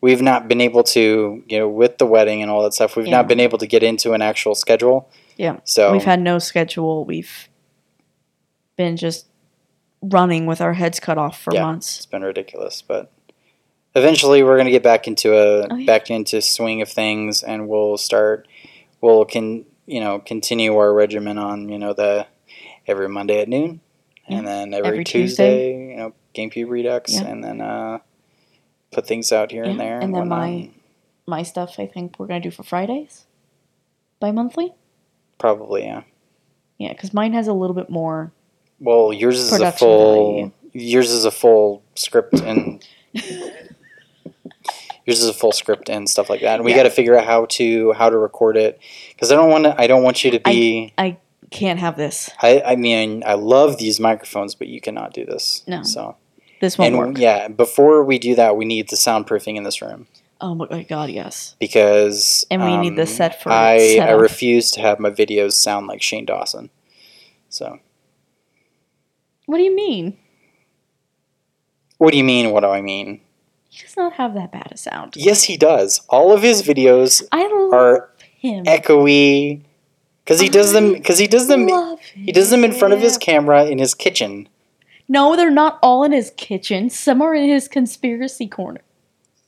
we've 0.00 0.22
not 0.22 0.48
been 0.48 0.62
able 0.62 0.84
to 0.84 1.42
you 1.46 1.58
know 1.58 1.68
with 1.68 1.98
the 1.98 2.06
wedding 2.06 2.40
and 2.40 2.50
all 2.50 2.62
that 2.62 2.72
stuff. 2.72 2.96
We've 2.96 3.06
Yeah. 3.06 3.18
not 3.18 3.28
been 3.28 3.40
able 3.40 3.58
to 3.58 3.66
get 3.66 3.82
into 3.82 4.14
an 4.14 4.22
actual 4.22 4.54
schedule. 4.54 5.10
Yeah. 5.36 5.58
So 5.64 5.92
We've 5.92 6.02
had 6.04 6.22
no 6.22 6.38
schedule. 6.38 7.04
We've 7.04 7.50
been 8.78 8.96
just 8.96 9.26
running 10.00 10.46
with 10.46 10.62
our 10.62 10.72
heads 10.72 10.98
cut 10.98 11.18
off 11.18 11.38
for 11.38 11.52
Yeah. 11.54 11.62
months. 11.62 11.96
it's 11.98 12.06
been 12.06 12.22
ridiculous, 12.22 12.80
but. 12.80 13.10
Eventually, 13.94 14.42
we're 14.42 14.56
going 14.56 14.64
to 14.66 14.70
get 14.72 14.82
back 14.82 15.06
into 15.06 15.34
a 15.36 15.68
Oh, 15.70 15.76
yeah. 15.76 15.86
back 15.86 16.10
into 16.10 16.40
swing 16.42 16.82
of 16.82 16.88
things, 16.88 17.42
and 17.42 17.68
we'll 17.68 17.96
start. 17.96 18.48
We'll 19.00 19.24
can 19.24 19.64
you 19.86 20.00
know 20.00 20.18
continue 20.18 20.76
our 20.76 20.92
regimen 20.92 21.38
on 21.38 21.68
you 21.68 21.78
know 21.78 21.92
the 21.92 22.26
every 22.86 23.08
Monday 23.08 23.40
at 23.40 23.48
noon, 23.48 23.80
and 24.28 24.46
then 24.46 24.74
every, 24.74 24.88
Every 24.88 25.04
Tuesday, 25.04 25.72
Tuesday. 25.72 25.90
you 25.90 25.96
know 25.96 26.12
GameCube 26.34 26.68
Redux, 26.68 27.12
Yeah. 27.14 27.26
and 27.26 27.44
then 27.44 27.60
uh, 27.60 27.98
put 28.92 29.06
things 29.06 29.30
out 29.32 29.50
here 29.52 29.64
and 29.64 29.78
there. 29.78 30.00
and 30.00 30.12
then 30.14 30.28
whatnot. 30.28 30.38
my- 30.48 30.70
My 31.26 31.42
stuff, 31.42 31.76
I 31.78 31.86
think 31.86 32.18
we're 32.18 32.26
going 32.26 32.42
to 32.42 32.48
do 32.50 32.54
for 32.54 32.62
Fridays. 32.64 33.26
Bi 34.20 34.30
monthly? 34.32 34.74
probably 35.38 35.84
yeah. 35.84 36.02
Yeah, 36.78 36.92
because 36.92 37.12
mine 37.14 37.32
has 37.34 37.46
a 37.48 37.52
little 37.52 37.74
bit 37.74 37.88
more. 37.90 38.32
Well, 38.80 39.12
yours 39.12 39.38
is 39.38 39.52
a 39.52 39.70
full. 39.72 40.32
value. 40.34 40.52
Yours 40.72 41.10
is 41.10 41.24
a 41.24 41.30
full 41.30 41.82
script 41.94 42.34
and. 42.40 42.84
Yours 45.06 45.20
is 45.20 45.28
a 45.28 45.34
full 45.34 45.52
script 45.52 45.88
and 45.90 46.08
stuff 46.08 46.30
like 46.30 46.40
that, 46.40 46.56
and 46.56 46.64
we 46.64 46.70
Yeah. 46.70 46.78
got 46.78 46.82
to 46.84 46.90
figure 46.90 47.16
out 47.16 47.24
how 47.26 47.44
to 47.46 47.92
how 47.92 48.08
to 48.10 48.16
record 48.18 48.56
it 48.56 48.78
because 49.10 49.30
I 49.30 49.36
don't 49.36 49.50
want 49.50 49.64
to. 49.64 49.78
I 49.80 49.86
don't 49.86 50.02
want 50.02 50.24
you 50.24 50.30
to 50.30 50.40
be. 50.40 50.92
I 50.96 51.18
can't 51.50 51.78
have 51.78 51.96
this. 51.96 52.30
I, 52.42 52.62
I 52.64 52.76
mean, 52.76 53.22
I 53.26 53.34
love 53.34 53.76
these 53.78 54.00
microphones, 54.00 54.54
but 54.54 54.66
you 54.68 54.80
cannot 54.80 55.12
do 55.12 55.24
this. 55.24 55.62
No. 55.68 55.82
So 55.82 56.16
This 56.60 56.78
won't 56.78 56.94
and 56.94 56.98
work. 56.98 57.18
yeah, 57.18 57.48
before 57.48 58.02
we 58.02 58.18
do 58.18 58.34
that, 58.34 58.56
we 58.56 58.64
need 58.64 58.88
the 58.88 58.96
soundproofing 58.96 59.56
in 59.56 59.62
this 59.62 59.80
room 59.82 60.06
Oh 60.40 60.54
my 60.54 60.82
god, 60.82 61.10
yes. 61.10 61.54
because 61.60 62.44
And 62.50 62.62
we 62.64 62.76
need 62.76 62.96
the 62.96 63.02
um, 63.02 63.06
set 63.06 63.40
for 63.42 63.52
I 63.52 63.98
I 64.00 64.10
refuse 64.12 64.70
to 64.72 64.80
have 64.80 64.98
my 64.98 65.10
videos 65.10 65.52
sound 65.52 65.86
like 65.86 66.02
Shane 66.02 66.24
Dawson. 66.24 66.70
So, 67.50 67.78
What 69.46 69.58
do 69.58 69.62
you 69.64 69.76
mean? 69.76 70.16
what 71.98 72.10
do 72.10 72.16
you 72.18 72.24
mean? 72.24 72.50
What 72.50 72.60
do 72.60 72.68
I 72.68 72.80
mean? 72.80 73.20
He 73.74 73.82
does 73.82 73.96
not 73.96 74.12
have 74.12 74.34
that 74.34 74.52
bad 74.52 74.68
a 74.70 74.76
sound. 74.76 75.14
Yes, 75.16 75.42
he 75.42 75.56
does. 75.56 76.00
All 76.08 76.32
of 76.32 76.42
his 76.42 76.62
videos 76.62 77.24
are 77.32 78.08
him. 78.38 78.64
echoey 78.66 79.62
because 80.24 80.38
he 80.38 80.48
does 80.48 80.72
them 80.72 80.92
because 80.92 81.18
he 81.18 81.26
does 81.26 81.48
them 81.48 81.68
he 82.14 82.30
does 82.30 82.50
them 82.50 82.62
in 82.62 82.70
front 82.70 82.94
of 82.94 83.00
his 83.00 83.18
camera 83.18 83.64
in 83.64 83.78
his 83.78 83.92
kitchen. 83.92 84.48
No, 85.08 85.34
they're 85.34 85.50
not 85.50 85.80
all 85.82 86.04
in 86.04 86.12
his 86.12 86.30
kitchen. 86.36 86.88
Some 86.88 87.20
are 87.20 87.34
in 87.34 87.48
his 87.48 87.66
conspiracy 87.66 88.46
corner. 88.46 88.80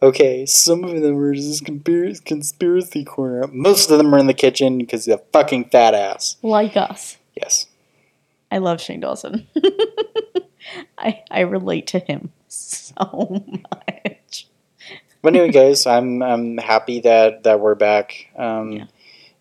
Okay, 0.02 0.44
some 0.44 0.82
of 0.82 1.00
them 1.00 1.16
are 1.18 1.30
in 1.32 1.36
his 1.36 1.60
conspiracy 1.60 2.20
conspiracy 2.24 3.04
corner. 3.04 3.46
Most 3.52 3.92
of 3.92 3.98
them 3.98 4.12
are 4.12 4.18
in 4.18 4.26
the 4.26 4.34
kitchen 4.34 4.78
because 4.78 5.04
he's 5.04 5.14
a 5.14 5.22
fucking 5.32 5.66
fat 5.70 5.94
ass. 5.94 6.36
Like 6.42 6.76
us. 6.76 7.16
Yes. 7.36 7.68
I 8.50 8.58
love 8.58 8.80
Shane 8.80 8.98
Dawson. 8.98 9.46
I 10.98 11.22
I 11.30 11.40
relate 11.42 11.86
to 11.88 12.00
him 12.00 12.32
so 12.48 13.44
much. 13.46 14.15
But 15.26 15.34
anyway, 15.34 15.50
guys, 15.50 15.86
I'm 15.88 16.22
I'm 16.22 16.56
happy 16.56 17.00
that 17.00 17.42
that 17.42 17.58
we're 17.58 17.74
back 17.74 18.28
um, 18.36 18.70
Yeah. 18.70 18.84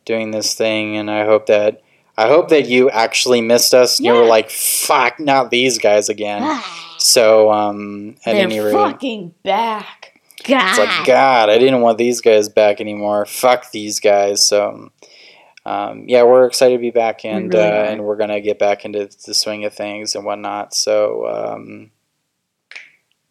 doing 0.03 0.31
this 0.31 0.55
thing, 0.55 0.97
and 0.97 1.11
I 1.11 1.25
hope 1.25 1.45
that 1.45 1.83
I 2.17 2.27
hope 2.27 2.49
that 2.49 2.67
you 2.67 2.89
actually 2.89 3.39
missed 3.41 3.71
us. 3.75 3.99
and 3.99 4.07
You 4.07 4.13
were 4.13 4.25
like, 4.25 4.49
"Fuck, 4.49 5.19
not 5.19 5.51
these 5.51 5.77
guys 5.77 6.09
again." 6.09 6.59
So, 6.97 7.51
um, 7.51 8.15
at 8.25 8.33
They're 8.33 8.63
rate, 8.63 8.73
fucking 8.73 9.35
back. 9.43 10.19
God. 10.43 10.69
it's 10.69 10.79
like 10.79 11.05
God, 11.05 11.51
I 11.51 11.59
didn't 11.59 11.81
want 11.81 11.99
these 11.99 12.19
guys 12.19 12.49
back 12.49 12.81
anymore. 12.81 13.27
Fuck 13.27 13.69
these 13.69 13.99
guys. 13.99 14.43
So, 14.43 14.89
um, 15.67 16.05
yeah, 16.07 16.23
we're 16.23 16.47
excited 16.47 16.77
to 16.77 16.81
be 16.81 16.89
back, 16.89 17.23
and 17.25 17.53
really 17.53 17.63
uh, 17.63 17.83
and 17.91 18.03
we're 18.05 18.17
gonna 18.17 18.41
get 18.41 18.57
back 18.57 18.85
into 18.85 19.07
the 19.27 19.35
swing 19.35 19.65
of 19.65 19.73
things 19.75 20.15
and 20.15 20.25
whatnot. 20.25 20.73
So, 20.73 21.27
um, 21.27 21.91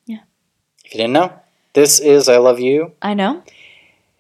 Yeah. 0.07 0.19
If 0.85 0.95
you 0.95 0.99
didn't 0.99 1.15
know, 1.15 1.33
this 1.75 2.01
is 2.01 2.29
I 2.29 2.39
love 2.39 2.59
you, 2.61 2.93
I 3.03 3.15
know. 3.15 3.43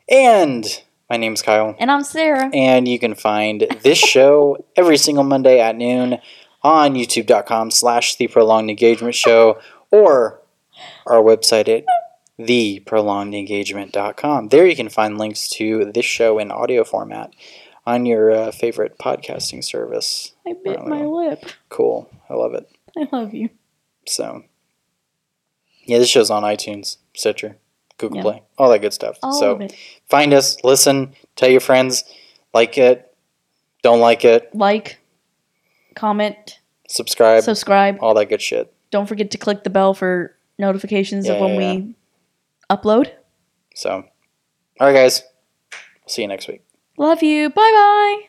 and 0.09 0.65
my 1.11 1.17
name's 1.17 1.43
Kyle, 1.43 1.75
And 1.79 1.91
I'm 1.91 2.03
Sarah. 2.05 2.51
and 2.55 2.87
you 2.89 2.99
can 2.99 3.15
find 3.15 3.67
this 3.83 3.99
show 3.99 4.65
every 4.77 4.97
single 4.97 5.25
Monday 5.25 5.61
at 5.61 5.77
noon 5.77 6.19
on 6.63 6.95
YouTube.com/slash 6.95 8.17
The 8.17 8.29
Prolonged 8.29 8.71
Engagement 8.71 9.15
Show 9.15 9.59
or 9.91 10.41
our 11.07 11.23
website 11.23 11.69
at 11.69 11.85
theprolongedengagement.com. 12.39 14.49
There 14.49 14.67
you 14.67 14.75
can 14.77 14.89
find 14.89 15.19
links 15.19 15.49
to 15.51 15.85
this 15.93 16.07
show 16.07 16.39
in 16.39 16.51
audio 16.51 16.83
format 16.85 17.33
on 17.87 18.07
your 18.07 18.31
uh, 18.33 18.51
favorite 18.51 18.97
podcasting 18.99 19.63
service. 19.63 20.33
I 20.47 20.55
bit 20.65 20.85
my 20.87 21.05
lip. 21.05 21.45
Cool. 21.69 22.09
I 22.29 22.35
love 22.35 22.55
it. 22.55 22.69
I 22.97 23.07
love 23.13 23.35
you. 23.35 23.51
So, 24.07 24.43
yeah, 25.85 25.99
this 25.99 26.09
show's 26.09 26.30
on 26.30 26.43
iTunes, 26.43 26.97
Stitcher, 27.14 27.57
Google 27.99 28.16
Yeah. 28.18 28.22
Play, 28.22 28.43
all 28.59 28.70
that 28.70 28.80
good 28.80 28.93
stuff. 28.93 29.18
All 29.22 29.32
so, 29.39 29.53
of 29.53 29.61
it. 29.62 29.74
find 30.09 30.32
us, 30.32 30.57
listen, 30.64 31.14
tell 31.37 31.49
your 31.49 31.61
friends, 31.61 32.05
like 32.53 32.76
it, 32.78 33.14
don't 33.82 34.01
like 34.01 34.24
it, 34.24 34.55
Like, 34.55 34.99
comment, 35.95 36.61
subscribe, 36.89 37.43
subscribe. 37.43 37.99
all 38.01 38.14
that 38.14 38.28
good 38.28 38.43
shit. 38.43 38.72
Don't 38.91 39.07
forget 39.07 39.30
to 39.32 39.39
click 39.39 39.64
the 39.64 39.70
bell 39.70 39.93
for 39.95 40.37
notifications 40.59 41.28
of 41.28 41.37
Yeah, 41.37 41.41
when 41.43 41.61
yeah, 41.61 41.74
we 41.74 41.95
upload. 42.70 43.11
So, 43.74 44.05
all 44.80 44.87
right, 44.87 44.93
guys, 44.93 45.22
see 46.07 46.22
you 46.22 46.28
next 46.28 46.47
week. 46.49 46.62
Love 46.97 47.22
you. 47.22 47.51
Bye 47.51 47.55
bye. 47.72 48.22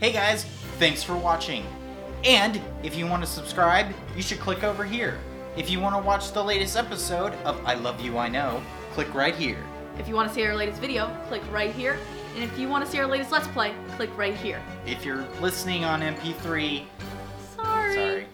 Hey 0.00 0.12
guys, 0.12 0.44
thanks 0.78 1.02
for 1.02 1.14
watching. 1.16 1.64
And 2.24 2.60
if 2.82 2.96
you 2.96 3.06
want 3.06 3.22
to 3.22 3.28
subscribe, 3.28 3.92
you 4.16 4.22
should 4.22 4.38
click 4.40 4.64
over 4.64 4.84
here. 4.84 5.18
If 5.56 5.70
you 5.70 5.80
want 5.80 5.96
to 5.96 6.06
watch 6.06 6.32
the 6.32 6.42
latest 6.42 6.76
episode 6.76 7.32
of 7.44 7.60
I 7.64 7.74
Love 7.74 8.00
You 8.00 8.18
I 8.18 8.28
Know, 8.28 8.62
click 8.92 9.12
right 9.12 9.34
here. 9.34 9.58
If 9.98 10.06
you 10.06 10.14
want 10.14 10.28
to 10.28 10.34
see 10.34 10.44
our 10.46 10.54
latest 10.54 10.80
video, 10.80 11.14
click 11.26 11.42
right 11.50 11.74
here. 11.74 11.98
And 12.34 12.44
if 12.44 12.56
you 12.58 12.68
want 12.68 12.84
to 12.84 12.90
see 12.90 12.98
our 13.00 13.06
latest 13.06 13.32
Let's 13.32 13.48
Play, 13.48 13.74
click 13.96 14.16
right 14.16 14.36
here. 14.36 14.62
If 14.86 15.04
you're 15.04 15.26
listening 15.40 15.84
on 15.84 16.00
MP3, 16.00 16.84
sorry. 17.56 17.94
sorry. 17.94 18.27